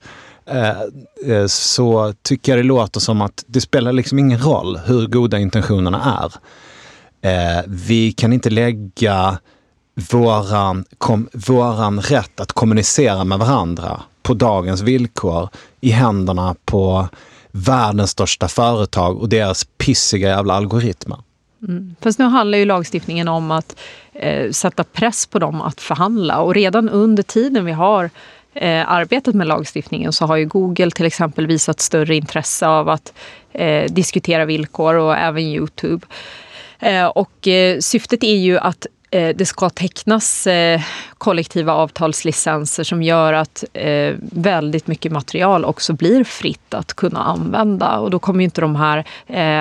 Så 1.47 2.13
tycker 2.21 2.51
jag 2.51 2.59
det 2.59 2.67
låter 2.67 2.99
som 2.99 3.21
att 3.21 3.43
det 3.47 3.61
spelar 3.61 3.91
liksom 3.91 4.19
ingen 4.19 4.39
roll 4.39 4.79
hur 4.85 5.07
goda 5.07 5.39
intentionerna 5.39 6.19
är. 6.23 6.33
Eh, 7.21 7.63
vi 7.67 8.11
kan 8.11 8.33
inte 8.33 8.49
lägga 8.49 9.37
våran, 10.11 10.85
kom, 10.97 11.29
våran 11.33 12.01
rätt 12.01 12.39
att 12.39 12.51
kommunicera 12.51 13.23
med 13.23 13.39
varandra 13.39 14.01
på 14.23 14.33
dagens 14.33 14.81
villkor 14.81 15.49
i 15.81 15.89
händerna 15.89 16.55
på 16.65 17.07
världens 17.51 18.11
största 18.11 18.47
företag 18.47 19.21
och 19.21 19.29
deras 19.29 19.65
pissiga 19.77 20.29
jävla 20.29 20.53
algoritmer. 20.53 21.17
Mm. 21.67 21.95
Fast 22.01 22.19
nu 22.19 22.25
handlar 22.25 22.57
ju 22.57 22.65
lagstiftningen 22.65 23.27
om 23.27 23.51
att 23.51 23.75
eh, 24.13 24.51
sätta 24.51 24.83
press 24.83 25.25
på 25.25 25.39
dem 25.39 25.61
att 25.61 25.81
förhandla 25.81 26.41
och 26.41 26.53
redan 26.55 26.89
under 26.89 27.23
tiden 27.23 27.65
vi 27.65 27.71
har 27.71 28.09
eh, 28.53 28.91
arbetet 28.91 29.35
med 29.35 29.47
lagstiftningen 29.47 30.13
så 30.13 30.25
har 30.25 30.35
ju 30.35 30.45
Google 30.45 30.91
till 30.91 31.05
exempel 31.05 31.47
visat 31.47 31.79
större 31.79 32.15
intresse 32.15 32.67
av 32.67 32.89
att 32.89 33.13
eh, 33.51 33.91
diskutera 33.91 34.45
villkor 34.45 34.95
och 34.95 35.17
även 35.17 35.43
Youtube. 35.43 36.07
Eh, 36.81 37.05
och 37.05 37.47
eh, 37.47 37.79
syftet 37.79 38.23
är 38.23 38.35
ju 38.35 38.57
att 38.57 38.85
eh, 39.11 39.35
det 39.35 39.45
ska 39.45 39.69
tecknas 39.69 40.47
kollektiva 41.17 41.73
avtalslicenser 41.73 42.83
som 42.83 43.03
gör 43.03 43.33
att 43.33 43.63
väldigt 44.31 44.87
mycket 44.87 45.11
material 45.11 45.65
också 45.65 45.93
blir 45.93 46.23
fritt 46.23 46.73
att 46.73 46.93
kunna 46.93 47.23
använda. 47.23 47.99
Och 47.99 48.11
då 48.11 48.19
kommer 48.19 48.39
ju 48.39 48.43
inte 48.43 48.61
de 48.61 48.75
här 48.75 49.05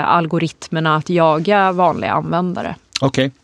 algoritmerna 0.05 0.97
att 0.97 1.11
jaga 1.11 1.73
vanliga 1.73 2.13
användare. 2.13 2.77
Okej. 3.01 3.27
Okay. 3.27 3.40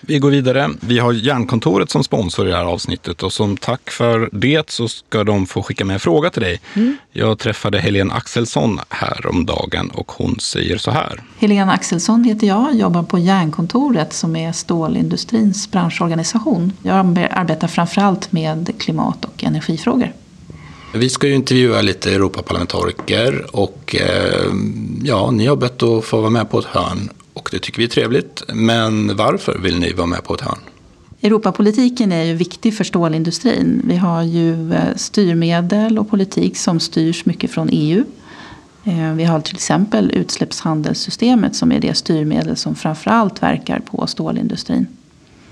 Vi 0.00 0.18
går 0.18 0.30
vidare. 0.30 0.70
Vi 0.80 0.98
har 0.98 1.12
Järnkontoret 1.12 1.90
som 1.90 2.04
sponsor 2.04 2.48
i 2.48 2.50
det 2.50 2.56
här 2.56 2.64
avsnittet 2.64 3.22
och 3.22 3.32
som 3.32 3.56
tack 3.56 3.90
för 3.90 4.28
det 4.32 4.70
så 4.70 4.88
ska 4.88 5.24
de 5.24 5.46
få 5.46 5.62
skicka 5.62 5.84
med 5.84 5.94
en 5.94 6.00
fråga 6.00 6.30
till 6.30 6.42
dig. 6.42 6.60
Mm. 6.74 6.96
Jag 7.12 7.38
träffade 7.38 7.78
Helene 7.78 8.14
Axelsson 8.14 8.80
häromdagen 8.88 9.90
och 9.90 10.12
hon 10.12 10.40
säger 10.40 10.78
så 10.78 10.90
här. 10.90 11.22
Helene 11.38 11.72
Axelsson 11.72 12.24
heter 12.24 12.46
jag, 12.46 12.74
jobbar 12.74 13.02
på 13.02 13.18
Järnkontoret 13.18 14.12
som 14.12 14.36
är 14.36 14.52
stålindustrins 14.52 15.70
branschorganisation. 15.70 16.72
Jag 16.82 17.18
arbetar 17.30 17.68
framförallt 17.68 18.32
med 18.32 18.72
klimat 18.78 19.24
och 19.24 19.44
energifrågor. 19.44 20.12
Vi 20.94 21.10
ska 21.10 21.26
ju 21.26 21.34
intervjua 21.34 21.82
lite 21.82 22.14
Europaparlamentariker 22.14 23.56
och 23.56 23.96
eh, 23.98 24.52
ja, 25.02 25.30
ni 25.30 25.46
har 25.46 25.56
bett 25.56 25.82
att 25.82 26.04
få 26.04 26.20
vara 26.20 26.30
med 26.30 26.50
på 26.50 26.58
ett 26.58 26.64
hörn 26.64 27.10
och 27.34 27.48
det 27.52 27.58
tycker 27.58 27.78
vi 27.78 27.84
är 27.84 27.88
trevligt. 27.88 28.42
Men 28.48 29.16
varför 29.16 29.58
vill 29.58 29.78
ni 29.78 29.92
vara 29.92 30.06
med 30.06 30.24
på 30.24 30.34
ett 30.34 30.40
hörn? 30.40 30.58
Europapolitiken 31.22 32.12
är 32.12 32.24
ju 32.24 32.34
viktig 32.34 32.76
för 32.76 32.84
stålindustrin. 32.84 33.82
Vi 33.84 33.96
har 33.96 34.22
ju 34.22 34.74
eh, 34.74 34.96
styrmedel 34.96 35.98
och 35.98 36.10
politik 36.10 36.56
som 36.56 36.80
styrs 36.80 37.26
mycket 37.26 37.50
från 37.50 37.68
EU. 37.72 38.04
Eh, 38.84 39.12
vi 39.12 39.24
har 39.24 39.40
till 39.40 39.54
exempel 39.54 40.10
utsläppshandelssystemet 40.10 41.56
som 41.56 41.72
är 41.72 41.80
det 41.80 41.94
styrmedel 41.94 42.56
som 42.56 42.74
framförallt 42.74 43.42
verkar 43.42 43.78
på 43.78 44.06
stålindustrin. 44.06 44.86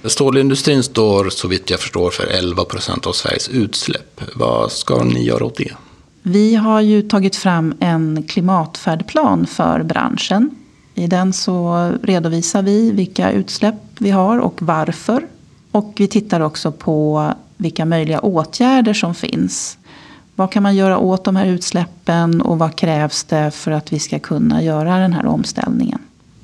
Stålindustrin 0.04 0.82
står 0.82 1.30
så 1.30 1.48
vitt 1.48 1.70
jag 1.70 1.80
förstår 1.80 2.10
för 2.10 2.26
11 2.26 2.64
procent 2.64 3.06
av 3.06 3.12
Sveriges 3.12 3.48
utsläpp. 3.48 4.20
Vad 4.34 4.72
ska 4.72 5.04
ni 5.04 5.24
göra 5.24 5.44
åt 5.44 5.56
det? 5.56 5.72
Vi 6.22 6.54
har 6.54 6.80
ju 6.80 7.02
tagit 7.02 7.36
fram 7.36 7.74
en 7.80 8.22
klimatfärdplan 8.28 9.46
för 9.46 9.82
branschen 9.82 10.50
i 11.00 11.06
den 11.06 11.32
så 11.32 11.90
redovisar 12.02 12.62
vi 12.62 12.90
vilka 12.90 13.32
utsläpp 13.32 13.74
vi 13.98 14.10
har 14.10 14.38
och 14.38 14.62
varför. 14.62 15.26
Och 15.70 15.94
vi 15.96 16.06
tittar 16.06 16.40
också 16.40 16.72
på 16.72 17.32
vilka 17.56 17.84
möjliga 17.84 18.20
åtgärder 18.20 18.94
som 18.94 19.14
finns. 19.14 19.78
Vad 20.34 20.52
kan 20.52 20.62
man 20.62 20.76
göra 20.76 20.98
åt 20.98 21.24
de 21.24 21.36
här 21.36 21.46
utsläppen 21.46 22.40
och 22.40 22.58
vad 22.58 22.76
krävs 22.76 23.24
det 23.24 23.50
för 23.50 23.70
att 23.70 23.92
vi 23.92 23.98
ska 23.98 24.18
kunna 24.18 24.62
göra 24.62 24.98
den 24.98 25.12
här 25.12 25.26
omställningen? 25.26 25.98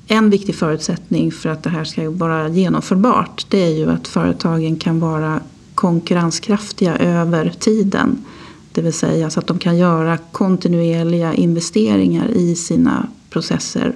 En 0.07 0.29
viktig 0.29 0.55
förutsättning 0.55 1.31
för 1.31 1.49
att 1.49 1.63
det 1.63 1.69
här 1.69 1.83
ska 1.83 2.09
vara 2.09 2.47
genomförbart 2.47 3.45
det 3.49 3.63
är 3.63 3.77
ju 3.77 3.91
att 3.91 4.07
företagen 4.07 4.75
kan 4.75 4.99
vara 4.99 5.39
konkurrenskraftiga 5.75 6.95
över 6.95 7.53
tiden. 7.59 8.25
Det 8.71 8.81
vill 8.81 8.93
säga 8.93 9.29
så 9.29 9.39
att 9.39 9.47
de 9.47 9.59
kan 9.59 9.77
göra 9.77 10.17
kontinuerliga 10.17 11.33
investeringar 11.33 12.27
i 12.27 12.55
sina 12.55 13.07
processer 13.29 13.95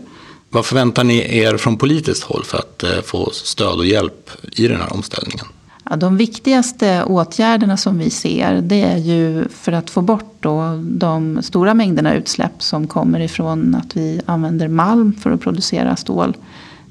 vad 0.52 0.66
förväntar 0.66 1.04
ni 1.04 1.38
er 1.38 1.58
från 1.58 1.78
politiskt 1.78 2.24
håll 2.24 2.44
för 2.44 2.58
att 2.58 2.84
eh, 2.84 3.02
få 3.06 3.30
stöd 3.32 3.80
och 3.80 3.86
hjälp 3.86 4.30
i 4.52 4.68
den 4.68 4.78
här 4.78 4.94
omställningen? 4.94 5.46
Ja, 5.90 5.96
de 5.96 6.18
viktigaste 6.18 7.04
åtgärderna 7.04 7.78
som 7.78 7.98
vi 7.98 8.10
ser 8.10 8.62
det 8.62 8.82
är 8.82 8.98
ju 8.98 9.48
för 9.50 9.72
att 9.72 9.90
få 9.90 10.02
bort 10.02 10.36
då 10.40 10.82
de 10.84 11.44
stora 11.44 11.74
mängderna 11.74 12.14
utsläpp 12.16 12.64
som 12.64 12.88
kommer 12.88 13.20
ifrån 13.20 13.76
att 13.76 13.98
vi 13.98 14.22
använder 14.26 14.68
malm 14.68 15.14
för 15.14 15.32
att 15.32 15.42
producera 15.42 15.96
stål. 15.96 16.38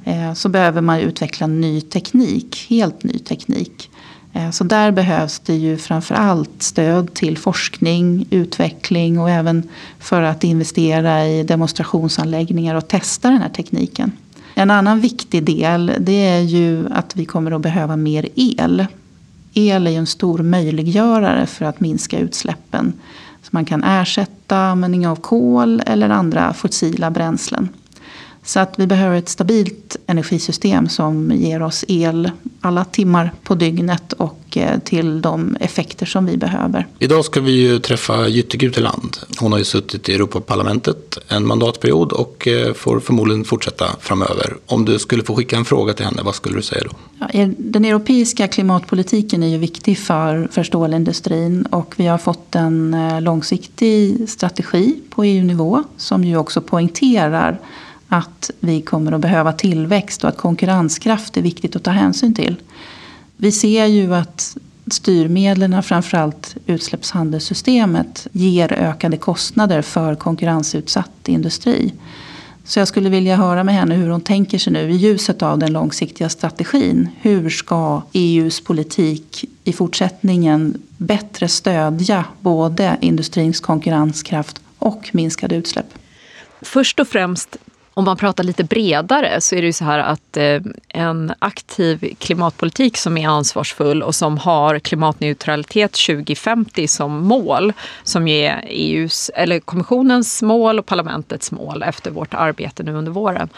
Eh, 0.04 0.34
så 0.34 0.48
behöver 0.48 0.80
man 0.80 1.00
utveckla 1.00 1.46
ny 1.46 1.80
teknik, 1.80 2.66
helt 2.68 3.04
ny 3.04 3.18
teknik. 3.18 3.90
Eh, 4.32 4.50
så 4.50 4.64
där 4.64 4.90
behövs 4.90 5.38
det 5.38 5.54
ju 5.54 5.76
framför 5.76 6.14
allt 6.14 6.62
stöd 6.62 7.14
till 7.14 7.38
forskning, 7.38 8.26
utveckling 8.30 9.18
och 9.18 9.30
även 9.30 9.68
för 9.98 10.22
att 10.22 10.44
investera 10.44 11.26
i 11.26 11.42
demonstrationsanläggningar 11.42 12.74
och 12.74 12.88
testa 12.88 13.30
den 13.30 13.42
här 13.42 13.48
tekniken. 13.48 14.12
En 14.54 14.70
annan 14.70 15.00
viktig 15.00 15.44
del 15.44 15.92
det 16.00 16.26
är 16.26 16.40
ju 16.40 16.88
att 16.90 17.16
vi 17.16 17.24
kommer 17.24 17.50
att 17.50 17.60
behöva 17.60 17.96
mer 17.96 18.28
el. 18.34 18.86
El 19.54 19.86
är 19.86 19.90
ju 19.90 19.96
en 19.96 20.06
stor 20.06 20.38
möjliggörare 20.38 21.46
för 21.46 21.64
att 21.64 21.80
minska 21.80 22.18
utsläppen. 22.18 22.92
Så 23.42 23.48
man 23.50 23.64
kan 23.64 23.84
ersätta 23.84 24.56
användning 24.56 25.08
av 25.08 25.16
kol 25.16 25.82
eller 25.86 26.10
andra 26.10 26.52
fossila 26.52 27.10
bränslen. 27.10 27.68
Så 28.44 28.60
att 28.60 28.78
vi 28.78 28.86
behöver 28.86 29.16
ett 29.16 29.28
stabilt 29.28 29.96
energisystem 30.06 30.88
som 30.88 31.32
ger 31.32 31.62
oss 31.62 31.84
el 31.88 32.30
alla 32.60 32.84
timmar 32.84 33.32
på 33.42 33.54
dygnet 33.54 34.12
och 34.12 34.56
eh, 34.56 34.78
till 34.78 35.22
de 35.22 35.56
effekter 35.60 36.06
som 36.06 36.26
vi 36.26 36.36
behöver. 36.36 36.86
Idag 36.98 37.24
ska 37.24 37.40
vi 37.40 37.52
ju 37.52 37.78
träffa 37.78 38.28
Jytte 38.28 38.56
Guteland. 38.56 39.16
Hon 39.38 39.52
har 39.52 39.58
ju 39.58 39.64
suttit 39.64 40.08
i 40.08 40.14
Europaparlamentet 40.14 41.18
en 41.28 41.46
mandatperiod 41.46 42.12
och 42.12 42.48
eh, 42.48 42.72
får 42.72 43.00
förmodligen 43.00 43.44
fortsätta 43.44 43.86
framöver. 44.00 44.56
Om 44.66 44.84
du 44.84 44.98
skulle 44.98 45.22
få 45.22 45.36
skicka 45.36 45.56
en 45.56 45.64
fråga 45.64 45.92
till 45.92 46.04
henne, 46.04 46.22
vad 46.22 46.34
skulle 46.34 46.56
du 46.56 46.62
säga 46.62 46.82
då? 46.84 46.90
Ja, 47.32 47.48
den 47.58 47.84
europeiska 47.84 48.48
klimatpolitiken 48.48 49.42
är 49.42 49.48
ju 49.48 49.58
viktig 49.58 49.98
för, 49.98 50.48
för 50.52 50.62
stålindustrin 50.62 51.62
och 51.62 51.94
vi 51.96 52.06
har 52.06 52.18
fått 52.18 52.54
en 52.54 52.94
eh, 52.94 53.20
långsiktig 53.20 54.28
strategi 54.28 55.00
på 55.10 55.24
EU-nivå 55.24 55.84
som 55.96 56.24
ju 56.24 56.36
också 56.36 56.60
poängterar 56.60 57.60
att 58.12 58.50
vi 58.60 58.82
kommer 58.82 59.12
att 59.12 59.20
behöva 59.20 59.52
tillväxt 59.52 60.24
och 60.24 60.28
att 60.28 60.36
konkurrenskraft 60.36 61.36
är 61.36 61.42
viktigt 61.42 61.76
att 61.76 61.82
ta 61.82 61.90
hänsyn 61.90 62.34
till. 62.34 62.56
Vi 63.36 63.52
ser 63.52 63.86
ju 63.86 64.14
att 64.14 64.56
styrmedlen, 64.86 65.82
framförallt 65.82 66.56
utsläppshandelssystemet, 66.66 68.26
ger 68.32 68.72
ökade 68.72 69.16
kostnader 69.16 69.82
för 69.82 70.14
konkurrensutsatt 70.14 71.28
industri. 71.28 71.92
Så 72.64 72.78
jag 72.78 72.88
skulle 72.88 73.08
vilja 73.08 73.36
höra 73.36 73.64
med 73.64 73.74
henne 73.74 73.94
hur 73.94 74.10
hon 74.10 74.20
tänker 74.20 74.58
sig 74.58 74.72
nu 74.72 74.90
i 74.90 74.96
ljuset 74.96 75.42
av 75.42 75.58
den 75.58 75.72
långsiktiga 75.72 76.28
strategin. 76.28 77.08
Hur 77.20 77.50
ska 77.50 78.02
EUs 78.12 78.60
politik 78.60 79.44
i 79.64 79.72
fortsättningen 79.72 80.82
bättre 80.96 81.48
stödja 81.48 82.24
både 82.40 82.96
industrins 83.00 83.60
konkurrenskraft 83.60 84.60
och 84.78 85.10
minskade 85.12 85.54
utsläpp? 85.54 85.86
Först 86.62 87.00
och 87.00 87.08
främst 87.08 87.56
om 88.00 88.04
man 88.04 88.16
pratar 88.16 88.44
lite 88.44 88.64
bredare 88.64 89.40
så 89.40 89.54
är 89.54 89.60
det 89.60 89.66
ju 89.66 89.72
så 89.72 89.84
här 89.84 89.98
att 89.98 90.36
eh, 90.36 90.60
en 90.88 91.32
aktiv 91.38 92.14
klimatpolitik 92.18 92.96
som 92.96 93.16
är 93.16 93.28
ansvarsfull 93.28 94.02
och 94.02 94.14
som 94.14 94.38
har 94.38 94.78
klimatneutralitet 94.78 95.92
2050 95.92 96.88
som 96.88 97.26
mål, 97.26 97.72
som 98.02 98.28
är 98.28 98.64
EUs, 98.66 99.30
eller 99.34 99.60
kommissionens 99.60 100.42
mål 100.42 100.78
och 100.78 100.86
parlamentets 100.86 101.52
mål 101.52 101.82
efter 101.82 102.10
vårt 102.10 102.34
arbete 102.34 102.82
nu 102.82 102.92
under 102.92 103.12
våren 103.12 103.48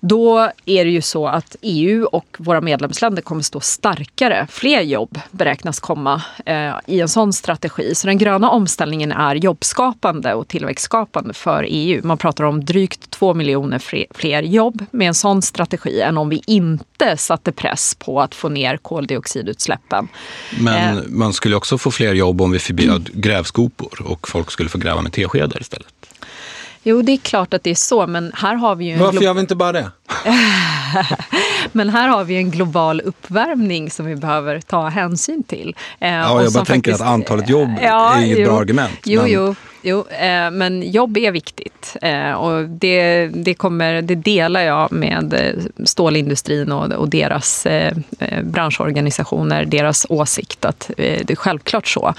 då 0.00 0.50
är 0.64 0.84
det 0.84 0.90
ju 0.90 1.02
så 1.02 1.26
att 1.26 1.56
EU 1.62 2.04
och 2.04 2.36
våra 2.38 2.60
medlemsländer 2.60 3.22
kommer 3.22 3.42
stå 3.42 3.60
starkare. 3.60 4.46
Fler 4.50 4.80
jobb 4.80 5.20
beräknas 5.30 5.80
komma 5.80 6.22
eh, 6.46 6.74
i 6.86 7.00
en 7.00 7.08
sån 7.08 7.32
strategi. 7.32 7.94
Så 7.94 8.06
den 8.06 8.18
gröna 8.18 8.50
omställningen 8.50 9.12
är 9.12 9.34
jobbskapande 9.34 10.34
och 10.34 10.48
tillväxtskapande 10.48 11.34
för 11.34 11.66
EU. 11.68 12.00
Man 12.04 12.18
pratar 12.18 12.44
om 12.44 12.64
drygt 12.64 13.10
två 13.10 13.34
miljoner 13.34 13.82
fler 14.14 14.42
jobb 14.42 14.84
med 14.90 15.08
en 15.08 15.14
sån 15.14 15.42
strategi 15.42 16.00
än 16.00 16.18
om 16.18 16.28
vi 16.28 16.42
inte 16.46 17.16
satte 17.16 17.52
press 17.52 17.94
på 17.98 18.20
att 18.20 18.34
få 18.34 18.48
ner 18.48 18.76
koldioxidutsläppen. 18.76 20.08
Men 20.60 20.98
eh. 20.98 21.04
man 21.08 21.32
skulle 21.32 21.56
också 21.56 21.78
få 21.78 21.90
fler 21.90 22.14
jobb 22.14 22.40
om 22.40 22.50
vi 22.50 22.58
förbjöd 22.58 23.10
grävskopor 23.12 24.02
och 24.04 24.28
folk 24.28 24.50
skulle 24.50 24.68
få 24.68 24.78
gräva 24.78 25.00
med 25.00 25.12
teskedar 25.12 25.60
istället. 25.60 25.95
Jo, 26.88 27.02
det 27.02 27.12
är 27.12 27.16
klart 27.16 27.54
att 27.54 27.62
det 27.62 27.70
är 27.70 27.74
så, 27.74 28.06
men 28.06 28.32
här 28.34 28.54
har 28.54 28.76
vi 28.76 28.84
ju... 28.84 28.96
Varför 28.96 29.20
gör 29.20 29.34
vi 29.34 29.40
inte 29.40 29.56
bara 29.56 29.72
det? 29.72 29.90
men 31.72 31.90
här 31.90 32.08
har 32.08 32.24
vi 32.24 32.36
en 32.36 32.50
global 32.50 33.00
uppvärmning 33.00 33.90
som 33.90 34.06
vi 34.06 34.16
behöver 34.16 34.60
ta 34.60 34.88
hänsyn 34.88 35.42
till. 35.42 35.76
Eh, 36.00 36.10
ja, 36.10 36.42
jag 36.42 36.52
bara 36.52 36.64
tänker 36.64 36.90
faktiskt... 36.90 37.00
att 37.00 37.14
antalet 37.14 37.48
jobb 37.48 37.70
ja, 37.82 38.14
är 38.14 38.24
inget 38.24 38.38
jo, 38.38 38.44
bra 38.44 38.58
argument. 38.58 39.00
Jo, 39.04 39.22
men... 39.22 39.30
jo. 39.30 39.54
Jo, 39.88 40.06
eh, 40.08 40.50
men 40.50 40.90
jobb 40.90 41.16
är 41.16 41.30
viktigt 41.30 41.96
eh, 42.02 42.32
och 42.32 42.68
det, 42.68 43.26
det, 43.26 43.54
kommer, 43.54 44.02
det 44.02 44.14
delar 44.14 44.60
jag 44.60 44.92
med 44.92 45.34
stålindustrin 45.84 46.72
och, 46.72 46.92
och 46.92 47.08
deras 47.08 47.66
eh, 47.66 47.96
branschorganisationer, 48.42 49.64
deras 49.64 50.06
åsikt 50.08 50.64
att 50.64 50.90
det 50.96 51.30
är 51.30 51.36
självklart 51.36 51.86
så. 51.86 52.14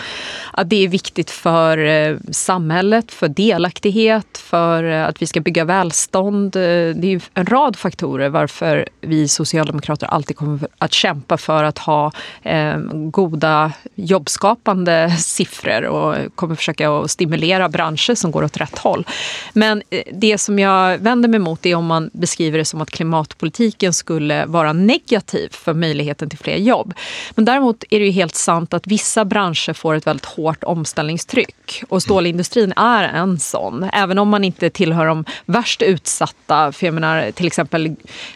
Att 0.54 0.70
det 0.70 0.84
är 0.84 0.88
viktigt 0.88 1.30
för 1.30 2.34
samhället, 2.34 3.12
för 3.12 3.28
delaktighet, 3.28 4.38
för 4.38 4.84
att 4.84 5.22
vi 5.22 5.28
ska 5.28 5.40
bygga 5.40 5.66
välstånd. 5.66 6.52
Det 6.52 7.14
är 7.14 7.22
en 7.34 7.46
rad 7.46 7.76
faktorer 7.78 8.30
varför 8.30 8.90
vi 9.02 9.28
socialdemokrater 9.28 10.08
alltid 10.08 10.38
kommer 10.38 10.68
att 10.78 10.94
kämpa 10.94 11.38
för 11.38 11.64
att 11.64 11.78
ha 11.78 12.12
eh, 12.44 12.78
goda 12.92 13.72
jobbskapande 13.96 15.12
siffror 15.18 15.84
och 15.86 16.36
kommer 16.36 16.56
försöka 16.56 16.92
att 16.92 17.12
stimulera 17.12 17.70
branscher 17.70 18.16
som 18.16 18.32
går 18.32 18.44
åt 18.44 18.58
rätt 18.58 18.78
håll. 18.78 19.08
Men 19.54 19.84
eh, 19.90 20.02
det 20.14 20.38
som 20.38 20.60
jag 20.60 20.98
vänder 20.98 21.30
mig 21.30 21.40
mot 21.40 21.66
är 21.66 21.76
om 21.76 21.86
man 21.86 22.10
beskriver 22.14 22.58
det 22.58 22.66
som 22.66 22.82
att 22.82 22.92
klimatpolitiken 22.92 23.94
skulle 23.94 24.46
vara 24.46 24.74
negativ 24.74 25.50
för 25.52 25.74
möjligheten 25.74 26.30
till 26.30 26.40
fler 26.40 26.58
jobb. 26.58 26.94
Men 27.36 27.46
däremot 27.46 27.84
är 27.90 28.00
det 28.00 28.06
ju 28.06 28.12
helt 28.12 28.36
sant 28.36 28.74
att 28.74 28.88
vissa 28.88 29.26
branscher 29.26 29.74
får 29.74 29.96
ett 29.96 30.08
väldigt 30.08 30.26
hårt 30.26 30.64
omställningstryck 30.64 31.84
och 31.90 32.04
stålindustrin 32.04 32.74
är 32.76 33.04
en 33.04 33.40
sån. 33.40 33.90
Även 33.94 34.20
om 34.20 34.30
man 34.30 34.44
inte 34.44 34.70
tillhör 34.70 35.06
de 35.06 35.26
värst 35.46 35.82
utsatta, 35.82 36.72
för 36.72 36.88
jag 36.88 36.94
menar 36.94 37.32
till 37.32 37.48
exempel 37.48 37.67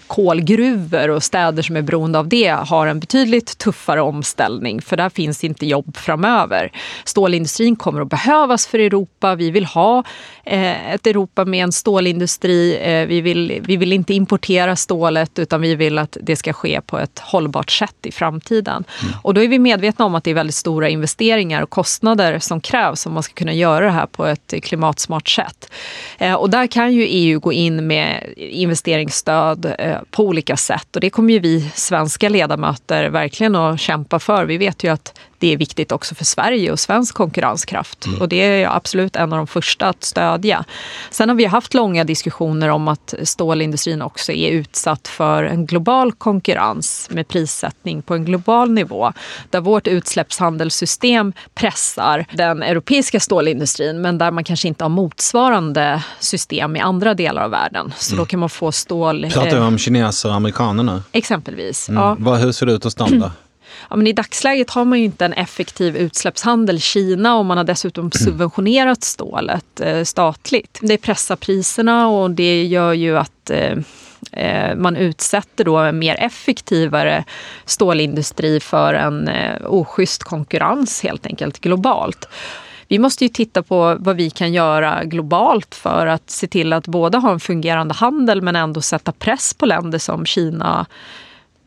kolgruvor 0.07 1.09
och 1.09 1.23
städer 1.23 1.63
som 1.63 1.75
är 1.75 1.81
beroende 1.81 2.19
av 2.19 2.27
det 2.27 2.47
har 2.47 2.87
en 2.87 2.99
betydligt 2.99 3.57
tuffare 3.57 4.01
omställning 4.01 4.81
för 4.81 4.97
där 4.97 5.09
finns 5.09 5.43
inte 5.43 5.65
jobb 5.65 5.97
framöver. 5.97 6.71
Stålindustrin 7.03 7.75
kommer 7.75 8.01
att 8.01 8.09
behövas 8.09 8.67
för 8.67 8.79
Europa. 8.79 9.35
Vi 9.35 9.51
vill 9.51 9.65
ha 9.65 10.03
eh, 10.43 10.93
ett 10.93 11.07
Europa 11.07 11.45
med 11.45 11.63
en 11.63 11.71
stålindustri. 11.71 12.77
Eh, 12.81 13.07
vi, 13.07 13.21
vill, 13.21 13.61
vi 13.65 13.77
vill 13.77 13.93
inte 13.93 14.13
importera 14.13 14.75
stålet 14.75 15.39
utan 15.39 15.61
vi 15.61 15.75
vill 15.75 15.97
att 15.97 16.17
det 16.21 16.35
ska 16.35 16.53
ske 16.53 16.81
på 16.81 16.99
ett 16.99 17.19
hållbart 17.19 17.71
sätt 17.71 17.95
i 18.03 18.11
framtiden. 18.11 18.83
Mm. 19.01 19.13
Och 19.21 19.33
då 19.33 19.43
är 19.43 19.47
vi 19.47 19.59
medvetna 19.59 20.05
om 20.05 20.15
att 20.15 20.23
det 20.23 20.31
är 20.31 20.35
väldigt 20.35 20.55
stora 20.55 20.89
investeringar 20.89 21.61
och 21.61 21.69
kostnader 21.69 22.39
som 22.39 22.61
krävs 22.61 23.05
om 23.05 23.13
man 23.13 23.23
ska 23.23 23.33
kunna 23.33 23.53
göra 23.53 23.85
det 23.85 23.91
här 23.91 24.05
på 24.05 24.25
ett 24.25 24.53
klimatsmart 24.63 25.29
sätt. 25.29 25.71
Eh, 26.17 26.33
och 26.33 26.49
där 26.49 26.67
kan 26.67 26.93
ju 26.93 27.03
EU 27.03 27.39
gå 27.39 27.53
in 27.53 27.87
med 27.87 28.33
stöd 29.21 29.75
eh, 29.79 29.97
på 30.11 30.23
olika 30.23 30.57
sätt 30.57 30.95
och 30.95 31.01
det 31.01 31.09
kommer 31.09 31.33
ju 31.33 31.39
vi 31.39 31.71
svenska 31.75 32.29
ledamöter 32.29 33.09
verkligen 33.09 33.55
att 33.55 33.79
kämpa 33.79 34.19
för. 34.19 34.45
Vi 34.45 34.57
vet 34.57 34.83
ju 34.83 34.89
att 34.89 35.19
det 35.41 35.53
är 35.53 35.57
viktigt 35.57 35.91
också 35.91 36.15
för 36.15 36.25
Sverige 36.25 36.71
och 36.71 36.79
svensk 36.79 37.15
konkurrenskraft. 37.15 38.05
Mm. 38.05 38.21
Och 38.21 38.29
det 38.29 38.35
är 38.35 38.61
jag 38.61 38.75
absolut 38.75 39.15
en 39.15 39.33
av 39.33 39.37
de 39.37 39.47
första 39.47 39.87
att 39.87 40.03
stödja. 40.03 40.65
Sen 41.09 41.29
har 41.29 41.35
vi 41.35 41.45
haft 41.45 41.73
långa 41.73 42.03
diskussioner 42.03 42.69
om 42.69 42.87
att 42.87 43.13
stålindustrin 43.23 44.01
också 44.01 44.31
är 44.31 44.51
utsatt 44.51 45.07
för 45.07 45.43
en 45.43 45.65
global 45.65 46.11
konkurrens 46.11 47.07
med 47.11 47.27
prissättning 47.27 48.01
på 48.01 48.15
en 48.15 48.25
global 48.25 48.71
nivå. 48.71 49.13
Där 49.49 49.61
vårt 49.61 49.87
utsläppshandelssystem 49.87 51.33
pressar 51.53 52.25
den 52.33 52.63
europeiska 52.63 53.19
stålindustrin 53.19 54.01
men 54.01 54.17
där 54.17 54.31
man 54.31 54.43
kanske 54.43 54.67
inte 54.67 54.83
har 54.83 54.89
motsvarande 54.89 56.03
system 56.19 56.75
i 56.75 56.79
andra 56.79 57.13
delar 57.13 57.43
av 57.43 57.51
världen. 57.51 57.93
Så 57.97 58.13
mm. 58.13 58.23
då 58.23 58.25
kan 58.25 58.39
man 58.39 58.49
få 58.49 58.71
stål... 58.71 59.29
Pratar 59.33 59.55
du 59.55 59.59
om 59.59 59.77
kineser 59.77 60.29
och 60.29 60.35
amerikaner 60.35 60.83
nu? 60.83 61.01
Exempelvis. 61.11 61.89
Mm. 61.89 62.23
Ja. 62.25 62.35
hur 62.35 62.51
ser 62.51 62.65
det 62.65 62.73
ut 62.73 62.83
hos 62.83 62.95
dem 62.95 63.19
då? 63.19 63.31
Ja, 63.89 63.95
men 63.95 64.07
i 64.07 64.13
dagsläget 64.13 64.69
har 64.69 64.85
man 64.85 64.99
ju 64.99 65.05
inte 65.05 65.25
en 65.25 65.33
effektiv 65.33 65.97
utsläppshandel 65.97 66.75
i 66.75 66.79
Kina 66.79 67.35
och 67.35 67.45
man 67.45 67.57
har 67.57 67.63
dessutom 67.63 68.11
subventionerat 68.11 69.03
stålet 69.03 69.79
eh, 69.79 70.03
statligt. 70.03 70.79
Det 70.81 70.97
pressar 70.97 71.35
priserna 71.35 72.07
och 72.07 72.31
det 72.31 72.63
gör 72.63 72.93
ju 72.93 73.17
att 73.17 73.49
eh, 73.49 73.77
eh, 74.31 74.75
man 74.75 74.95
utsätter 74.95 75.63
då 75.63 75.77
en 75.77 75.99
mer 75.99 76.15
effektivare 76.15 77.23
stålindustri 77.65 78.59
för 78.59 78.93
en 78.93 79.27
eh, 79.27 79.55
oschysst 79.65 80.23
konkurrens 80.23 81.03
helt 81.03 81.25
enkelt 81.25 81.59
globalt. 81.59 82.27
Vi 82.91 82.99
måste 82.99 83.25
ju 83.25 83.29
titta 83.29 83.63
på 83.63 83.97
vad 83.99 84.15
vi 84.15 84.29
kan 84.29 84.53
göra 84.53 85.03
globalt 85.03 85.75
för 85.75 86.07
att 86.07 86.29
se 86.29 86.47
till 86.47 86.73
att 86.73 86.87
både 86.87 87.17
ha 87.17 87.31
en 87.31 87.39
fungerande 87.39 87.93
handel 87.93 88.41
men 88.41 88.55
ändå 88.55 88.81
sätta 88.81 89.11
press 89.11 89.53
på 89.53 89.65
länder 89.65 89.99
som 89.99 90.25
Kina, 90.25 90.85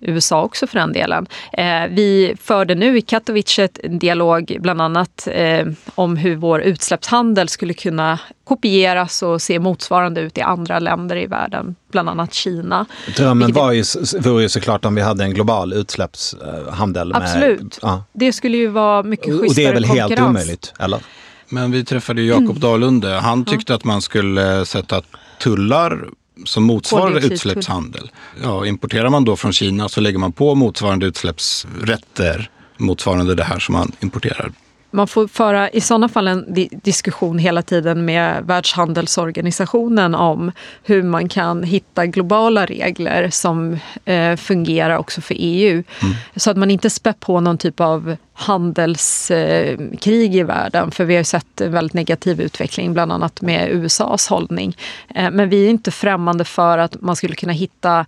USA 0.04 0.42
också 0.42 0.66
för 0.66 0.78
den 0.78 0.92
delen. 0.92 1.26
Eh, 1.52 1.86
vi 1.90 2.36
förde 2.40 2.74
nu 2.74 2.98
i 2.98 3.00
Katowice 3.00 3.68
en 3.82 3.98
dialog 3.98 4.56
bland 4.60 4.80
annat 4.82 5.28
eh, 5.32 5.66
om 5.94 6.16
hur 6.16 6.36
vår 6.36 6.60
utsläppshandel 6.60 7.48
skulle 7.48 7.74
kunna 7.74 8.18
kopieras 8.44 9.22
och 9.22 9.42
se 9.42 9.58
motsvarande 9.58 10.20
ut 10.20 10.38
i 10.38 10.40
andra 10.40 10.78
länder 10.78 11.16
i 11.16 11.26
världen, 11.26 11.74
bland 11.92 12.08
annat 12.08 12.34
Kina. 12.34 12.86
Drömmen 13.16 13.52
var 13.52 13.72
ju, 13.72 13.84
vore 14.18 14.42
ju 14.42 14.48
såklart 14.48 14.84
om 14.84 14.94
vi 14.94 15.02
hade 15.02 15.24
en 15.24 15.34
global 15.34 15.72
utsläppshandel. 15.72 17.14
Absolut. 17.14 17.62
Med, 17.62 17.78
ja. 17.82 18.04
Det 18.12 18.32
skulle 18.32 18.56
ju 18.56 18.68
vara 18.68 19.02
mycket 19.02 19.26
schysstare 19.26 19.48
Och 19.48 19.54
det 19.54 19.64
är 19.64 19.72
väl 19.72 19.84
konkurrens. 19.84 20.10
helt 20.10 20.28
omöjligt, 20.28 20.72
eller? 20.78 21.00
Men 21.48 21.70
vi 21.70 21.84
träffade 21.84 22.22
Jakob 22.22 22.44
mm. 22.44 22.60
Dalunde. 22.60 23.08
Han 23.08 23.44
tyckte 23.44 23.72
ja. 23.72 23.76
att 23.76 23.84
man 23.84 24.02
skulle 24.02 24.66
sätta 24.66 25.02
tullar 25.38 26.08
som 26.44 26.62
motsvarar 26.62 27.32
utsläppshandel. 27.32 28.10
Ja, 28.42 28.66
importerar 28.66 29.08
man 29.08 29.24
då 29.24 29.36
från 29.36 29.52
Kina 29.52 29.88
så 29.88 30.00
lägger 30.00 30.18
man 30.18 30.32
på 30.32 30.54
motsvarande 30.54 31.06
utsläppsrätter 31.06 32.50
motsvarande 32.78 33.34
det 33.34 33.44
här 33.44 33.58
som 33.58 33.72
man 33.72 33.92
importerar 34.00 34.52
man 34.94 35.08
får 35.08 35.28
föra 35.28 35.70
i 35.70 35.80
sådana 35.80 36.08
fall 36.08 36.28
en 36.28 36.68
diskussion 36.70 37.38
hela 37.38 37.62
tiden 37.62 38.04
med 38.04 38.44
Världshandelsorganisationen 38.44 40.14
om 40.14 40.52
hur 40.82 41.02
man 41.02 41.28
kan 41.28 41.62
hitta 41.62 42.06
globala 42.06 42.66
regler 42.66 43.30
som 43.30 43.78
eh, 44.04 44.36
fungerar 44.36 44.98
också 44.98 45.20
för 45.20 45.34
EU. 45.38 45.72
Mm. 45.72 46.14
Så 46.36 46.50
att 46.50 46.56
man 46.56 46.70
inte 46.70 46.90
spär 46.90 47.12
på 47.12 47.40
någon 47.40 47.58
typ 47.58 47.80
av 47.80 48.16
handelskrig 48.32 50.30
eh, 50.30 50.40
i 50.40 50.42
världen. 50.42 50.90
För 50.90 51.04
vi 51.04 51.14
har 51.14 51.20
ju 51.20 51.24
sett 51.24 51.60
en 51.60 51.72
väldigt 51.72 51.94
negativ 51.94 52.40
utveckling, 52.40 52.92
bland 52.92 53.12
annat 53.12 53.40
med 53.40 53.70
USAs 53.70 54.28
hållning. 54.28 54.76
Eh, 55.14 55.30
men 55.30 55.48
vi 55.48 55.66
är 55.66 55.70
inte 55.70 55.90
främmande 55.90 56.44
för 56.44 56.78
att 56.78 57.00
man 57.00 57.16
skulle 57.16 57.34
kunna 57.34 57.52
hitta 57.52 58.06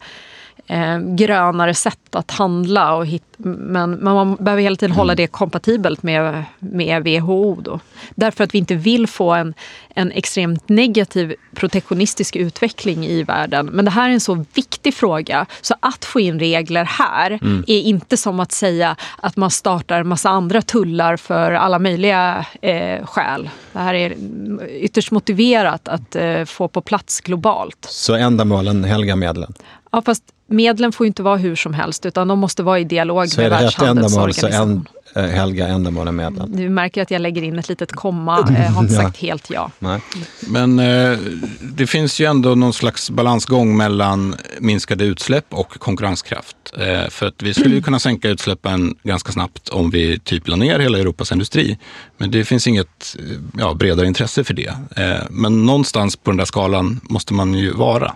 eh, 0.67 0.99
grönare 0.99 1.75
sätt 1.75 2.15
att 2.15 2.31
handla. 2.31 2.95
Och 2.95 3.07
hit, 3.07 3.23
men, 3.37 4.05
man 4.05 4.37
behöver 4.37 4.63
hela 4.63 4.77
tiden 4.77 4.91
mm. 4.91 4.99
hålla 4.99 5.15
det 5.15 5.27
kompatibelt 5.27 6.03
med, 6.03 6.45
med 6.59 7.05
WHO. 7.05 7.61
Då. 7.61 7.81
Därför 8.15 8.45
att 8.45 8.55
vi 8.55 8.59
inte 8.59 8.75
vill 8.75 9.07
få 9.07 9.35
en, 9.35 9.55
en 9.95 10.13
extremt 10.13 10.69
negativ 10.69 11.35
protektionistisk 11.55 12.37
utveckling 12.37 13.07
i 13.07 13.23
världen. 13.23 13.67
Men 13.67 13.85
det 13.85 13.91
här 13.91 14.09
är 14.09 14.13
en 14.13 14.21
så 14.21 14.45
viktig 14.55 14.95
fråga 14.95 15.47
så 15.61 15.75
att 15.81 16.05
få 16.05 16.21
in 16.21 16.39
regler 16.39 16.85
här 16.85 17.31
mm. 17.31 17.65
är 17.67 17.81
inte 17.81 18.17
som 18.17 18.41
att 18.41 18.53
säga 18.53 18.97
att 19.17 19.37
man 19.37 19.51
startar 19.51 20.01
en 20.01 20.09
massa 20.09 20.31
andra 20.31 20.63
tullar 20.63 21.17
för 21.17 21.53
alla 21.53 21.79
möjliga 21.79 22.47
eh, 22.61 23.07
skäl. 23.07 23.51
Det 23.73 23.79
här 23.79 23.95
är 23.95 24.15
ytterst 24.69 25.11
motiverat 25.11 25.89
att 25.89 26.17
eh, 26.17 26.45
få 26.45 26.69
på 26.69 26.81
plats 26.81 27.21
globalt. 27.21 27.87
Så 27.89 28.15
ändamålen 28.15 28.85
helgar 28.85 29.17
medlen? 29.17 29.55
Ja, 29.91 30.03
fast 30.03 30.23
medlen 30.47 30.93
får 30.93 31.07
inte 31.07 31.23
vara 31.23 31.37
hur 31.37 31.57
som 31.57 31.75
helst 31.75 32.07
utan 32.07 32.29
de 32.29 32.39
måste 32.39 32.63
vara 32.63 32.79
i 32.79 32.85
dialog 32.85 33.29
så 33.29 33.41
med 33.41 33.51
Världshandelsorganisationen. 33.51 34.35
Så 34.35 34.47
är 34.47 34.51
det 34.51 34.57
rätt 34.57 34.63
ändamål 34.63 34.85
så 34.85 35.21
en, 35.21 35.31
helga 35.31 36.13
medlen? 36.13 36.57
Du 36.57 36.69
märker 36.69 37.03
att 37.03 37.11
jag 37.11 37.23
lägger 37.23 37.43
in 37.43 37.59
ett 37.59 37.69
litet 37.69 37.93
komma, 37.93 38.39
jag 38.49 38.55
har 38.73 38.83
inte 38.83 38.95
sagt 38.95 39.23
ja. 39.23 39.27
helt 39.27 39.51
ja. 39.51 39.71
Nej. 39.79 40.01
Men 40.41 40.79
eh, 40.79 41.19
det 41.61 41.87
finns 41.87 42.21
ju 42.21 42.25
ändå 42.25 42.55
någon 42.55 42.73
slags 42.73 43.11
balansgång 43.11 43.77
mellan 43.77 44.37
minskade 44.61 45.05
utsläpp 45.05 45.47
och 45.51 45.71
konkurrenskraft. 45.71 46.57
Eh, 46.79 47.09
för 47.11 47.27
att 47.27 47.43
vi 47.43 47.55
skulle 47.55 47.75
ju 47.75 47.83
kunna 47.83 47.99
sänka 47.99 48.29
utsläppen 48.29 48.95
ganska 49.03 49.33
snabbt 49.33 49.69
om 49.69 49.91
vi 49.91 50.19
typ 50.19 50.49
la 50.49 50.57
ner 50.57 50.79
hela 50.79 50.99
Europas 50.99 51.33
industri. 51.33 51.79
Men 52.17 52.31
det 52.31 52.45
finns 52.45 52.67
inget 52.67 53.17
eh, 53.19 53.25
ja, 53.59 53.75
bredare 53.75 54.07
intresse 54.07 54.45
för 54.45 54.55
det. 54.55 54.75
Eh, 54.97 55.27
men 55.31 55.67
någonstans 55.67 56.17
på 56.17 56.31
den 56.31 56.39
där 56.39 56.45
skalan 56.45 57.01
måste 57.03 57.35
man 57.35 57.55
ju 57.55 57.73
vara 57.73 58.15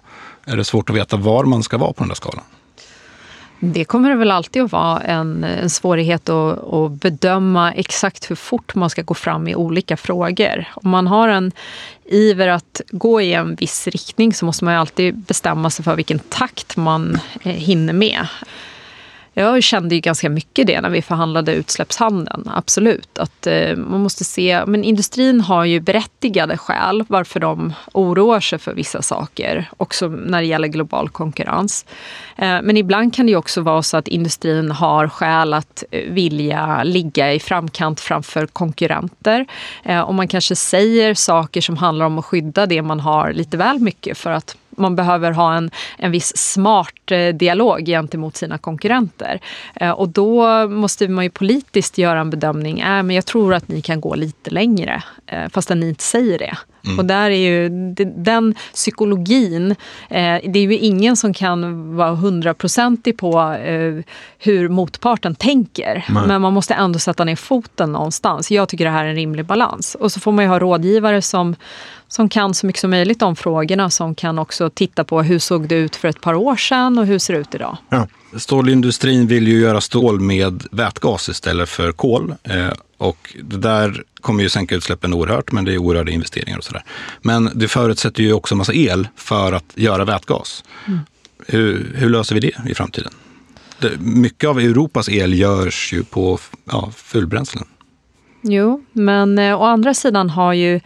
är 0.51 0.57
det 0.57 0.65
svårt 0.65 0.91
att 0.91 0.97
veta 0.97 1.17
var 1.17 1.45
man 1.45 1.63
ska 1.63 1.79
vara 1.79 1.93
på 1.93 2.03
den 2.03 2.09
där 2.09 2.15
skalan? 2.15 2.45
Det 3.63 3.85
kommer 3.85 4.11
det 4.11 4.17
väl 4.17 4.31
alltid 4.31 4.63
att 4.63 4.73
vara 4.73 5.01
en, 5.01 5.45
en 5.45 5.71
svårighet 5.71 6.29
att, 6.29 6.73
att, 6.73 6.93
bedöma 6.93 7.73
exakt 7.73 8.31
hur 8.31 8.37
fort 8.37 8.75
man 8.75 8.91
ska 8.91 9.03
gå 9.03 9.15
fram 9.15 9.49
i 9.49 9.55
olika 9.55 9.97
frågor. 9.97 10.65
Om 10.75 10.91
man 10.91 11.07
har 11.07 11.29
en 11.29 11.53
iver 12.05 12.49
att 12.49 12.81
gå 12.91 13.21
i 13.21 13.33
en 13.35 13.55
viss 13.55 13.89
riktning 13.89 14.35
så 14.35 14.45
måste 14.45 14.65
man 14.65 14.75
alltid 14.75 15.17
bestämma 15.17 15.71
sig 15.71 15.85
för 15.85 15.97
vilken 15.97 16.19
takt 16.19 16.77
man 16.77 17.19
eh, 17.43 17.53
hinner 17.53 17.93
med. 17.93 18.27
Jag 19.41 19.63
kände 19.63 19.95
ju 19.95 20.01
ganska 20.01 20.31
mycket 20.31 20.67
det 20.67 20.81
när 20.81 20.91
vi 20.91 21.03
förhandlade 21.03 21.55
utsläppshandeln, 21.55 22.51
absolut. 22.55 23.19
Att 23.19 23.47
eh, 23.47 23.77
man 23.77 24.01
måste 24.01 24.25
se, 24.25 24.63
men 24.67 24.85
industrin 24.85 25.41
har 25.41 25.65
ju 25.65 25.81
berättigade 25.81 26.57
skäl 26.57 27.05
varför 27.09 27.41
de 27.41 27.73
oroar 27.93 28.41
sig 28.41 28.59
för 28.59 28.75
vissa 28.75 29.03
saker, 29.03 29.71
också 29.77 30.09
när 30.09 30.41
det 30.41 30.47
gäller 30.47 30.69
global 30.69 31.09
konkurrens. 31.09 31.87
Eh, 32.37 32.63
men 32.63 32.77
ibland 32.77 33.15
kan 33.15 33.27
det 33.27 33.31
ju 33.31 33.37
också 33.37 33.61
vara 33.61 33.83
så 33.83 33.97
att 33.97 34.09
industrin 34.09 34.71
har 34.71 35.09
skäl 35.09 35.55
att 35.55 35.85
eh, 35.91 36.13
vilja 36.13 36.83
ligga 36.85 37.33
i 37.33 37.41
framkant 37.41 38.01
framför 38.01 38.47
konkurrenter. 38.47 39.47
Eh, 39.83 40.01
och 40.01 40.15
man 40.15 40.29
kanske 40.29 40.57
säger 40.57 41.15
saker 41.15 41.61
som 41.61 41.77
handlar 41.77 42.07
om 42.07 42.19
att 42.19 42.25
skydda 42.25 42.67
det 42.67 42.83
man 42.83 43.01
har 43.01 43.33
lite 43.33 43.57
väl 43.57 43.79
mycket 43.79 44.19
för 44.19 44.31
att 44.31 44.57
man 44.71 44.97
behöver 44.97 45.33
ha 45.33 45.55
en, 45.55 45.71
en 45.99 46.11
viss 46.11 46.37
smart 46.37 47.11
eh, 47.11 47.35
dialog 47.35 47.87
gentemot 47.87 48.37
sina 48.37 48.59
konkurrenter. 48.59 49.41
Eh, 49.75 49.91
och 49.91 50.09
då 50.09 50.69
måste 50.69 51.09
man 51.09 51.25
ju 51.25 51.31
politiskt 51.31 51.99
göra 51.99 52.21
en 52.21 52.31
bedömning. 52.31 52.81
Äh, 52.81 53.03
men 53.03 53.11
jag 53.11 53.27
tror 53.27 53.55
att 53.55 53.69
ni 53.69 53.83
kan 53.83 54.01
gå 54.01 54.15
lite 54.15 54.51
längre, 54.51 55.03
eh, 55.27 55.49
fastän 55.49 55.81
ni 55.81 55.89
inte 55.89 56.05
säger 56.05 56.39
det. 56.39 56.57
Mm. 56.85 56.99
Och 56.99 57.05
där 57.05 57.31
är 57.31 57.51
ju 57.51 57.69
den 58.17 58.55
psykologin, 58.75 59.75
det 60.09 60.57
är 60.57 60.57
ju 60.57 60.79
ingen 60.79 61.17
som 61.17 61.35
kan 61.35 61.97
vara 61.97 62.15
hundraprocentig 62.15 63.19
på 63.19 63.57
hur 64.39 64.69
motparten 64.69 65.35
tänker. 65.35 66.05
Nej. 66.09 66.27
Men 66.27 66.43
man 66.43 66.53
måste 66.53 66.75
ändå 66.75 66.99
sätta 66.99 67.25
ner 67.25 67.37
foten 67.37 67.93
någonstans. 67.93 68.51
Jag 68.51 68.69
tycker 68.69 68.85
det 68.85 68.91
här 68.91 69.05
är 69.05 69.09
en 69.09 69.15
rimlig 69.15 69.45
balans. 69.45 69.95
Och 69.95 70.13
så 70.13 70.21
får 70.21 70.33
man 70.33 70.45
ju 70.45 70.49
ha 70.49 70.59
rådgivare 70.59 71.23
som 71.23 71.57
som 72.11 72.29
kan 72.29 72.55
så 72.55 72.67
mycket 72.67 72.81
som 72.81 72.91
möjligt 72.91 73.23
om 73.23 73.37
frågorna, 73.37 73.91
som 73.91 74.15
kan 74.15 74.39
också 74.39 74.71
titta 74.71 75.05
på 75.05 75.23
hur 75.23 75.39
såg 75.39 75.69
det 75.69 75.75
ut 75.75 75.97
för 75.97 76.09
ett 76.09 76.21
par 76.21 76.35
år 76.35 76.57
sedan 76.57 76.99
och 76.99 77.07
hur 77.07 77.19
ser 77.19 77.35
det 77.35 77.41
ut 77.41 77.55
idag. 77.55 77.77
Ja. 77.89 78.07
Stålindustrin 78.37 79.27
vill 79.27 79.49
ju 79.49 79.61
göra 79.61 79.81
stål 79.81 80.21
med 80.21 80.65
vätgas 80.71 81.29
istället 81.29 81.69
för 81.69 81.93
kol. 81.93 82.35
Eh, 82.43 82.71
och 82.99 83.37
det 83.43 83.57
där 83.57 84.03
kommer 84.21 84.43
ju 84.43 84.49
sänka 84.49 84.75
utsläppen 84.75 85.15
oerhört, 85.15 85.53
men 85.53 85.65
det 85.65 85.73
är 85.73 85.79
oerhörda 85.79 86.13
investeringar 86.13 86.59
och 86.59 86.65
sådär. 86.65 86.85
Men 87.23 87.51
det 87.55 87.69
förutsätter 87.69 88.23
ju 88.23 88.33
också 88.33 88.55
massa 88.55 88.75
el 88.75 89.09
för 89.17 89.53
att 89.53 89.73
göra 89.75 90.05
vätgas. 90.05 90.65
Mm. 90.87 90.99
Hur, 91.47 91.93
hur, 91.95 92.11
löser 92.11 92.35
vi 92.35 92.41
det 92.41 92.71
i 92.71 92.75
framtiden? 92.75 93.13
Det, 93.79 94.01
mycket 94.01 94.51
av 94.51 94.59
Europas 94.59 95.09
el 95.09 95.35
görs 95.35 95.93
ju 95.93 96.05
på 96.05 96.39
ja, 96.65 96.93
fulbränslen. 96.97 97.65
Jo, 98.43 98.85
men 98.93 99.39
eh, 99.39 99.61
å 99.61 99.65
andra 99.65 99.95
sidan 99.95 100.31
har 100.31 100.53
ju 100.53 100.81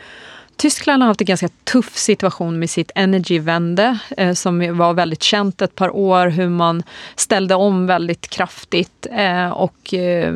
Tyskland 0.57 1.02
har 1.02 1.09
haft 1.09 1.20
en 1.20 1.26
ganska 1.26 1.48
tuff 1.64 1.96
situation 1.96 2.59
med 2.59 2.70
sitt 2.70 2.90
Energy-vände 2.94 3.98
eh, 4.16 4.32
som 4.32 4.78
var 4.78 4.94
väldigt 4.94 5.22
känt 5.22 5.62
ett 5.62 5.74
par 5.74 5.96
år, 5.96 6.26
hur 6.26 6.48
man 6.48 6.82
ställde 7.16 7.55
om 7.55 7.86
väldigt 7.86 8.28
kraftigt 8.28 9.07
eh, 9.12 9.48
och 9.48 9.94
eh, 9.94 10.34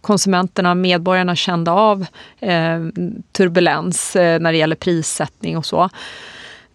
konsumenterna, 0.00 0.74
medborgarna 0.74 1.36
kände 1.36 1.70
av 1.70 2.06
eh, 2.40 2.80
turbulens 3.32 4.16
eh, 4.16 4.40
när 4.40 4.52
det 4.52 4.58
gäller 4.58 4.76
prissättning 4.76 5.56
och 5.56 5.66
så. 5.66 5.90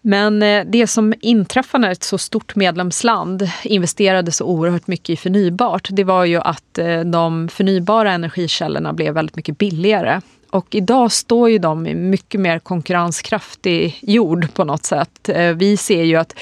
Men 0.02 0.42
eh, 0.42 0.64
det 0.66 0.86
som 0.86 1.14
inträffade 1.20 1.82
när 1.82 1.92
ett 1.92 2.02
så 2.02 2.18
stort 2.18 2.56
medlemsland 2.56 3.48
investerade 3.64 4.32
så 4.32 4.44
oerhört 4.44 4.86
mycket 4.86 5.10
i 5.10 5.16
förnybart, 5.16 5.88
det 5.90 6.04
var 6.04 6.24
ju 6.24 6.36
att 6.36 6.78
eh, 6.78 7.00
de 7.00 7.48
förnybara 7.48 8.12
energikällorna 8.12 8.92
blev 8.92 9.14
väldigt 9.14 9.36
mycket 9.36 9.58
billigare. 9.58 10.20
Och 10.50 10.74
idag 10.74 11.12
står 11.12 11.50
ju 11.50 11.58
de 11.58 11.86
i 11.86 11.94
mycket 11.94 12.40
mer 12.40 12.58
konkurrenskraftig 12.58 13.98
jord 14.02 14.54
på 14.54 14.64
något 14.64 14.84
sätt. 14.84 15.28
Eh, 15.28 15.52
vi 15.52 15.76
ser 15.76 16.02
ju 16.02 16.16
att 16.16 16.34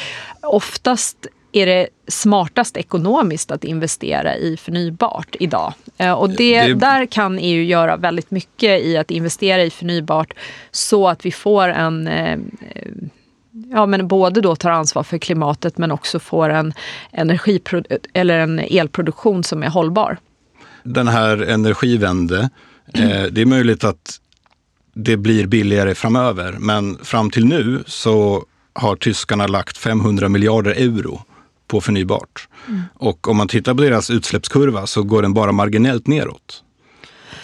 oftast 0.42 1.26
är 1.52 1.66
det 1.66 1.88
smartast 2.09 2.76
ekonomiskt 2.76 3.50
att 3.50 3.64
investera 3.64 4.36
i 4.36 4.56
förnybart 4.56 5.36
idag. 5.40 5.72
Eh, 5.96 6.12
och 6.12 6.30
det, 6.30 6.62
det, 6.62 6.74
där 6.74 7.06
kan 7.06 7.38
EU 7.38 7.62
göra 7.62 7.96
väldigt 7.96 8.30
mycket 8.30 8.82
i 8.82 8.96
att 8.96 9.11
investera 9.11 9.62
i 9.62 9.70
förnybart 9.70 10.34
så 10.70 11.09
att 11.09 11.26
vi 11.26 11.32
får 11.32 11.68
en 11.68 12.09
eh, 12.09 12.38
ja, 13.70 13.86
men 13.86 14.09
både 14.09 14.40
då 14.40 14.56
tar 14.56 14.70
ansvar 14.70 15.02
för 15.02 15.18
klimatet 15.18 15.78
men 15.78 15.90
också 15.92 16.18
får 16.18 16.48
en, 16.48 16.72
eller 18.12 18.38
en 18.38 18.59
elproduktion 18.59 19.44
som 19.44 19.62
är 19.62 19.68
hållbar. 19.68 20.16
Den 20.82 21.09
här 21.09 21.42
energivände 21.42 22.50
Eh, 22.95 23.22
det 23.22 23.41
är 23.41 23.47
möjligt 23.47 23.84
att 23.84 24.20
det 24.95 25.16
blir 25.16 25.47
billigare 25.47 25.95
framöver, 25.95 26.57
men 26.59 26.99
fram 27.03 27.30
till 27.30 27.45
nu 27.45 27.84
så 27.86 28.45
har 28.72 28.97
tyskarna 28.97 29.47
lagt 29.47 29.78
500 29.78 30.28
miljarder 30.28 30.70
euro 30.70 31.22
på 31.66 31.80
förnybart. 31.80 32.49
Mm. 32.68 32.82
Och 32.95 33.28
om 33.28 33.36
man 33.36 33.49
tittar 33.49 33.74
på 33.74 33.82
deras 33.82 34.11
utsläppskurva 34.11 34.86
så 34.86 35.03
går 35.03 35.22
den 35.22 35.34
bara 35.34 35.53
marginellt 35.53 36.07
neråt. 36.07 36.62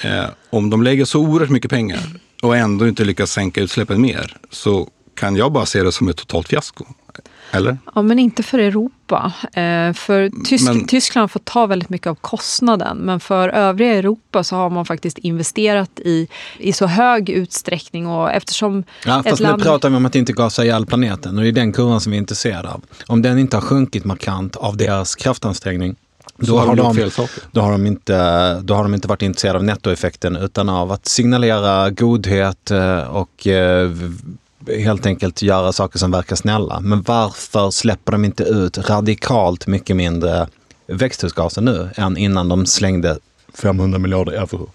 Eh, 0.03 0.27
om 0.51 0.71
de 0.71 0.83
lägger 0.83 1.05
så 1.05 1.21
oerhört 1.21 1.51
mycket 1.51 1.71
pengar 1.71 2.21
och 2.43 2.57
ändå 2.57 2.89
inte 2.89 3.05
lyckas 3.05 3.31
sänka 3.33 3.61
utsläppen 3.61 4.01
mer 4.01 4.37
så 4.51 4.89
kan 5.15 5.37
jag 5.37 5.53
bara 5.53 5.67
se 5.67 5.83
det 5.83 5.93
som 5.93 6.09
ett 6.09 6.17
totalt 6.17 6.49
fiasko. 6.49 6.87
Eller? 7.51 7.79
Ja, 7.95 8.03
men 8.03 8.19
inte 8.19 8.43
för 8.43 8.59
Europa. 8.59 9.33
Eh, 9.45 9.93
för 9.93 10.45
Tysk 10.45 10.65
men, 10.65 10.87
Tyskland 10.87 11.31
får 11.31 11.41
ta 11.41 11.67
väldigt 11.67 11.89
mycket 11.89 12.07
av 12.07 12.15
kostnaden. 12.15 12.97
Men 12.97 13.21
för 13.21 13.49
övriga 13.49 13.95
Europa 13.95 14.45
så 14.45 14.57
har 14.57 14.71
man 14.71 14.85
faktiskt 14.85 15.19
investerat 15.19 16.01
i, 16.01 16.29
i 16.59 16.73
så 16.73 16.87
hög 16.87 17.31
utsträckning. 17.31 18.07
Och 18.07 18.33
eftersom 18.33 18.85
ja, 19.07 19.23
fast 19.23 19.41
land... 19.41 19.59
nu 19.59 19.65
pratar 19.65 19.91
vi 19.91 19.97
om 19.97 20.07
att 20.07 20.15
inte 20.15 20.33
gasa 20.33 20.65
ihjäl 20.65 20.87
planeten. 20.87 21.37
Och 21.37 21.43
det 21.43 21.49
är 21.49 21.53
den 21.53 21.73
kurvan 21.73 22.01
som 22.01 22.13
vi 22.13 22.17
är 22.17 22.21
intresserade 22.21 22.69
av. 22.69 22.83
Om 23.07 23.23
den 23.23 23.39
inte 23.39 23.57
har 23.57 23.63
sjunkit 23.63 24.05
markant 24.05 24.57
av 24.57 24.77
deras 24.77 25.15
kraftansträngning 25.15 25.97
då 26.37 26.59
har, 26.59 26.77
de, 26.77 26.95
fel 26.95 27.11
saker. 27.11 27.43
Då, 27.53 27.61
har 27.61 27.73
de 27.73 27.87
inte, 27.87 28.61
då 28.61 28.75
har 28.75 28.83
de 28.83 28.95
inte 28.95 29.09
varit 29.09 29.23
intresserade 29.23 29.59
av 29.59 29.65
nettoeffekten 29.65 30.37
utan 30.37 30.69
av 30.69 30.93
att 30.93 31.07
signalera 31.07 31.91
godhet 31.91 32.71
eh, 32.71 32.99
och 32.99 33.47
eh, 33.47 33.91
helt 34.69 35.07
enkelt 35.07 35.43
göra 35.43 35.73
saker 35.73 35.99
som 35.99 36.11
verkar 36.11 36.37
snälla. 36.37 36.81
Men 36.81 37.03
varför 37.03 37.71
släpper 37.71 38.13
de 38.13 38.25
inte 38.25 38.43
ut 38.43 38.79
radikalt 38.79 39.67
mycket 39.67 39.97
mindre 39.97 40.49
växthusgaser 40.87 41.63
nu 41.63 41.91
än 41.97 42.17
innan 42.17 42.49
de 42.49 42.67
slängde 42.67 43.19
500 43.55 43.99
miljarder 43.99 44.33
euro 44.33 44.71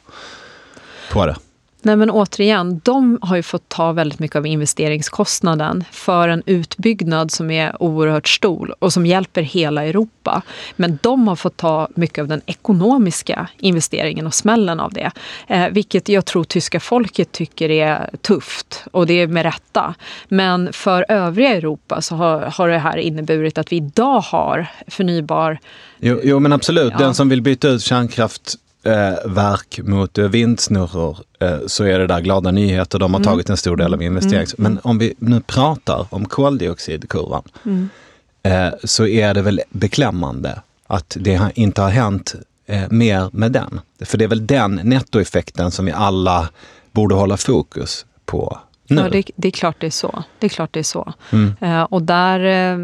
på 1.11 1.25
det? 1.25 1.35
Nej 1.81 1.95
men 1.95 2.09
återigen, 2.09 2.81
de 2.83 3.19
har 3.21 3.35
ju 3.35 3.43
fått 3.43 3.69
ta 3.69 3.91
väldigt 3.91 4.19
mycket 4.19 4.35
av 4.35 4.47
investeringskostnaden 4.47 5.83
för 5.91 6.29
en 6.29 6.43
utbyggnad 6.45 7.31
som 7.31 7.51
är 7.51 7.83
oerhört 7.83 8.27
stor 8.27 8.75
och 8.79 8.93
som 8.93 9.05
hjälper 9.05 9.41
hela 9.41 9.85
Europa. 9.85 10.41
Men 10.75 10.99
de 11.01 11.27
har 11.27 11.35
fått 11.35 11.57
ta 11.57 11.87
mycket 11.95 12.21
av 12.21 12.27
den 12.27 12.41
ekonomiska 12.45 13.47
investeringen 13.57 14.27
och 14.27 14.33
smällen 14.33 14.79
av 14.79 14.93
det. 14.93 15.11
Eh, 15.47 15.69
vilket 15.69 16.09
jag 16.09 16.25
tror 16.25 16.43
tyska 16.43 16.79
folket 16.79 17.31
tycker 17.31 17.69
är 17.69 18.09
tufft 18.21 18.83
och 18.91 19.07
det 19.07 19.13
är 19.13 19.27
med 19.27 19.43
rätta. 19.43 19.95
Men 20.27 20.73
för 20.73 21.05
övriga 21.09 21.55
Europa 21.55 22.01
så 22.01 22.15
har, 22.15 22.41
har 22.41 22.69
det 22.69 22.77
här 22.77 22.97
inneburit 22.97 23.57
att 23.57 23.71
vi 23.71 23.75
idag 23.75 24.19
har 24.19 24.67
förnybar 24.87 25.59
Jo, 25.99 26.19
jo 26.23 26.39
men 26.39 26.53
absolut, 26.53 26.91
ja. 26.91 26.97
den 26.97 27.13
som 27.13 27.29
vill 27.29 27.41
byta 27.41 27.67
ut 27.69 27.81
kärnkraft 27.81 28.55
eh, 28.89 29.13
verk 29.25 29.79
mot 29.83 30.17
eh, 30.17 30.27
vindsnurror 30.27 31.17
eh, 31.39 31.57
så 31.67 31.83
är 31.83 31.99
det 31.99 32.07
där 32.07 32.21
glada 32.21 32.51
nyheter. 32.51 32.99
De 32.99 33.13
har 33.13 33.19
mm. 33.19 33.27
tagit 33.31 33.49
en 33.49 33.57
stor 33.57 33.77
del 33.77 33.93
av 33.93 34.01
mm. 34.01 34.05
investerings... 34.05 34.55
Mm. 34.59 34.71
Men 34.73 34.81
om 34.83 34.97
vi 34.97 35.13
nu 35.17 35.41
pratar 35.41 36.07
om 36.09 36.25
koldioxidkurvan 36.25 37.43
mm. 37.65 37.89
eh, 38.43 38.73
så 38.83 39.07
är 39.07 39.33
det 39.33 39.41
väl 39.41 39.61
beklämmande 39.69 40.61
att 40.87 41.17
det 41.19 41.51
inte 41.55 41.81
har 41.81 41.89
hänt 41.89 42.35
eh, 42.65 42.89
mer 42.89 43.29
med 43.33 43.51
den. 43.51 43.81
För 44.05 44.17
det 44.17 44.23
är 44.23 44.29
väl 44.29 44.47
den 44.47 44.75
nettoeffekten 44.83 45.71
som 45.71 45.85
vi 45.85 45.91
alla 45.91 46.49
borde 46.91 47.15
hålla 47.15 47.37
fokus 47.37 48.05
på 48.25 48.59
nu. 48.87 49.01
Ja, 49.01 49.09
det, 49.09 49.31
det 49.35 49.47
är 49.47 49.51
klart 49.51 49.75
det 49.79 49.87
är 49.87 49.91
så. 49.91 50.23
Det 50.39 50.47
är 50.47 50.49
klart 50.49 50.73
det 50.73 50.79
är 50.79 50.83
så. 50.83 51.13
Mm. 51.31 51.55
Eh, 51.61 51.83
och 51.83 52.01
där, 52.01 52.39
eh, 52.39 52.77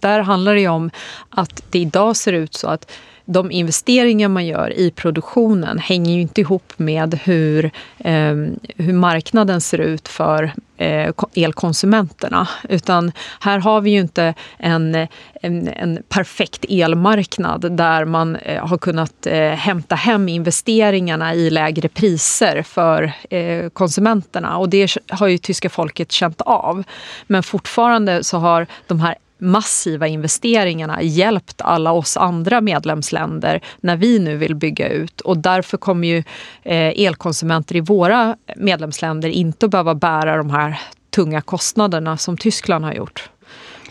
där 0.00 0.20
handlar 0.20 0.54
det 0.54 0.60
ju 0.60 0.68
om 0.68 0.90
att 1.30 1.62
det 1.70 1.78
idag 1.78 2.16
ser 2.16 2.32
ut 2.32 2.54
så 2.54 2.68
att 2.68 2.90
de 3.26 3.50
investeringar 3.50 4.28
man 4.28 4.46
gör 4.46 4.78
i 4.78 4.90
produktionen 4.90 5.78
hänger 5.78 6.14
ju 6.14 6.20
inte 6.20 6.40
ihop 6.40 6.72
med 6.76 7.14
hur, 7.24 7.64
eh, 7.98 8.34
hur 8.76 8.92
marknaden 8.92 9.60
ser 9.60 9.78
ut 9.78 10.08
för 10.08 10.52
eh, 10.76 11.12
elkonsumenterna. 11.34 12.48
Utan 12.68 13.12
här 13.40 13.58
har 13.58 13.80
vi 13.80 13.90
ju 13.90 14.00
inte 14.00 14.34
en, 14.58 15.06
en, 15.42 15.68
en 15.68 16.02
perfekt 16.08 16.64
elmarknad 16.68 17.76
där 17.76 18.04
man 18.04 18.36
eh, 18.36 18.66
har 18.66 18.78
kunnat 18.78 19.26
eh, 19.26 19.50
hämta 19.50 19.94
hem 19.94 20.28
investeringarna 20.28 21.34
i 21.34 21.50
lägre 21.50 21.88
priser 21.88 22.62
för 22.62 23.12
eh, 23.30 23.68
konsumenterna. 23.68 24.58
Och 24.58 24.68
det 24.68 24.96
har 25.08 25.26
ju 25.26 25.38
tyska 25.38 25.70
folket 25.70 26.12
känt 26.12 26.40
av. 26.40 26.84
Men 27.26 27.42
fortfarande 27.42 28.24
så 28.24 28.38
har 28.38 28.66
de 28.86 29.00
här 29.00 29.14
massiva 29.38 30.06
investeringarna 30.06 31.02
hjälpt 31.02 31.60
alla 31.60 31.92
oss 31.92 32.16
andra 32.16 32.60
medlemsländer 32.60 33.60
när 33.80 33.96
vi 33.96 34.18
nu 34.18 34.36
vill 34.36 34.54
bygga 34.54 34.88
ut. 34.88 35.20
Och 35.20 35.38
därför 35.38 35.76
kommer 35.76 36.08
ju 36.08 36.18
eh, 36.62 37.06
elkonsumenter 37.06 37.76
i 37.76 37.80
våra 37.80 38.36
medlemsländer 38.56 39.28
inte 39.28 39.66
att 39.66 39.72
behöva 39.72 39.94
bära 39.94 40.36
de 40.36 40.50
här 40.50 40.80
tunga 41.10 41.40
kostnaderna 41.40 42.16
som 42.16 42.36
Tyskland 42.36 42.84
har 42.84 42.92
gjort. 42.92 43.30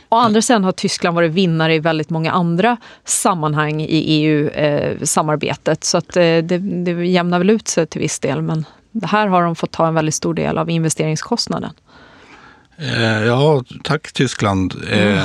Å 0.10 0.16
andra 0.16 0.42
sidan 0.42 0.64
har 0.64 0.72
Tyskland 0.72 1.16
varit 1.16 1.32
vinnare 1.32 1.76
i 1.76 1.80
väldigt 1.80 2.10
många 2.10 2.32
andra 2.32 2.78
sammanhang 3.04 3.82
i 3.82 4.04
EU-samarbetet. 4.08 5.78
Eh, 5.78 5.82
Så 5.82 5.98
att 5.98 6.18
eh, 6.18 6.22
det, 6.22 6.58
det 6.84 7.06
jämnar 7.08 7.40
väl 7.40 7.50
ut 7.50 7.68
sig 7.68 7.88
till 7.88 8.02
viss 8.02 8.20
del. 8.20 8.42
Men 8.42 8.66
här 9.04 9.28
har 9.28 9.44
de 9.44 9.56
fått 9.56 9.72
ta 9.72 9.88
en 9.88 9.94
väldigt 9.94 10.16
stor 10.16 10.34
del 10.34 10.58
av 10.58 10.70
investeringskostnaden. 10.70 11.74
Ja, 13.26 13.64
tack 13.84 14.14
Tyskland. 14.14 14.76
Mm. 14.92 15.24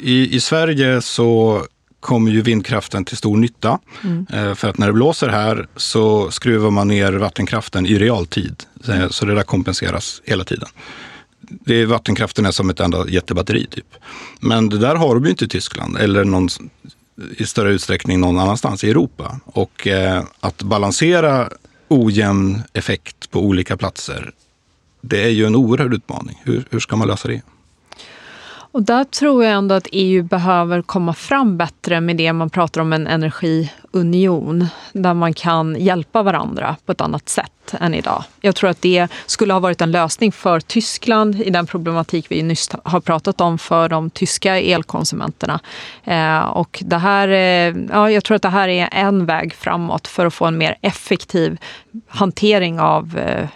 I, 0.00 0.36
I 0.36 0.40
Sverige 0.40 1.02
så 1.02 1.62
kommer 2.00 2.30
ju 2.30 2.42
vindkraften 2.42 3.04
till 3.04 3.16
stor 3.16 3.36
nytta. 3.36 3.78
Mm. 4.04 4.56
För 4.56 4.68
att 4.68 4.78
när 4.78 4.86
det 4.86 4.92
blåser 4.92 5.28
här 5.28 5.68
så 5.76 6.30
skruvar 6.30 6.70
man 6.70 6.88
ner 6.88 7.12
vattenkraften 7.12 7.86
i 7.86 7.98
realtid. 7.98 8.62
Så 9.10 9.24
det 9.24 9.34
där 9.34 9.42
kompenseras 9.42 10.22
hela 10.24 10.44
tiden. 10.44 10.68
Det 11.40 11.74
är, 11.74 11.86
vattenkraften 11.86 12.46
är 12.46 12.50
som 12.50 12.70
ett 12.70 12.80
enda 12.80 13.08
jättebatteri 13.08 13.66
typ. 13.66 13.94
Men 14.40 14.68
det 14.68 14.78
där 14.78 14.94
har 14.94 15.14
de 15.14 15.24
ju 15.24 15.30
inte 15.30 15.44
i 15.44 15.48
Tyskland 15.48 15.96
eller 15.96 16.24
någon, 16.24 16.48
i 17.36 17.46
större 17.46 17.72
utsträckning 17.72 18.20
någon 18.20 18.38
annanstans 18.38 18.84
i 18.84 18.90
Europa. 18.90 19.40
Och 19.44 19.86
eh, 19.86 20.24
att 20.40 20.62
balansera 20.62 21.48
ojämn 21.88 22.62
effekt 22.72 23.30
på 23.30 23.40
olika 23.40 23.76
platser, 23.76 24.32
det 25.00 25.22
är 25.22 25.28
ju 25.28 25.46
en 25.46 25.56
oerhörd 25.56 25.94
utmaning. 25.94 26.42
Hur, 26.44 26.64
hur 26.70 26.80
ska 26.80 26.96
man 26.96 27.08
lösa 27.08 27.28
det? 27.28 27.42
Och 28.78 28.84
där 28.84 29.04
tror 29.04 29.44
jag 29.44 29.52
ändå 29.52 29.74
att 29.74 29.88
EU 29.92 30.22
behöver 30.22 30.82
komma 30.82 31.14
fram 31.14 31.56
bättre 31.56 32.00
med 32.00 32.16
det 32.16 32.32
man 32.32 32.50
pratar 32.50 32.80
om 32.80 32.92
en 32.92 33.06
energiunion. 33.06 34.66
Där 34.92 35.14
man 35.14 35.34
kan 35.34 35.76
hjälpa 35.80 36.22
varandra 36.22 36.76
på 36.86 36.92
ett 36.92 37.00
annat 37.00 37.28
sätt 37.28 37.74
än 37.80 37.94
idag. 37.94 38.24
Jag 38.40 38.54
tror 38.56 38.70
att 38.70 38.82
det 38.82 39.08
skulle 39.26 39.52
ha 39.52 39.60
varit 39.60 39.80
en 39.80 39.90
lösning 39.90 40.32
för 40.32 40.60
Tyskland 40.60 41.40
i 41.40 41.50
den 41.50 41.66
problematik 41.66 42.26
vi 42.28 42.42
nyss 42.42 42.70
har 42.82 43.00
pratat 43.00 43.40
om 43.40 43.58
för 43.58 43.88
de 43.88 44.10
tyska 44.10 44.58
elkonsumenterna. 44.58 45.60
Eh, 46.04 46.40
och 46.40 46.82
det 46.86 46.98
här, 46.98 47.28
eh, 47.28 47.76
ja, 47.90 48.10
jag 48.10 48.24
tror 48.24 48.34
att 48.34 48.42
det 48.42 48.48
här 48.48 48.68
är 48.68 48.88
en 48.92 49.26
väg 49.26 49.54
framåt 49.54 50.08
för 50.08 50.26
att 50.26 50.34
få 50.34 50.44
en 50.46 50.58
mer 50.58 50.76
effektiv 50.80 51.58
hantering 52.08 52.80
av 52.80 53.18
eh, 53.18 53.48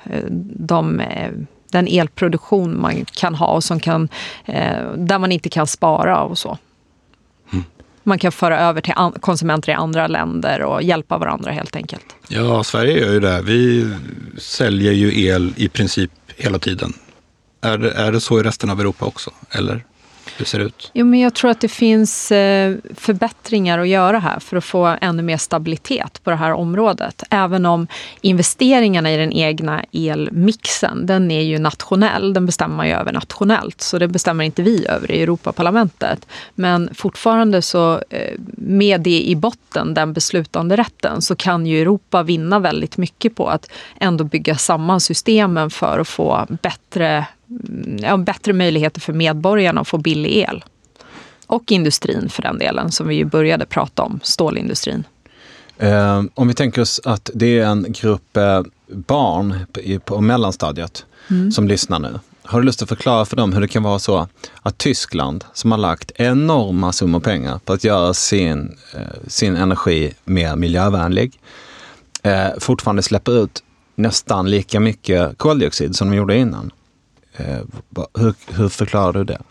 de 0.56 1.00
eh, 1.00 1.30
den 1.72 1.88
elproduktion 1.88 2.80
man 2.80 3.04
kan 3.04 3.34
ha 3.34 3.46
och 3.46 3.64
som 3.64 3.80
kan, 3.80 4.08
eh, 4.44 4.92
där 4.96 5.18
man 5.18 5.32
inte 5.32 5.48
kan 5.48 5.66
spara 5.66 6.22
och 6.22 6.38
så. 6.38 6.58
Mm. 7.52 7.64
Man 8.02 8.18
kan 8.18 8.32
föra 8.32 8.60
över 8.60 8.80
till 8.80 8.94
konsumenter 9.20 9.72
i 9.72 9.74
andra 9.74 10.06
länder 10.06 10.62
och 10.62 10.82
hjälpa 10.82 11.18
varandra 11.18 11.50
helt 11.50 11.76
enkelt. 11.76 12.04
Ja, 12.28 12.64
Sverige 12.64 13.00
gör 13.00 13.12
ju 13.12 13.20
det. 13.20 13.42
Vi 13.42 13.90
säljer 14.38 14.92
ju 14.92 15.24
el 15.24 15.52
i 15.56 15.68
princip 15.68 16.10
hela 16.36 16.58
tiden. 16.58 16.92
Är 17.60 17.78
det, 17.78 17.90
är 17.90 18.12
det 18.12 18.20
så 18.20 18.40
i 18.40 18.42
resten 18.42 18.70
av 18.70 18.80
Europa 18.80 19.04
också? 19.04 19.30
Eller? 19.50 19.84
Det 20.38 20.44
ser 20.44 20.58
ut? 20.58 20.90
Jo, 20.94 21.06
men 21.06 21.20
jag 21.20 21.34
tror 21.34 21.50
att 21.50 21.60
det 21.60 21.68
finns 21.68 22.32
eh, 22.32 22.76
förbättringar 22.94 23.78
att 23.78 23.88
göra 23.88 24.18
här 24.18 24.38
för 24.38 24.56
att 24.56 24.64
få 24.64 24.96
ännu 25.00 25.22
mer 25.22 25.36
stabilitet 25.36 26.20
på 26.24 26.30
det 26.30 26.36
här 26.36 26.52
området. 26.52 27.22
Även 27.30 27.66
om 27.66 27.86
investeringarna 28.20 29.12
i 29.12 29.16
den 29.16 29.32
egna 29.32 29.84
elmixen, 29.92 31.06
den 31.06 31.30
är 31.30 31.40
ju 31.40 31.58
nationell. 31.58 32.32
Den 32.32 32.46
bestämmer 32.46 32.76
man 32.76 32.88
ju 32.88 32.92
över 32.92 33.12
nationellt, 33.12 33.80
så 33.80 33.98
det 33.98 34.08
bestämmer 34.08 34.44
inte 34.44 34.62
vi 34.62 34.86
över 34.86 35.10
i 35.10 35.22
Europaparlamentet. 35.22 36.26
Men 36.54 36.90
fortfarande 36.94 37.62
så, 37.62 38.02
eh, 38.10 38.34
med 38.56 39.00
det 39.00 39.22
i 39.22 39.36
botten, 39.36 39.94
den 39.94 40.12
beslutande 40.12 40.76
rätten, 40.76 41.22
så 41.22 41.36
kan 41.36 41.66
ju 41.66 41.80
Europa 41.82 42.22
vinna 42.22 42.58
väldigt 42.58 42.96
mycket 42.96 43.36
på 43.36 43.48
att 43.48 43.70
ändå 44.00 44.24
bygga 44.24 44.56
samman 44.56 45.00
systemen 45.00 45.70
för 45.70 45.98
att 45.98 46.08
få 46.08 46.46
bättre 46.62 47.26
ja, 47.98 48.16
bättre 48.16 48.52
möjligheter 48.52 49.00
för 49.00 49.12
medborgarna 49.12 49.80
att 49.80 49.88
få 49.88 49.98
billig 49.98 50.36
el. 50.36 50.64
Och 51.46 51.72
industrin 51.72 52.28
för 52.28 52.42
den 52.42 52.58
delen, 52.58 52.92
som 52.92 53.08
vi 53.08 53.14
ju 53.14 53.24
började 53.24 53.66
prata 53.66 54.02
om, 54.02 54.20
stålindustrin. 54.22 55.04
Eh, 55.78 56.22
om 56.34 56.48
vi 56.48 56.54
tänker 56.54 56.82
oss 56.82 57.00
att 57.04 57.30
det 57.34 57.58
är 57.58 57.66
en 57.66 57.86
grupp 57.88 58.36
eh, 58.36 58.62
barn 58.88 59.54
på, 59.72 59.98
på 60.04 60.20
mellanstadiet 60.20 61.04
mm. 61.30 61.52
som 61.52 61.68
lyssnar 61.68 61.98
nu. 61.98 62.18
Har 62.42 62.60
du 62.60 62.66
lust 62.66 62.82
att 62.82 62.88
förklara 62.88 63.24
för 63.24 63.36
dem 63.36 63.52
hur 63.52 63.60
det 63.60 63.68
kan 63.68 63.82
vara 63.82 63.98
så 63.98 64.28
att 64.62 64.78
Tyskland, 64.78 65.44
som 65.52 65.70
har 65.70 65.78
lagt 65.78 66.12
enorma 66.14 66.92
summor 66.92 67.20
pengar 67.20 67.58
på 67.64 67.72
att 67.72 67.84
göra 67.84 68.14
sin, 68.14 68.76
eh, 68.94 69.00
sin 69.26 69.56
energi 69.56 70.12
mer 70.24 70.56
miljövänlig, 70.56 71.40
eh, 72.22 72.48
fortfarande 72.58 73.02
släpper 73.02 73.44
ut 73.44 73.62
nästan 73.94 74.50
lika 74.50 74.80
mycket 74.80 75.38
koldioxid 75.38 75.96
som 75.96 76.10
de 76.10 76.16
gjorde 76.16 76.36
innan? 76.36 76.70
Eh, 77.36 77.60
hur, 78.14 78.34
hur 78.56 78.68
förklarar 78.68 79.12
du 79.12 79.24
det? 79.24 79.42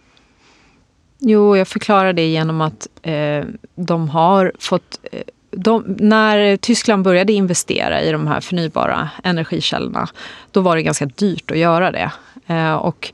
Jo, 1.20 1.58
jag 1.58 1.68
förklarar 1.68 2.14
det 2.14 2.28
genom 2.28 2.62
att 2.62 2.88
eh, 3.02 3.46
de 3.76 4.10
har 4.10 4.52
fått... 4.60 5.00
Eh, 5.12 5.22
de, 5.52 5.96
när 6.00 6.58
Tyskland 6.58 7.04
började 7.04 7.34
investera 7.34 8.02
i 8.02 8.12
de 8.12 8.28
här 8.28 8.42
förnybara 8.42 9.10
energikällorna, 9.24 10.10
då 10.52 10.62
var 10.62 10.76
det 10.76 10.84
ganska 10.84 11.06
dyrt 11.06 11.52
att 11.52 11.58
göra 11.58 11.92
det. 11.92 12.12
Eh, 12.48 12.74
och 12.74 13.14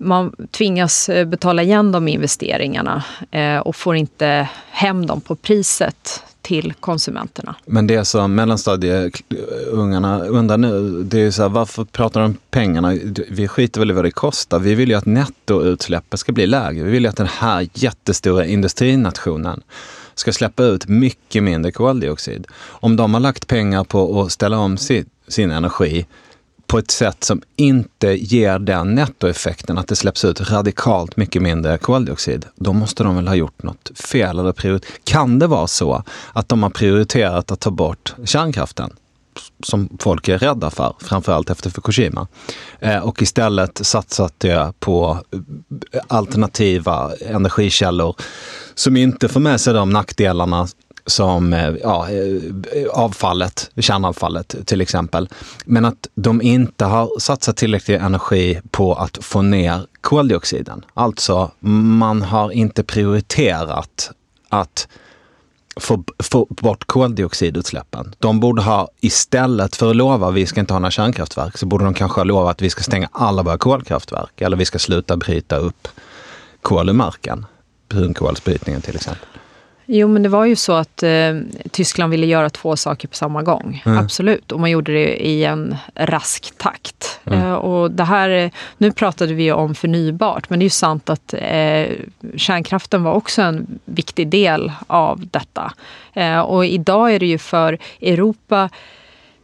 man 0.00 0.32
tvingas 0.50 1.08
eh, 1.08 1.26
betala 1.26 1.62
igen 1.62 1.92
de 1.92 2.08
investeringarna 2.08 3.04
eh, 3.30 3.58
och 3.58 3.76
får 3.76 3.96
inte 3.96 4.48
hem 4.70 5.06
dem 5.06 5.20
på 5.20 5.36
priset 5.36 6.22
till 6.42 6.72
konsumenterna. 6.80 7.54
Men 7.66 7.86
det 7.86 8.04
som 8.04 8.34
mellanstadieungarna 8.34 10.24
eh, 10.24 10.30
undrar 10.30 10.56
nu, 10.56 11.02
det 11.02 11.20
är 11.20 11.30
så 11.30 11.42
här, 11.42 11.48
varför 11.48 11.84
pratar 11.84 12.20
de 12.20 12.26
om 12.26 12.36
pengarna? 12.50 12.98
Vi 13.30 13.48
skiter 13.48 13.80
väl 13.80 13.90
i 13.90 13.94
vad 13.94 14.04
det 14.04 14.10
kostar. 14.10 14.58
Vi 14.58 14.74
vill 14.74 14.88
ju 14.88 14.94
att 14.94 15.06
nettoutsläppet 15.06 16.20
ska 16.20 16.32
bli 16.32 16.46
lägre. 16.46 16.84
Vi 16.84 16.90
vill 16.90 17.02
ju 17.02 17.08
att 17.08 17.16
den 17.16 17.28
här 17.38 17.68
jättestora 17.74 18.46
industrinationen 18.46 19.62
ska 20.14 20.32
släppa 20.32 20.62
ut 20.62 20.88
mycket 20.88 21.42
mindre 21.42 21.72
koldioxid. 21.72 22.46
Om 22.66 22.96
de 22.96 23.14
har 23.14 23.20
lagt 23.20 23.46
pengar 23.46 23.84
på 23.84 24.22
att 24.22 24.32
ställa 24.32 24.58
om 24.58 24.76
sin, 24.76 25.04
sin 25.28 25.50
energi 25.50 26.06
på 26.70 26.78
ett 26.78 26.90
sätt 26.90 27.24
som 27.24 27.42
inte 27.56 28.08
ger 28.08 28.58
den 28.58 28.94
nettoeffekten 28.94 29.78
att 29.78 29.88
det 29.88 29.96
släpps 29.96 30.24
ut 30.24 30.50
radikalt 30.50 31.16
mycket 31.16 31.42
mindre 31.42 31.78
koldioxid, 31.78 32.46
då 32.54 32.72
måste 32.72 33.02
de 33.02 33.16
väl 33.16 33.28
ha 33.28 33.34
gjort 33.34 33.62
något 33.62 33.90
fel. 33.94 34.38
Eller 34.38 34.52
priori- 34.52 34.84
kan 35.04 35.38
det 35.38 35.46
vara 35.46 35.66
så 35.66 36.04
att 36.32 36.48
de 36.48 36.62
har 36.62 36.70
prioriterat 36.70 37.50
att 37.50 37.60
ta 37.60 37.70
bort 37.70 38.14
kärnkraften? 38.24 38.90
som 39.62 39.88
folk 40.00 40.28
är 40.28 40.38
rädda 40.38 40.70
för, 40.70 40.94
framförallt 41.00 41.50
efter 41.50 41.70
Fukushima. 41.70 42.26
Eh, 42.80 42.98
och 42.98 43.22
istället 43.22 43.86
satsat 43.86 44.34
det 44.38 44.72
på 44.78 45.18
eh, 45.92 46.00
alternativa 46.08 47.10
energikällor 47.26 48.16
som 48.74 48.96
inte 48.96 49.28
får 49.28 49.40
med 49.40 49.60
sig 49.60 49.74
de 49.74 49.90
nackdelarna 49.90 50.68
som 51.10 51.52
eh, 51.52 51.74
ja, 51.82 52.08
eh, 52.10 52.86
avfallet, 52.90 53.70
kärnavfallet 53.76 54.56
till 54.66 54.80
exempel. 54.80 55.28
Men 55.64 55.84
att 55.84 56.08
de 56.14 56.42
inte 56.42 56.84
har 56.84 57.10
satsat 57.18 57.56
tillräcklig 57.56 57.94
energi 57.96 58.60
på 58.70 58.94
att 58.94 59.18
få 59.24 59.42
ner 59.42 59.86
koldioxiden. 60.00 60.84
Alltså, 60.94 61.50
man 61.98 62.22
har 62.22 62.50
inte 62.50 62.82
prioriterat 62.82 64.10
att 64.48 64.88
få, 65.76 66.04
få 66.18 66.46
bort 66.50 66.86
koldioxidutsläppen. 66.86 68.14
De 68.18 68.40
borde 68.40 68.62
ha, 68.62 68.88
istället 69.00 69.76
för 69.76 69.90
att 69.90 69.96
lova 69.96 70.28
att 70.28 70.34
vi 70.34 70.46
ska 70.46 70.60
inte 70.60 70.74
ha 70.74 70.78
några 70.78 70.90
kärnkraftverk, 70.90 71.58
så 71.58 71.66
borde 71.66 71.84
de 71.84 71.94
kanske 71.94 72.20
ha 72.20 72.24
lovat 72.24 72.50
att 72.50 72.62
vi 72.62 72.70
ska 72.70 72.82
stänga 72.82 73.08
alla 73.12 73.42
våra 73.42 73.58
kolkraftverk. 73.58 74.40
Eller 74.40 74.56
vi 74.56 74.64
ska 74.64 74.78
sluta 74.78 75.16
bryta 75.16 75.56
upp 75.56 75.88
kol 76.62 76.90
i 76.90 76.92
marken. 76.92 77.46
Brunkolsbrytningen 77.88 78.80
till 78.80 78.96
exempel. 78.96 79.39
Jo, 79.92 80.08
men 80.08 80.22
det 80.22 80.28
var 80.28 80.44
ju 80.44 80.56
så 80.56 80.72
att 80.72 81.02
eh, 81.02 81.36
Tyskland 81.70 82.10
ville 82.10 82.26
göra 82.26 82.50
två 82.50 82.76
saker 82.76 83.08
på 83.08 83.14
samma 83.14 83.42
gång. 83.42 83.82
Mm. 83.86 83.98
Absolut. 83.98 84.52
Och 84.52 84.60
man 84.60 84.70
gjorde 84.70 84.92
det 84.92 85.26
i 85.26 85.44
en 85.44 85.76
rask 85.94 86.52
takt. 86.56 87.20
Mm. 87.24 87.40
Eh, 87.40 87.52
och 87.52 87.90
det 87.90 88.04
här, 88.04 88.50
nu 88.78 88.92
pratade 88.92 89.34
vi 89.34 89.52
om 89.52 89.74
förnybart, 89.74 90.50
men 90.50 90.58
det 90.58 90.62
är 90.62 90.66
ju 90.66 90.70
sant 90.70 91.10
att 91.10 91.34
eh, 91.34 91.86
kärnkraften 92.36 93.02
var 93.02 93.12
också 93.12 93.42
en 93.42 93.78
viktig 93.84 94.28
del 94.28 94.72
av 94.86 95.26
detta. 95.30 95.72
Eh, 96.12 96.40
och 96.40 96.66
idag 96.66 97.14
är 97.14 97.18
det 97.18 97.26
ju 97.26 97.38
för 97.38 97.78
Europa 98.00 98.68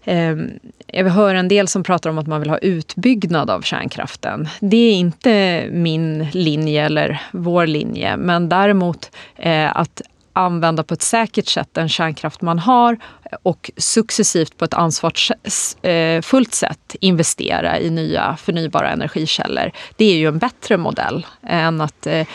ehm, 0.04 0.50
jag 0.86 1.04
hör 1.04 1.34
en 1.34 1.48
del 1.48 1.68
som 1.68 1.82
pratar 1.82 2.10
om 2.10 2.18
att 2.18 2.26
man 2.26 2.40
vill 2.40 2.50
ha 2.50 2.58
utbyggnad 2.58 3.50
av 3.50 3.60
kärnkraften. 3.60 4.48
Det 4.60 4.76
är 4.76 4.92
inte 4.92 5.66
min 5.72 6.26
linje 6.32 6.84
eller 6.84 7.22
vår 7.32 7.66
linje, 7.66 8.16
men 8.16 8.48
däremot 8.48 9.10
eh, 9.36 9.76
att 9.76 10.02
använda 10.36 10.82
på 10.82 10.94
ett 10.94 11.02
säkert 11.02 11.48
sätt 11.48 11.68
den 11.72 11.88
kärnkraft 11.88 12.42
man 12.42 12.58
har 12.58 12.98
och 13.42 13.70
successivt 13.76 14.56
på 14.56 14.64
ett 14.64 14.74
ansvarsfullt 14.74 16.54
sätt 16.54 16.96
investera 17.00 17.80
i 17.80 17.90
nya 17.90 18.36
förnybara 18.36 18.90
energikällor. 18.90 19.70
Det 19.96 20.04
är 20.04 20.16
ju 20.16 20.28
en 20.28 20.38
bättre 20.38 20.76
modell 20.76 21.26
än 21.42 21.80
att 21.80 22.06
eh, 22.06 22.26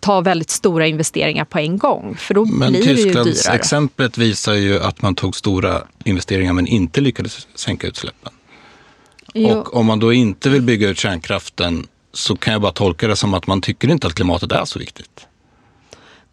ta 0.00 0.20
väldigt 0.20 0.50
stora 0.50 0.86
investeringar 0.86 1.44
på 1.44 1.58
en 1.58 1.78
gång, 1.78 2.16
för 2.18 2.34
då 2.34 2.44
men 2.44 2.72
blir 2.72 2.82
Tysklands 2.82 3.14
det 3.14 3.30
ju 3.30 3.42
dyrare. 3.42 3.56
exemplet 3.56 4.18
visar 4.18 4.54
ju 4.54 4.80
att 4.80 5.02
man 5.02 5.14
tog 5.14 5.36
stora 5.36 5.82
investeringar 6.04 6.52
men 6.52 6.66
inte 6.66 7.00
lyckades 7.00 7.48
sänka 7.54 7.86
utsläppen. 7.86 8.32
Jo. 9.34 9.48
Och 9.48 9.76
om 9.76 9.86
man 9.86 9.98
då 9.98 10.12
inte 10.12 10.48
vill 10.48 10.62
bygga 10.62 10.88
ut 10.88 10.98
kärnkraften 10.98 11.86
så 12.12 12.36
kan 12.36 12.52
jag 12.52 12.62
bara 12.62 12.72
tolka 12.72 13.08
det 13.08 13.16
som 13.16 13.34
att 13.34 13.46
man 13.46 13.60
tycker 13.60 13.90
inte 13.90 14.06
att 14.06 14.14
klimatet 14.14 14.52
är 14.52 14.64
så 14.64 14.78
viktigt. 14.78 15.26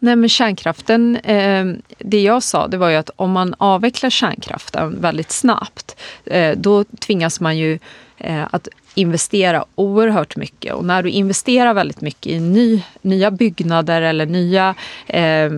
Nej, 0.04 0.16
men 0.16 0.30
kärnkraften, 0.30 1.16
eh, 1.16 1.66
det 1.98 2.22
jag 2.22 2.44
sa 2.44 2.68
det 2.68 2.78
var 2.78 2.90
ju 2.90 2.96
att 2.96 3.10
om 3.16 3.32
man 3.32 3.56
avvecklar 3.58 4.10
kärnkraften 4.10 5.02
väldigt 5.02 5.32
snabbt, 5.32 5.96
eh, 6.26 6.58
då 6.58 6.84
tvingas 6.84 7.40
man 7.40 7.58
ju 7.58 7.80
eh, 8.18 8.44
att 8.52 8.68
investera 8.96 9.66
oerhört 9.76 10.36
mycket. 10.36 10.74
Och 10.74 10.86
när 10.86 11.04
du 11.04 11.10
investerar 11.10 11.74
väldigt 11.74 12.02
mycket 12.02 12.32
i 12.32 12.40
ny, 12.40 12.82
nya 13.02 13.32
byggnader 13.32 14.02
eller 14.02 14.26
nya, 14.26 14.76
eh, 15.08 15.52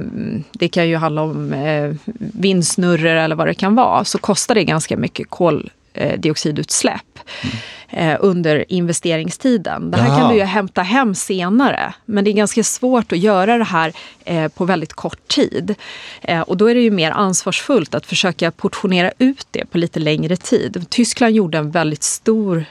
det 0.51 0.67
kan 0.67 0.87
ju 0.87 0.95
handla 0.95 1.21
om 1.21 1.53
eh, 1.53 1.93
vindsnurror 2.33 3.15
eller 3.15 3.35
vad 3.35 3.47
det 3.47 3.53
kan 3.53 3.75
vara, 3.75 4.05
så 4.05 4.17
kostar 4.17 4.55
det 4.55 4.63
ganska 4.63 4.97
mycket 4.97 5.29
koldioxidutsläpp. 5.29 7.19
Mm. 7.43 7.55
Eh, 7.97 8.17
under 8.19 8.65
investeringstiden. 8.67 9.91
Det 9.91 9.97
här 9.97 10.07
Jaha. 10.07 10.19
kan 10.19 10.29
du 10.29 10.35
ju 10.35 10.43
hämta 10.43 10.81
hem 10.81 11.15
senare, 11.15 11.93
men 12.05 12.23
det 12.23 12.29
är 12.29 12.33
ganska 12.33 12.63
svårt 12.63 13.11
att 13.11 13.17
göra 13.17 13.57
det 13.57 13.63
här 13.63 13.93
eh, 14.25 14.47
på 14.47 14.65
väldigt 14.65 14.93
kort 14.93 15.27
tid. 15.27 15.75
Eh, 16.21 16.41
och 16.41 16.57
då 16.57 16.69
är 16.69 16.75
det 16.75 16.81
ju 16.81 16.91
mer 16.91 17.11
ansvarsfullt 17.11 17.95
att 17.95 18.05
försöka 18.05 18.51
portionera 18.51 19.11
ut 19.19 19.47
det 19.51 19.65
på 19.65 19.77
lite 19.77 19.99
längre 19.99 20.37
tid. 20.37 20.85
Tyskland 20.89 21.35
gjorde 21.35 21.57
en 21.57 21.71
väldigt 21.71 22.03
stor 22.03 22.65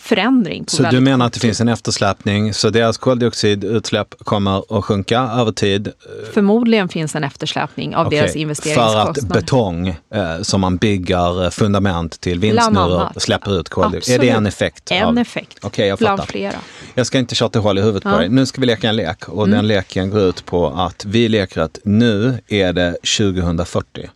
förändring. 0.00 0.64
så 0.68 0.82
du 0.82 1.00
menar 1.00 1.26
att 1.26 1.32
det 1.32 1.40
finns 1.40 1.60
en 1.60 1.68
eftersläpning, 1.68 2.54
så 2.54 2.70
deras 2.70 2.98
koldioxidutsläpp 2.98 4.14
kommer 4.18 4.78
att 4.78 4.84
sjunka 4.84 5.20
över 5.20 5.52
tid? 5.52 5.92
Förmodligen 6.34 6.88
finns 6.88 7.14
en 7.14 7.24
eftersläpning 7.24 7.96
av 7.96 8.06
okay. 8.06 8.18
deras 8.18 8.36
investeringskostnader. 8.36 9.14
För 9.14 9.20
att 9.20 9.28
betong 9.28 9.96
som 10.42 10.60
man 10.60 10.76
bygger 10.76 11.50
fundament 11.50 12.20
till 12.20 12.38
vindsnurror 12.38 13.08
släpper 13.16 13.60
ut 13.60 13.68
koldioxid? 13.68 14.23
Det 14.26 14.36
en 14.36 14.46
effekt? 14.46 14.90
En 14.90 15.08
av... 15.08 15.18
effekt, 15.18 15.64
okay, 15.64 15.86
jag 15.86 15.98
bland 15.98 16.18
fattar. 16.18 16.32
flera. 16.32 16.56
Jag 16.94 17.06
ska 17.06 17.18
inte 17.18 17.34
tjata 17.34 17.58
hål 17.58 17.78
i 17.78 17.80
huvudet 17.80 18.02
ja. 18.04 18.10
på 18.12 18.18
dig. 18.18 18.28
Nu 18.28 18.46
ska 18.46 18.60
vi 18.60 18.66
leka 18.66 18.88
en 18.88 18.96
lek 18.96 19.28
och 19.28 19.46
mm. 19.46 19.56
den 19.56 19.66
leken 19.66 20.10
går 20.10 20.20
ut 20.20 20.44
på 20.44 20.66
att 20.66 21.04
vi 21.04 21.28
leker 21.28 21.60
att 21.60 21.78
nu 21.84 22.38
är 22.48 22.72
det 22.72 22.96
2040. 23.18 24.10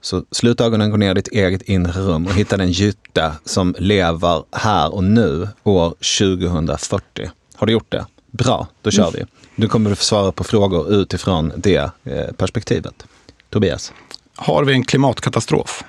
Så 0.00 0.24
slut 0.30 0.60
ögonen, 0.60 0.90
gå 0.90 0.96
ner 0.96 1.10
i 1.10 1.14
ditt 1.14 1.28
eget 1.28 1.62
inre 1.62 2.00
rum 2.00 2.26
och 2.26 2.34
hitta 2.34 2.56
den 2.56 2.70
gytte 2.70 3.32
som 3.44 3.74
lever 3.78 4.42
här 4.52 4.94
och 4.94 5.04
nu 5.04 5.48
år 5.64 5.88
2040. 5.88 7.30
Har 7.54 7.66
du 7.66 7.72
gjort 7.72 7.92
det? 7.92 8.06
Bra, 8.30 8.66
då 8.82 8.90
kör 8.90 9.08
mm. 9.08 9.14
vi. 9.14 9.24
Nu 9.54 9.68
kommer 9.68 9.90
du 9.90 9.96
få 9.96 10.04
svara 10.04 10.32
på 10.32 10.44
frågor 10.44 10.92
utifrån 10.92 11.52
det 11.56 11.90
eh, 12.04 12.32
perspektivet. 12.36 13.06
Tobias? 13.50 13.92
Har 14.34 14.64
vi 14.64 14.72
en 14.72 14.84
klimatkatastrof? 14.84 15.84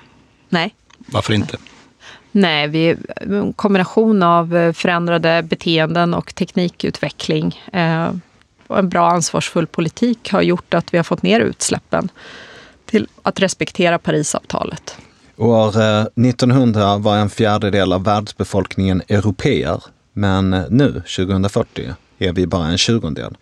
Nej. 0.48 0.74
Varför 0.98 1.32
inte? 1.32 1.56
Nej, 2.32 2.68
vi, 2.68 2.96
en 3.16 3.52
kombination 3.52 4.22
av 4.22 4.56
eh, 4.56 4.72
förändrade 4.72 5.42
beteenden 5.42 6.14
och 6.14 6.34
teknikutveckling 6.34 7.60
eh, 7.72 8.10
och 8.66 8.78
en 8.78 8.88
bra 8.88 9.10
ansvarsfull 9.10 9.66
politik 9.66 10.32
har 10.32 10.42
gjort 10.42 10.74
att 10.74 10.94
vi 10.94 10.98
har 10.98 11.04
fått 11.04 11.22
ner 11.22 11.40
utsläppen 11.40 12.08
till 12.86 13.08
att 13.22 13.40
respektera 13.40 13.98
Parisavtalet. 13.98 14.96
År 15.36 15.80
eh, 15.80 16.00
1900 16.00 16.98
var 16.98 17.16
en 17.16 17.30
fjärdedel 17.30 17.92
av 17.92 18.04
världsbefolkningen 18.04 19.02
europeer, 19.08 19.82
men 20.12 20.52
eh, 20.52 20.62
nu, 20.70 20.92
2040, 20.92 21.94
är 22.18 22.32
vi 22.32 22.46
bara 22.46 22.66
en 22.66 22.78
tjugondel. 22.78 23.36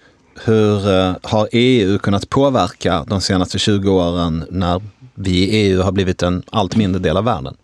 Hur 0.44 0.80
har 1.28 1.48
EU 1.52 1.98
kunnat 1.98 2.30
påverka 2.30 3.04
de 3.06 3.20
senaste 3.20 3.58
20 3.58 3.90
åren 3.90 4.44
när 4.50 4.82
vi 5.14 5.30
i 5.30 5.56
EU 5.56 5.82
har 5.82 5.92
blivit 5.92 6.22
en 6.22 6.42
allt 6.50 6.76
mindre 6.76 7.02
del 7.02 7.16
av 7.16 7.24
världen? 7.24 7.56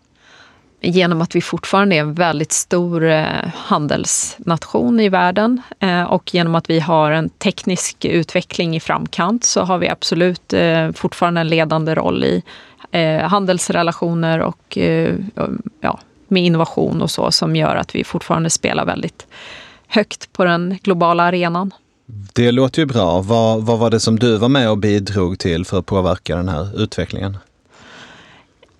Genom 0.83 1.21
att 1.21 1.35
vi 1.35 1.41
fortfarande 1.41 1.95
är 1.95 1.99
en 1.99 2.13
väldigt 2.13 2.51
stor 2.51 3.03
eh, 3.03 3.25
handelsnation 3.55 4.99
i 4.99 5.09
världen 5.09 5.61
eh, 5.79 6.03
och 6.03 6.35
genom 6.35 6.55
att 6.55 6.69
vi 6.69 6.79
har 6.79 7.11
en 7.11 7.29
teknisk 7.29 8.05
utveckling 8.05 8.75
i 8.75 8.79
framkant 8.79 9.43
så 9.43 9.61
har 9.61 9.77
vi 9.77 9.89
absolut 9.89 10.53
eh, 10.53 10.91
fortfarande 10.91 11.41
en 11.41 11.47
ledande 11.47 11.95
roll 11.95 12.23
i 12.23 12.43
handelsrelationer 13.21 14.39
och 14.39 14.77
ja, 15.81 15.99
med 16.27 16.43
innovation 16.43 17.01
och 17.01 17.11
så 17.11 17.31
som 17.31 17.55
gör 17.55 17.75
att 17.75 17.95
vi 17.95 18.03
fortfarande 18.03 18.49
spelar 18.49 18.85
väldigt 18.85 19.27
högt 19.87 20.33
på 20.33 20.45
den 20.45 20.77
globala 20.83 21.23
arenan. 21.23 21.71
Det 22.33 22.51
låter 22.51 22.81
ju 22.81 22.85
bra. 22.85 23.21
Vad, 23.21 23.63
vad 23.63 23.79
var 23.79 23.89
det 23.89 23.99
som 23.99 24.19
du 24.19 24.37
var 24.37 24.49
med 24.49 24.69
och 24.69 24.77
bidrog 24.77 25.39
till 25.39 25.65
för 25.65 25.79
att 25.79 25.85
påverka 25.85 26.35
den 26.35 26.49
här 26.49 26.81
utvecklingen? 26.81 27.37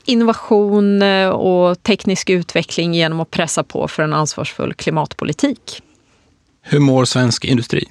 Innovation 0.05 1.01
eh, 1.01 1.29
och 1.29 1.83
teknisk 1.83 2.29
utveckling 2.29 2.93
genom 2.93 3.19
att 3.19 3.31
pressa 3.31 3.63
på 3.63 3.87
för 3.87 4.03
en 4.03 4.13
ansvarsfull 4.13 4.73
klimatpolitik. 4.73 5.81
Hur 6.61 6.79
mår 6.79 7.05
svensk 7.05 7.45
industri? 7.45 7.85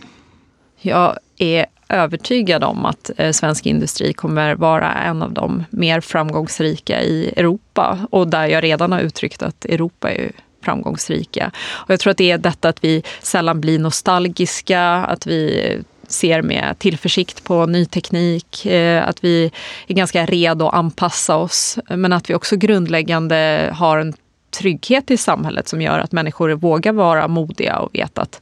Jag 0.81 1.19
är 1.39 1.67
övertygad 1.89 2.65
om 2.65 2.85
att 2.85 3.11
eh, 3.17 3.33
svensk 3.33 3.67
industri 3.67 4.13
kommer 4.13 4.55
vara 4.55 4.93
en 4.93 5.23
av 5.23 5.33
de 5.33 5.65
mer 5.71 6.01
framgångsrika 6.01 7.03
i 7.03 7.33
Europa 7.37 7.99
och 8.11 8.29
där 8.29 8.47
jag 8.47 8.65
redan 8.65 8.93
har 8.93 9.01
uttryckt 9.01 9.43
att 9.43 9.65
Europa 9.65 10.11
är 10.11 10.33
framgångsrika. 10.65 11.51
Och 11.71 11.91
jag 11.91 12.01
tror 12.01 12.11
att 12.11 12.17
det 12.17 12.31
är 12.31 12.39
detta 12.39 12.69
att 12.69 12.85
vi 12.85 13.03
sällan 13.23 13.61
blir 13.61 13.79
nostalgiska, 13.79 14.83
att 14.83 15.27
vi 15.27 15.79
ser 16.13 16.43
med 16.43 16.79
tillförsikt 16.79 17.45
på 17.45 17.67
ny 17.67 17.87
teknik, 17.87 18.67
eh, 18.67 19.09
att 19.09 19.25
vi 19.25 19.51
är 19.87 19.95
ganska 19.95 20.27
redo 20.27 20.67
att 20.67 20.75
anpassa 20.75 21.37
oss, 21.37 21.79
men 21.89 22.13
att 22.13 22.31
vi 22.31 22.35
också 22.35 22.57
grundläggande 22.57 23.71
har 23.75 23.99
en 23.99 24.15
trygghet 24.51 25.11
i 25.11 25.17
samhället 25.17 25.69
som 25.69 25.81
gör 25.83 25.99
att 25.99 26.13
människor 26.13 26.51
vågar 26.51 26.93
vara 26.93 27.29
modiga 27.29 27.79
och 27.79 27.95
vet 27.95 28.19
att 28.19 28.41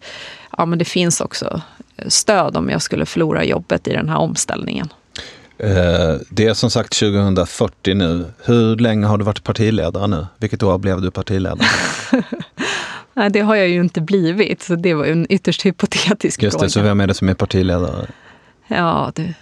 ja, 0.59 0.67
men 0.67 0.79
det 0.79 0.85
finns 0.85 1.21
också 1.21 1.63
stöd 2.07 2.57
om 2.57 2.71
jag 2.71 2.83
skulle 2.83 3.07
förlora 3.07 3.45
jobbet 3.45 3.89
i 3.89 3.93
den 3.93 4.09
här 4.09 4.19
omställningen. 4.19 4.89
Eh, 5.59 6.21
det 6.31 6.47
är 6.47 6.55
som 6.55 6.71
sagt 6.71 6.99
2040 6.99 7.95
nu. 7.95 8.25
Hur 8.45 8.77
länge 8.77 9.07
har 9.07 9.19
du 9.19 9.25
varit 9.25 9.45
partiledare 9.45 10.07
nu? 10.07 10.27
Vilket 10.39 10.63
år 10.63 10.79
blev 10.79 11.01
du 11.01 11.11
partiledare? 11.11 11.69
Nej, 13.15 13.31
det 13.31 13.41
har 13.41 13.55
jag 13.55 13.69
ju 13.69 13.81
inte 13.81 14.01
blivit, 14.01 14.63
så 14.63 14.75
det 14.75 14.95
var 14.95 15.05
ju 15.05 15.13
en 15.13 15.27
ytterst 15.31 15.67
hypotetisk 15.67 16.43
Just 16.43 16.55
fråga. 16.55 16.65
det, 16.65 16.71
så 16.71 16.83
vem 16.83 17.01
är 17.01 17.07
det 17.07 17.15
som 17.15 17.29
är 17.29 17.35
partiledare? 17.35 18.07
Ja, 18.67 19.13
det, 19.15 19.35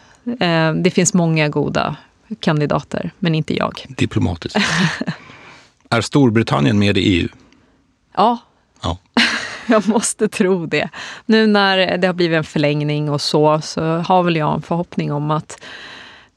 eh, 0.47 0.73
det 0.73 0.91
finns 0.91 1.14
många 1.14 1.49
goda 1.49 1.97
kandidater, 2.41 3.11
men 3.19 3.35
inte 3.35 3.57
jag. 3.57 3.87
Diplomatiskt. 3.89 4.59
är 5.89 6.01
Storbritannien 6.01 6.79
med 6.79 6.99
i 6.99 7.01
EU? 7.01 7.29
Ja. 8.16 8.39
ja. 8.83 8.99
jag 9.66 9.89
måste 9.89 10.29
tro 10.29 10.66
det. 10.66 10.89
Nu 11.27 11.47
när 11.47 11.99
det 11.99 12.07
har 12.07 12.14
blivit 12.14 12.37
en 12.37 12.45
förlängning 12.45 13.11
och 13.11 13.21
så, 13.21 13.61
så 13.61 13.83
har 13.83 14.23
väl 14.23 14.37
jag 14.37 14.55
en 14.55 14.62
förhoppning 14.62 15.12
om 15.12 15.31
att 15.31 15.61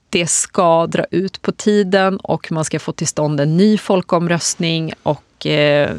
det 0.10 0.28
ska 0.28 0.88
dra 0.88 1.06
ut 1.12 1.42
på 1.42 1.52
tiden 1.52 2.18
och 2.18 2.52
man 2.52 2.66
ska 2.66 2.80
få 2.80 2.92
till 2.92 3.08
stånd 3.08 3.40
en 3.40 3.58
ny 3.58 3.78
folkomröstning 3.78 4.94
och 5.04 5.46
eh, 5.46 5.96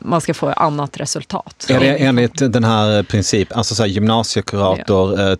man 0.00 0.20
ska 0.20 0.34
få 0.34 0.48
annat 0.48 0.96
resultat. 0.96 1.66
Är 1.68 1.80
det 1.80 1.96
enligt 1.96 2.52
den 2.52 2.64
här 2.64 3.02
principen, 3.02 3.58
alltså 3.58 3.74
så 3.74 3.82
här 3.82 3.90
gymnasiekurator, 3.90 5.20
ja. 5.20 5.30
Eh, 5.30 5.36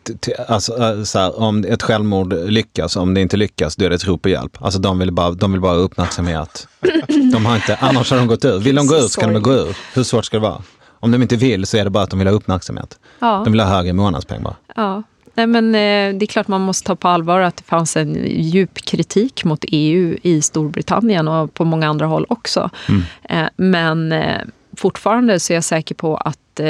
alltså 0.49 0.83
eh, 0.83 1.03
så 1.03 1.19
här, 1.19 1.41
om 1.41 1.65
ett 1.65 1.83
självmord 1.83 2.33
lyckas, 2.33 2.97
om 2.97 3.15
det 3.15 3.21
inte 3.21 3.37
lyckas, 3.37 3.77
då 3.77 3.85
är 3.85 3.91
det 3.91 3.97
ett 3.97 4.07
rop 4.07 4.23
på 4.23 4.29
hjälp. 4.29 4.63
Alltså 4.63 4.81
de 4.81 4.99
vill 4.99 5.13
bara, 5.13 5.31
de 5.31 5.53
vill 5.53 5.61
bara 5.61 5.73
ha 5.73 5.79
uppmärksamhet. 5.79 6.69
De 7.33 7.47
har 7.47 7.55
inte, 7.55 7.77
annars 7.81 8.11
har 8.11 8.19
de 8.19 8.27
gått 8.27 8.45
ur. 8.45 8.59
Vill 8.59 8.75
de 8.75 8.87
gå 8.87 8.97
ur 8.97 9.01
så 9.01 9.21
kan 9.21 9.33
de 9.33 9.43
gå 9.43 9.53
ur. 9.53 9.77
Hur 9.95 10.03
svårt 10.03 10.25
ska 10.25 10.37
det 10.37 10.43
vara? 10.43 10.63
Om 11.01 11.11
de 11.11 11.23
inte 11.23 11.37
vill 11.37 11.67
så 11.67 11.77
är 11.77 11.85
det 11.85 11.91
bara 11.91 12.05
att 12.05 12.11
de 12.11 12.19
vill 12.19 12.29
ha 12.29 12.35
uppmärksamhet. 12.35 12.99
Ja. 13.19 13.43
De 13.45 13.53
vill 13.53 13.61
ha 13.61 13.69
högre 13.69 13.93
månadspeng 13.93 14.43
bara. 14.43 14.57
Ja. 14.77 15.03
Nej, 15.39 15.47
men, 15.47 15.75
eh, 15.75 16.19
det 16.19 16.25
är 16.25 16.27
klart 16.27 16.49
man 16.49 16.61
måste 16.61 16.87
ta 16.87 16.97
på 16.97 17.09
allvar 17.09 17.41
att 17.41 17.57
det 17.57 17.65
fanns 17.65 17.97
en 17.97 18.15
djup 18.27 18.75
kritik 18.75 19.45
mot 19.45 19.65
EU 19.69 20.19
i 20.23 20.43
Storbritannien 20.43 21.29
och 21.29 21.55
på 21.55 21.65
många 21.65 21.89
andra 21.89 22.07
håll 22.07 22.27
också. 22.29 22.71
Mm. 22.89 23.03
Eh, 23.23 23.51
men 23.57 24.13
eh, 24.13 24.41
fortfarande 24.77 25.41
så 25.41 25.53
är 25.53 25.55
jag 25.55 25.65
säker 25.65 25.95
på 25.95 26.17
att 26.17 26.61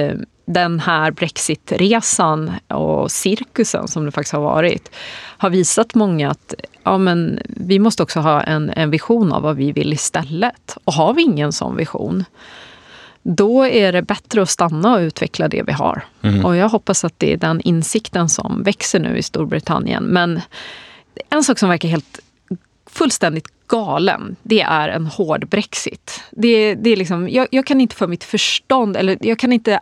den 0.45 0.81
här 0.81 1.11
brexitresan 1.11 2.53
och 2.69 3.11
cirkusen 3.11 3.89
som 3.89 4.05
det 4.05 4.11
faktiskt 4.11 4.33
har 4.33 4.41
varit 4.41 4.91
har 5.39 5.51
visat 5.51 5.95
många 5.95 6.31
att 6.31 6.55
ja, 6.83 6.99
men 6.99 7.41
vi 7.47 7.79
måste 7.79 8.03
också 8.03 8.21
ha 8.21 8.43
en, 8.43 8.71
en 8.71 8.91
vision 8.91 9.33
av 9.33 9.43
vad 9.43 9.57
vi 9.57 9.73
vill 9.73 9.93
istället. 9.93 10.77
Och 10.85 10.93
har 10.93 11.14
vi 11.14 11.23
ingen 11.23 11.53
sån 11.53 11.77
vision, 11.77 12.25
då 13.37 13.66
är 13.66 13.93
det 13.93 14.03
bättre 14.03 14.43
att 14.43 14.51
stanna 14.51 14.95
och 14.95 14.99
utveckla 14.99 15.49
det 15.49 15.62
vi 15.62 15.72
har. 15.72 16.05
Mm. 16.22 16.45
Och 16.45 16.57
jag 16.57 16.68
hoppas 16.68 17.05
att 17.05 17.14
det 17.18 17.33
är 17.33 17.37
den 17.37 17.61
insikten 17.61 18.29
som 18.29 18.62
växer 18.62 19.01
nu 19.01 19.16
i 19.16 19.22
Storbritannien. 19.22 20.05
Men 20.05 20.41
en 21.31 21.45
sak 21.45 21.59
som 21.59 21.68
verkar 21.68 21.89
helt 21.89 22.20
fullständigt 22.87 23.47
galen, 23.66 24.37
det 24.43 24.61
är 24.61 24.89
en 24.89 25.07
hård 25.07 25.49
brexit. 25.49 26.22
Det, 26.31 26.74
det 26.74 26.91
är 26.91 26.97
liksom, 26.97 27.29
jag, 27.29 27.49
jag 27.51 27.66
kan 27.66 27.81
inte 27.81 27.97
för 27.97 28.07
mitt 28.07 28.24
förstånd, 28.24 28.97
eller 28.97 29.18
jag 29.20 29.39
kan 29.39 29.53
inte 29.53 29.81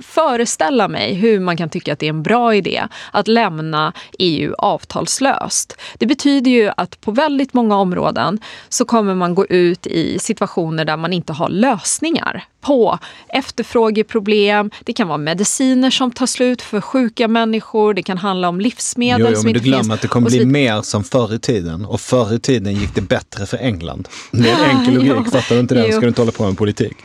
föreställa 0.00 0.88
mig 0.88 1.14
hur 1.14 1.40
man 1.40 1.56
kan 1.56 1.68
tycka 1.68 1.92
att 1.92 1.98
det 1.98 2.06
är 2.06 2.10
en 2.10 2.22
bra 2.22 2.54
idé 2.54 2.82
att 3.12 3.28
lämna 3.28 3.92
EU 4.18 4.54
avtalslöst. 4.58 5.76
Det 5.98 6.06
betyder 6.06 6.50
ju 6.50 6.70
att 6.76 7.00
på 7.00 7.10
väldigt 7.10 7.54
många 7.54 7.76
områden 7.76 8.38
så 8.68 8.84
kommer 8.84 9.14
man 9.14 9.34
gå 9.34 9.46
ut 9.46 9.86
i 9.86 10.18
situationer 10.18 10.84
där 10.84 10.96
man 10.96 11.12
inte 11.12 11.32
har 11.32 11.48
lösningar 11.48 12.44
på 12.60 12.98
efterfrågeproblem. 13.28 14.70
Det 14.84 14.92
kan 14.92 15.08
vara 15.08 15.18
mediciner 15.18 15.90
som 15.90 16.10
tar 16.10 16.26
slut 16.26 16.62
för 16.62 16.80
sjuka 16.80 17.28
människor. 17.28 17.94
Det 17.94 18.02
kan 18.02 18.18
handla 18.18 18.48
om 18.48 18.60
livsmedel 18.60 19.20
jo, 19.20 19.26
jo, 19.30 19.34
som 19.34 19.42
men 19.42 19.48
inte 19.50 19.60
du 19.60 19.64
glömmer 19.64 19.82
finns. 19.82 19.94
att 19.94 20.00
det 20.02 20.08
kommer 20.08 20.30
bli 20.30 20.40
så- 20.40 20.46
mer 20.46 20.82
som 20.82 21.04
förr 21.04 21.34
i 21.34 21.38
tiden. 21.38 21.84
Och 21.84 22.00
förr 22.00 22.34
i 22.34 22.38
tiden 22.38 22.74
gick 22.74 22.94
det 22.94 23.00
bättre 23.00 23.46
för 23.46 23.56
England. 23.56 24.08
Det 24.32 24.50
är 24.50 24.64
en 24.64 24.70
enkel 24.78 24.94
logik. 24.94 25.32
Fattar 25.32 25.54
du 25.54 25.60
inte 25.60 25.74
den 25.74 25.92
ska 25.92 26.00
du 26.00 26.08
inte 26.08 26.20
hålla 26.20 26.32
på 26.32 26.44
med 26.46 26.58
politik. 26.58 26.96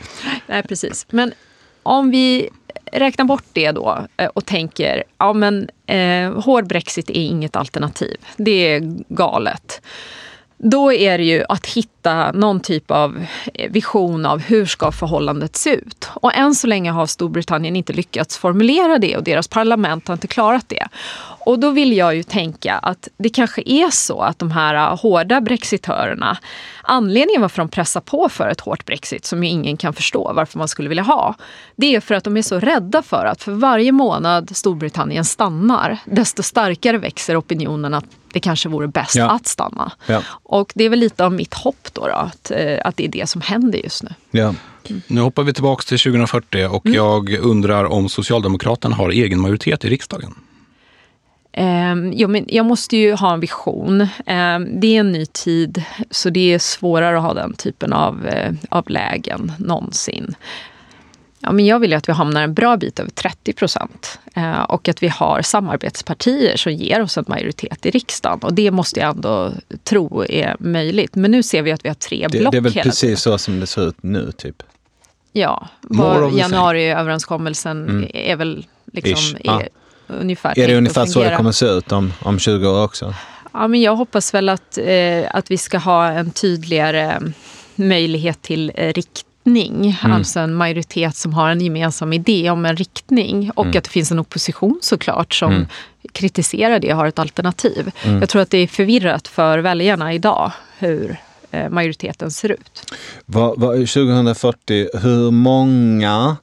Nej, 0.48 0.64
precis. 0.64 1.06
Men 1.10 1.34
om 1.84 2.12
vi 2.12 2.50
räknar 2.92 3.26
bort 3.26 3.46
det 3.54 3.72
då 3.72 4.06
eh, 4.18 4.26
och 4.28 4.46
tänker, 4.46 5.04
ja 5.18 5.34
men 5.34 5.70
eh, 5.86 6.42
hård 6.42 6.68
brexit 6.68 7.10
är 7.10 7.14
inget 7.14 7.56
alternativ. 7.56 8.18
Det 8.38 8.52
är 8.74 8.80
galet. 9.08 9.82
Då 10.58 10.94
är 10.94 11.18
det 11.18 11.24
ju 11.24 11.44
att 11.50 11.66
hitta 11.66 11.99
någon 12.34 12.60
typ 12.60 12.92
av 12.92 13.26
eh, 13.54 13.72
vision 13.72 14.26
av 14.26 14.40
hur 14.40 14.66
ska 14.66 14.92
förhållandet 14.92 15.56
se 15.56 15.70
ut. 15.70 16.10
Och 16.14 16.34
än 16.36 16.56
så 16.56 16.68
länge 16.68 16.92
har 16.92 17.06
Storbritannien 17.06 17.76
inte 17.76 17.94
lyckats 17.94 18.38
formulera 18.38 18.98
det 18.98 19.18
och 19.18 19.24
deras 19.24 19.48
parlament 19.48 20.08
har 20.08 20.14
inte 20.14 20.28
klarat 20.28 20.70
det. 20.70 20.88
Och 21.46 21.60
då 21.60 21.70
vill 21.72 21.98
jag 21.98 22.16
ju 22.16 22.24
tänka 22.24 22.76
att 22.76 23.08
det 23.18 23.30
kanske 23.30 23.62
är 23.66 23.90
så 23.92 24.22
att 24.22 24.40
de 24.40 24.52
här 24.52 24.76
eh, 24.76 25.00
hårda 25.02 25.42
brexitörerna, 25.42 26.38
anledningen 26.84 27.42
varför 27.42 27.58
de 27.62 27.70
pressar 27.70 28.02
på 28.02 28.30
för 28.30 28.50
ett 28.50 28.62
hårt 28.62 28.86
brexit 28.86 29.26
som 29.26 29.44
ju 29.44 29.50
ingen 29.50 29.78
kan 29.78 29.94
förstå 29.94 30.32
varför 30.34 30.58
man 30.58 30.68
skulle 30.68 30.90
vilja 30.90 31.04
ha, 31.04 31.36
det 31.76 31.96
är 31.96 32.00
för 32.00 32.16
att 32.16 32.24
de 32.24 32.38
är 32.38 32.42
så 32.42 32.60
rädda 32.60 33.02
för 33.02 33.26
att 33.26 33.44
för 33.44 33.52
varje 33.52 33.92
månad 33.92 34.56
Storbritannien 34.58 35.26
stannar, 35.26 35.98
desto 36.06 36.44
starkare 36.44 36.98
växer 36.98 37.40
opinionen 37.40 37.94
att 37.94 38.06
det 38.34 38.40
kanske 38.40 38.70
vore 38.70 38.88
bäst 38.88 39.16
Ja. 39.16 39.30
att 39.30 39.48
stanna. 39.48 39.92
Ja. 40.06 40.22
Och 40.44 40.72
det 40.76 40.84
är 40.84 40.90
väl 40.90 41.00
lite 41.00 41.26
av 41.26 41.34
mitt 41.34 41.54
hopp 41.54 41.89
då, 41.96 42.08
då 42.08 42.14
att, 42.14 42.52
eh, 42.52 42.78
att 42.86 42.98
det 42.98 43.06
är 43.06 43.10
det 43.10 43.30
som 43.30 43.42
händer 43.42 43.80
just 43.80 44.04
nu. 44.04 44.10
Ja. 44.32 44.56
Nu 45.08 45.22
hoppar 45.22 45.44
vi 45.44 45.54
tillbaka 45.54 45.82
till 45.82 46.00
2040 46.00 46.66
och 46.66 46.90
jag 46.90 47.34
undrar 47.34 47.86
om 47.86 48.10
Socialdemokraterna 48.10 48.96
har 48.96 49.10
egen 49.10 49.40
majoritet 49.40 49.86
i 49.86 49.90
riksdagen. 49.90 50.34
Um, 51.58 52.14
jo, 52.14 52.28
men 52.28 52.46
jag 52.48 52.66
måste 52.66 52.98
ju 52.98 53.14
ha 53.14 53.34
en 53.34 53.40
vision. 53.40 54.08
Ehm, 54.26 54.80
det 54.80 54.96
är 54.96 55.00
en 55.00 55.12
ny 55.12 55.26
tid, 55.26 55.84
så 56.12 56.30
det 56.30 56.54
är 56.54 56.60
svårare 56.60 57.18
att 57.18 57.24
ha 57.24 57.34
den 57.34 57.54
typen 57.54 57.94
av, 57.94 58.28
eh, 58.28 58.54
av 58.70 58.90
lägen 58.90 59.52
någonsin. 59.60 60.36
Ja, 61.40 61.52
men 61.52 61.66
jag 61.66 61.80
vill 61.80 61.92
ju 61.92 61.98
att 61.98 62.10
vi 62.10 62.14
hamnar 62.14 62.44
en 62.44 62.54
bra 62.54 62.78
bit 62.78 63.00
över 63.00 63.12
30 63.12 63.54
procent 63.54 64.20
eh, 64.36 64.62
och 64.62 64.88
att 64.88 65.04
vi 65.04 65.08
har 65.08 65.42
samarbetspartier 65.42 66.58
som 66.58 66.74
ger 66.74 67.02
oss 67.02 67.18
en 67.18 67.26
majoritet 67.28 67.86
i 67.86 67.92
riksdagen. 67.92 68.40
Och 68.42 68.54
det 68.54 68.72
måste 68.72 69.00
jag 69.00 69.10
ändå 69.10 69.54
tro 69.84 70.26
är 70.30 70.56
möjligt. 70.60 71.16
Men 71.16 71.32
nu 71.32 71.44
ser 71.44 71.62
vi 71.62 71.72
att 71.72 71.86
vi 71.86 71.90
har 71.90 71.96
tre 71.96 72.28
Det, 72.32 72.40
block 72.40 72.52
det 72.52 72.58
är 72.58 72.62
väl 72.62 72.74
hela 72.74 72.84
tiden. 72.84 72.92
precis 72.92 73.22
så 73.22 73.38
som 73.38 73.60
det 73.60 73.68
ser 73.68 73.88
ut 73.88 74.04
nu, 74.04 74.32
typ. 74.32 74.64
Ja, 75.32 75.68
januariöverenskommelsen 76.34 78.08
är 78.14 78.36
väl 78.36 78.66
liksom 78.94 79.36
är 79.36 79.42
ja. 79.44 79.64
ungefär 80.08 80.60
Är 80.60 80.68
det 80.68 80.78
ungefär 80.78 81.06
så 81.06 81.24
det 81.24 81.36
kommer 81.36 81.52
se 81.52 81.66
ut 81.66 81.92
om, 81.92 82.14
om 82.22 82.40
20 82.40 82.68
år 82.68 82.84
också? 82.84 83.14
Ja, 83.54 83.68
men 83.68 83.82
jag 83.82 83.96
hoppas 83.96 84.34
väl 84.34 84.50
att, 84.50 84.78
eh, 84.78 85.36
att 85.36 85.52
vi 85.52 85.58
ska 85.58 85.78
ha 85.78 86.08
en 86.08 86.32
tydligare 86.32 87.22
möjlighet 87.76 88.42
till 88.42 88.72
eh, 88.76 88.94
riktning. 88.94 89.29
Alltså 90.14 90.40
en 90.40 90.54
majoritet 90.54 91.16
som 91.16 91.34
har 91.34 91.50
en 91.50 91.62
gemensam 91.62 92.14
idé 92.14 92.50
om 92.50 92.66
en 92.66 92.76
riktning. 92.76 93.52
Och 93.56 93.76
att 93.76 93.84
det 93.84 93.90
finns 93.90 94.12
en 94.12 94.20
opposition 94.20 94.80
såklart 94.82 95.34
som 95.34 95.68
kritiserar 96.12 96.80
det 96.80 96.94
och 96.94 97.00
har 97.00 97.08
ett 97.08 97.20
alternativ. 97.20 97.92
Jag 98.04 98.30
tror 98.30 98.42
att 98.42 98.50
det 98.50 98.58
är 98.58 98.68
förvirrat 98.68 99.28
för 99.28 99.60
väljarna 99.60 100.14
idag 100.14 100.52
hur 100.78 101.18
eh, 101.52 101.70
majoriteten 101.70 102.32
ser 102.32 102.52
ut. 102.52 102.94
Vad, 103.26 103.60
vad, 103.60 103.72
2040, 103.76 104.88
hur 104.94 105.32
många, 105.32 106.38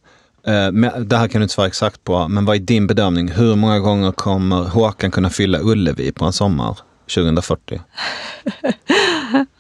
eh, 0.47 0.69
det 1.01 1.17
här 1.17 1.29
kan 1.29 1.41
du 1.41 1.43
inte 1.43 1.55
svara 1.55 1.67
exakt 1.67 2.05
på, 2.05 2.29
men 2.29 2.45
vad 2.45 2.57
är 2.57 2.61
din 2.61 2.87
bedömning? 2.87 3.29
Hur 3.29 3.55
många 3.55 3.79
gånger 3.79 4.13
kommer 4.13 4.63
Håkan 4.63 5.11
kunna 5.11 5.31
fylla 5.31 5.59
Ullevi 5.63 6.13
på 6.13 6.25
en 6.25 6.33
sommar 6.33 6.79
2040? 7.15 7.81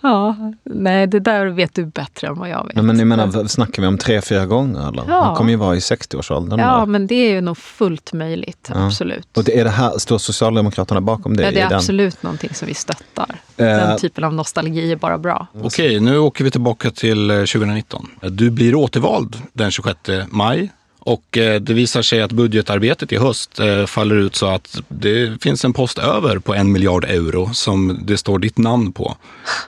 Ja, 0.00 0.36
nej 0.64 1.06
det 1.06 1.20
där 1.20 1.46
vet 1.46 1.74
du 1.74 1.84
bättre 1.86 2.26
än 2.26 2.34
vad 2.38 2.48
jag 2.48 2.64
vet. 2.66 2.74
Nej, 2.74 2.84
men 2.84 2.98
jag 2.98 3.06
menar, 3.08 3.46
snackar 3.48 3.82
vi 3.82 3.88
om 3.88 3.98
tre, 3.98 4.20
fyra 4.20 4.46
gånger 4.46 4.88
eller? 4.88 5.04
Ja. 5.08 5.22
Han 5.24 5.34
kommer 5.36 5.50
ju 5.50 5.56
vara 5.56 5.76
i 5.76 5.78
60-årsåldern 5.78 6.58
Ja, 6.60 6.80
då. 6.80 6.86
men 6.86 7.06
det 7.06 7.14
är 7.14 7.30
ju 7.30 7.40
nog 7.40 7.58
fullt 7.58 8.12
möjligt. 8.12 8.70
Ja. 8.74 8.86
Absolut. 8.86 9.36
Och 9.36 9.44
det 9.44 9.60
är 9.60 9.64
det 9.64 9.70
här, 9.70 9.98
står 9.98 10.18
Socialdemokraterna 10.18 11.00
bakom 11.00 11.36
det? 11.36 11.42
ja, 11.42 11.50
det 11.50 11.60
är 11.60 11.68
den? 11.68 11.76
absolut 11.78 12.22
någonting 12.22 12.54
som 12.54 12.68
vi 12.68 12.74
stöttar. 12.74 13.26
Eh. 13.56 13.66
Den 13.66 13.98
typen 13.98 14.24
av 14.24 14.34
nostalgi 14.34 14.92
är 14.92 14.96
bara 14.96 15.18
bra. 15.18 15.46
Okej, 15.62 16.00
nu 16.00 16.18
åker 16.18 16.44
vi 16.44 16.50
tillbaka 16.50 16.90
till 16.90 17.30
eh, 17.30 17.36
2019. 17.36 18.08
Du 18.20 18.50
blir 18.50 18.74
återvald 18.74 19.36
den 19.52 19.70
26 19.70 19.98
maj 20.28 20.70
och 21.06 21.38
eh, 21.38 21.60
det 21.60 21.74
visar 21.74 22.02
sig 22.02 22.22
att 22.22 22.32
budgetarbetet 22.32 23.12
i 23.12 23.16
höst 23.16 23.60
eh, 23.60 23.86
faller 23.86 24.14
ut 24.16 24.34
så 24.36 24.46
att 24.46 24.80
det 24.88 25.42
finns 25.42 25.64
en 25.64 25.72
post 25.72 25.98
över 25.98 26.38
på 26.38 26.54
en 26.54 26.72
miljard 26.72 27.04
euro 27.04 27.54
som 27.54 27.98
det 28.02 28.16
står 28.16 28.38
ditt 28.38 28.58
namn 28.58 28.92
på. 28.92 29.16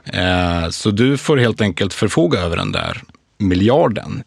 Eh, 0.05 0.68
så 0.70 0.91
du 0.91 1.18
får 1.18 1.36
helt 1.36 1.61
enkelt 1.61 1.95
förfoga 1.95 2.41
över 2.41 2.57
den 2.57 2.72
där 2.72 3.03
miljarden. 3.39 4.22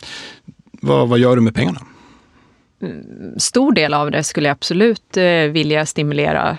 Vad, 0.72 1.10
vad 1.10 1.20
gör 1.20 1.36
du 1.36 1.42
med 1.42 1.56
pengarna? 1.56 1.80
stor 3.38 3.72
del 3.72 3.94
av 3.94 4.12
det 4.12 4.24
skulle 4.24 4.48
jag 4.48 4.54
absolut 4.54 5.18
vilja 5.52 5.86
stimulera 5.86 6.58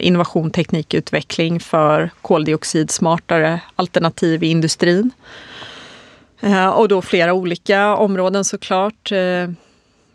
innovation, 0.00 0.50
teknikutveckling 0.50 1.60
för 1.60 2.10
koldioxidsmartare 2.22 3.60
alternativ 3.76 4.44
i 4.44 4.46
industrin. 4.46 5.10
Eh, 6.40 6.66
Och 6.68 6.88
då 6.88 7.02
flera 7.02 7.32
olika 7.34 7.94
områden 7.96 8.44
såklart. 8.44 9.12
Eh, 9.12 9.18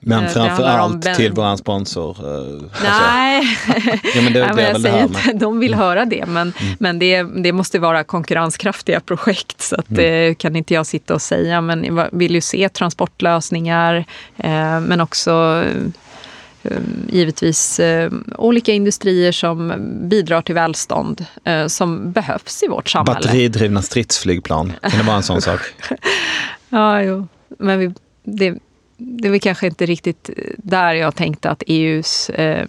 Men 0.07 0.23
det 0.23 0.29
framför 0.29 0.63
om 0.63 0.69
allt 0.69 1.05
ben- 1.05 1.15
till 1.15 1.31
våran 1.31 1.57
sponsor. 1.57 2.17
eh, 2.19 2.63
alltså, 2.63 2.83
Nej, 2.83 3.57
ja, 4.15 4.21
men 4.21 4.33
det, 4.33 4.39
Nej, 4.39 4.49
det 4.49 4.55
men 4.55 4.59
är 4.59 4.69
jag 4.69 4.81
säger 4.81 4.97
här 4.97 5.03
inte 5.03 5.45
de 5.45 5.59
vill 5.59 5.75
höra 5.75 6.05
det, 6.05 6.25
men, 6.25 6.53
men 6.79 6.99
det, 6.99 7.23
det 7.23 7.51
måste 7.51 7.79
vara 7.79 8.03
konkurrenskraftiga 8.03 8.99
projekt. 8.99 9.61
Så 9.61 9.75
att 9.75 9.85
det 9.87 10.35
kan 10.37 10.55
inte 10.55 10.73
jag 10.73 10.85
sitta 10.85 11.13
och 11.13 11.21
säga. 11.21 11.61
Men 11.61 11.83
jag 11.83 12.07
vill 12.11 12.35
ju 12.35 12.41
se 12.41 12.69
transportlösningar, 12.69 13.95
eh, 14.37 14.79
men 14.79 15.01
också 15.01 15.63
eh, 15.65 15.91
givetvis 17.07 17.79
eh, 17.79 18.11
olika 18.37 18.71
industrier 18.71 19.31
som 19.31 19.73
bidrar 20.09 20.41
till 20.41 20.55
välstånd 20.55 21.25
eh, 21.43 21.67
som 21.67 22.11
behövs 22.11 22.63
i 22.63 22.67
vårt 22.67 22.89
samhälle. 22.89 23.15
Batteridrivna 23.15 23.81
stridsflygplan, 23.81 24.73
kan 24.81 24.99
det 24.99 25.05
vara 25.05 25.17
en 25.17 25.23
sån 25.23 25.41
sak? 25.41 25.59
Ja, 26.69 27.01
jo. 27.01 27.27
Men 27.59 27.79
vi, 27.79 27.93
det, 28.23 28.53
det 28.97 29.27
är 29.27 29.31
väl 29.31 29.39
kanske 29.39 29.67
inte 29.67 29.85
riktigt 29.85 30.29
där 30.57 30.93
jag 30.93 31.15
tänkte 31.15 31.49
att 31.49 31.63
EUs 31.67 32.29
eh, 32.29 32.67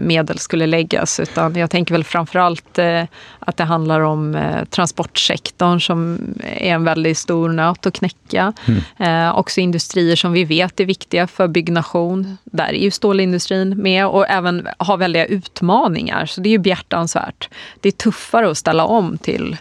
medel 0.00 0.38
skulle 0.38 0.66
läggas. 0.66 1.20
Utan 1.20 1.56
jag 1.56 1.70
tänker 1.70 1.94
väl 1.94 2.04
framförallt 2.04 2.78
eh, 2.78 3.04
att 3.38 3.56
det 3.56 3.64
handlar 3.64 4.00
om 4.00 4.34
eh, 4.34 4.64
transportsektorn 4.64 5.80
som 5.80 6.18
är 6.44 6.74
en 6.74 6.84
väldigt 6.84 7.18
stor 7.18 7.48
nöt 7.48 7.86
att 7.86 7.94
knäcka. 7.94 8.52
Eh, 8.98 9.38
också 9.38 9.60
industrier 9.60 10.16
som 10.16 10.32
vi 10.32 10.44
vet 10.44 10.80
är 10.80 10.84
viktiga 10.84 11.26
för 11.26 11.48
byggnation. 11.48 12.36
Där 12.44 12.68
är 12.68 12.82
ju 12.82 12.90
stålindustrin 12.90 13.82
med 13.82 14.06
och 14.06 14.28
även 14.28 14.68
har 14.78 14.96
väldiga 14.96 15.26
utmaningar. 15.26 16.26
Så 16.26 16.40
det 16.40 16.48
är 16.48 16.52
ju 16.52 16.58
behjärtansvärt. 16.58 17.48
Det 17.80 17.88
är 17.88 17.92
tuffare 17.92 18.50
att 18.50 18.58
ställa 18.58 18.84
om 18.84 19.18
till 19.18 19.56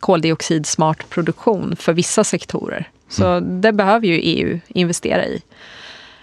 koldioxidsmart 0.00 1.10
produktion 1.10 1.76
för 1.76 1.92
vissa 1.92 2.24
sektorer. 2.24 2.88
Så 3.12 3.40
det 3.40 3.72
behöver 3.72 4.06
ju 4.06 4.20
EU 4.22 4.60
investera 4.68 5.24
i. 5.24 5.42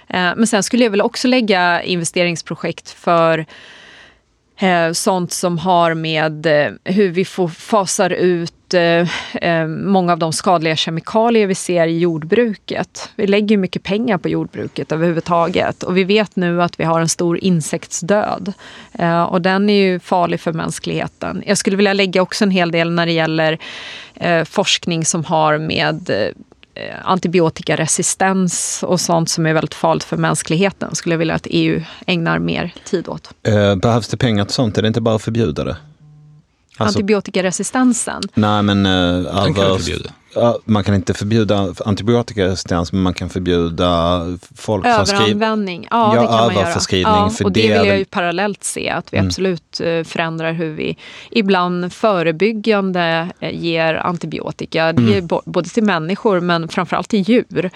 Eh, 0.09 0.33
Men 0.35 0.47
sen 0.47 0.63
skulle 0.63 0.83
jag 0.83 0.91
väl 0.91 1.01
också 1.01 1.27
lägga 1.27 1.83
investeringsprojekt 1.83 2.89
för 2.89 3.45
eh, 4.59 4.91
sånt 4.91 5.31
som 5.31 5.57
har 5.57 5.93
med 5.93 6.45
eh, 6.45 6.71
hur 6.83 7.09
vi 7.09 7.25
får 7.25 7.47
fasar 7.47 8.09
ut 8.09 8.53
många 9.67 10.11
av 10.13 10.19
de 10.19 10.33
skadliga 10.33 10.75
kemikalier 10.75 11.47
vi 11.47 11.55
ser 11.55 11.87
i 11.87 11.99
jordbruket. 11.99 13.09
Vi 13.15 13.27
lägger 13.27 13.57
mycket 13.57 13.83
pengar 13.83 14.17
på 14.17 14.29
jordbruket 14.29 14.91
överhuvudtaget 14.91 15.83
och 15.83 15.97
vi 15.97 16.03
vet 16.03 16.35
nu 16.35 16.61
att 16.61 16.79
vi 16.79 16.83
har 16.83 17.01
en 17.01 17.09
stor 17.09 17.43
insektsdöd 17.43 18.53
och 19.29 19.41
den 19.41 19.69
är 19.69 19.73
ju 19.73 19.99
farlig 19.99 20.39
för 20.39 20.53
mänskligheten. 20.53 21.43
Jag 21.45 21.57
skulle 21.57 21.77
vilja 21.77 21.93
lägga 21.93 22.21
också 22.21 22.43
en 22.43 22.51
hel 22.51 22.71
del 22.71 22.91
när 22.91 23.05
det 23.05 23.11
gäller 23.11 23.57
forskning 24.45 25.05
som 25.05 25.25
har 25.25 25.57
med 25.57 26.11
antibiotikaresistens 27.03 28.83
och 28.87 29.01
sånt 29.01 29.29
som 29.29 29.45
är 29.45 29.53
väldigt 29.53 29.73
farligt 29.73 30.03
för 30.03 30.17
mänskligheten 30.17 30.95
skulle 30.95 31.13
jag 31.13 31.19
vilja 31.19 31.35
att 31.35 31.47
EU 31.49 31.81
ägnar 32.07 32.39
mer 32.39 32.73
tid 32.83 33.07
åt. 33.07 33.29
Eh, 33.43 33.75
behövs 33.75 34.07
det 34.07 34.17
pengar 34.17 34.45
till 34.45 34.53
sånt? 34.53 34.77
Är 34.77 34.81
det 34.81 34.87
inte 34.87 35.01
bara 35.01 35.15
att 35.15 35.21
förbjuda 35.21 35.63
det? 35.63 35.77
Alltså, 36.77 36.97
Antibiotikaresistensen. 36.99 38.21
nej, 38.33 38.63
men 38.63 38.85
eh, 38.85 38.91
över. 38.91 40.11
Man 40.65 40.83
kan 40.83 40.95
inte 40.95 41.13
förbjuda 41.13 41.73
antibiotikaresistens, 41.85 42.91
men 42.93 43.01
man 43.01 43.13
kan 43.13 43.29
förbjuda. 43.29 43.87
Överanvändning, 44.67 45.87
ja, 45.91 46.15
Ja, 46.15 46.21
det 46.21 46.27
kan 46.27 46.35
man 46.35 46.55
göra. 46.55 46.79
Ja, 46.91 47.29
för 47.29 47.45
och 47.45 47.51
det 47.51 47.61
det 47.61 47.79
vill 47.79 47.87
jag 47.87 47.97
ju 47.97 48.05
parallellt 48.05 48.63
se, 48.63 48.89
att 48.89 49.13
vi 49.13 49.17
Mm. 49.17 49.27
absolut 49.27 49.79
eh, 49.83 50.03
förändrar 50.03 50.53
hur 50.53 50.73
vi 50.73 50.97
ibland 51.31 51.93
förebyggande 51.93 53.29
eh, 53.39 53.55
ger 53.63 53.93
antibiotika. 53.95 54.83
Mm. 54.89 55.27
både 55.45 55.69
till 55.69 55.83
människor 55.83 56.39
men 56.39 56.67
framförallt 56.67 57.09
till 57.09 57.21
djur 57.21 57.69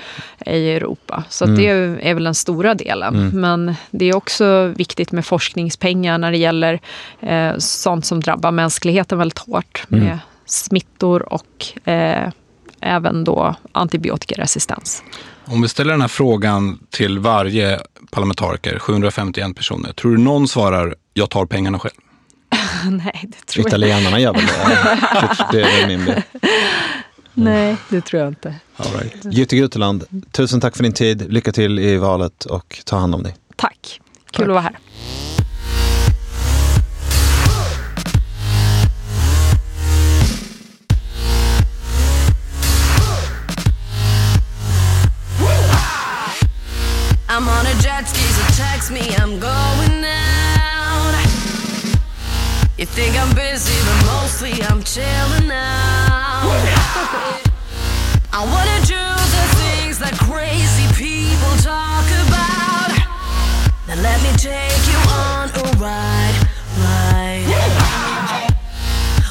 i 0.46 0.70
Europa. 0.72 1.24
Så 1.30 1.46
Mm. 1.46 1.58
det 1.58 1.68
är 2.10 2.14
väl 2.14 2.24
den 2.24 2.36
stora 2.36 2.74
delen. 2.74 3.30
Men 3.34 3.76
det 3.92 4.06
är 4.10 4.16
också 4.16 4.74
viktigt 4.78 5.12
med 5.12 5.26
forskningspengar 5.26 6.18
när 6.18 6.32
det 6.32 6.38
gäller 6.38 6.80
eh, 7.20 7.52
sånt 7.58 8.06
som 8.06 8.20
drabbar 8.20 8.52
mänskligheten 8.52 9.18
väldigt 9.18 9.40
hårt. 9.40 9.84
Mm. 9.92 10.04
Med 10.06 10.20
smittor 10.46 11.34
och 11.34 11.88
eh, 11.90 12.30
även 12.84 13.24
då 13.24 13.56
antibiotikaresistens. 13.72 15.04
Om 15.46 15.62
vi 15.62 15.68
ställer 15.68 15.92
den 15.92 16.02
här 16.02 16.08
frågan 16.08 16.80
till 16.90 17.20
varje 17.20 17.80
parlamentariker, 18.12 18.80
751 18.80 19.56
personer, 19.56 19.94
tror 19.94 20.12
du 20.12 20.18
någon 20.18 20.48
svarar 20.48 20.96
jag 21.14 21.30
tar 21.30 21.46
pengarna 21.46 21.80
själv? 21.80 21.94
Nej, 22.90 23.22
det 23.24 23.46
tror 23.46 23.64
jag 23.64 23.68
Italienarna 23.68 24.20
gör 24.20 24.34
väl 24.34 24.46
det? 24.46 25.48
det 25.52 25.62
är 25.62 25.80
väl 25.80 25.88
min 25.88 26.06
bild. 26.06 26.24
Nej, 27.34 27.78
det 27.90 28.02
tror 28.02 28.22
jag 28.22 28.32
inte. 28.32 28.56
All 28.78 28.92
right. 28.94 29.26
Jytte 29.32 29.56
Guteland, 29.56 30.04
tusen 30.32 30.62
tack 30.62 30.76
för 30.76 30.84
din 30.84 30.94
tid. 30.94 31.34
Lycka 31.34 31.52
till 31.52 31.80
i 31.80 31.98
valet 31.98 32.46
och 32.46 32.82
ta 32.86 32.98
hand 32.98 33.16
om 33.16 33.24
dig. 33.24 33.36
Tack. 33.56 34.02
Kul 34.32 34.46
att 34.46 34.50
vara 34.50 34.62
här. 34.62 34.78
Me, 48.94 49.16
I'm 49.16 49.40
going 49.40 50.06
out. 50.06 51.14
You 52.78 52.86
think 52.86 53.18
I'm 53.18 53.34
busy, 53.34 53.74
but 53.88 54.06
mostly 54.06 54.62
I'm 54.70 54.84
chilling 54.84 55.50
out. 55.50 56.46
I 58.32 58.42
wanna 58.54 58.80
do 58.86 59.04
the 59.38 59.46
things 59.62 59.98
that 59.98 60.14
crazy 60.30 60.88
people 60.94 61.54
talk 61.66 62.06
about. 62.26 62.92
Now 63.88 63.98
let 64.08 64.22
me 64.22 64.32
take 64.38 64.84
you 64.92 65.00
on 65.26 65.50
a 65.50 65.66
ride, 65.82 66.38
ride. 66.86 67.50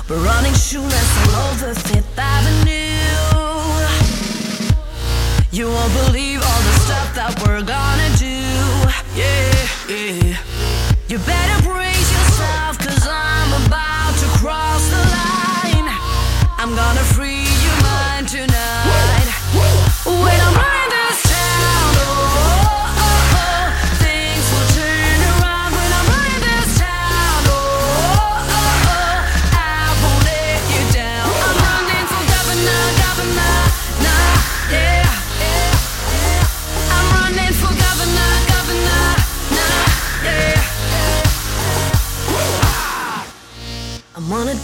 We're 0.08 0.24
running 0.24 0.54
shoeless 0.54 1.10
all 1.22 1.34
over 1.46 1.74
Fifth 1.74 2.18
Avenue. 2.18 2.82
You 5.52 5.66
won't 5.68 5.92
believe 6.06 6.40
all 6.42 6.62
the 6.68 6.74
stuff 6.80 7.14
that 7.14 7.32
we're 7.44 7.62
gonna 7.62 8.10
do. 8.16 8.21
Yeah, 9.14 9.68
yeah. 9.88 10.38
You 11.08 11.18
better 11.18 11.62
brace 11.68 11.81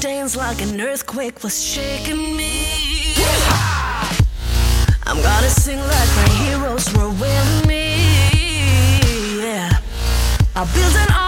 dance 0.01 0.37
like 0.37 0.61
an 0.63 0.81
earthquake 0.81 1.43
was 1.43 1.61
shaking 1.65 2.37
me. 2.37 2.67
I'm 5.07 5.21
gonna 5.23 5.51
sing 5.51 5.79
like 5.79 6.11
my 6.17 6.29
heroes 6.43 6.93
were 6.95 7.11
with 7.11 7.67
me. 7.67 9.41
Yeah. 9.43 9.71
I 10.55 10.65
built 10.75 10.97
an 10.97 11.28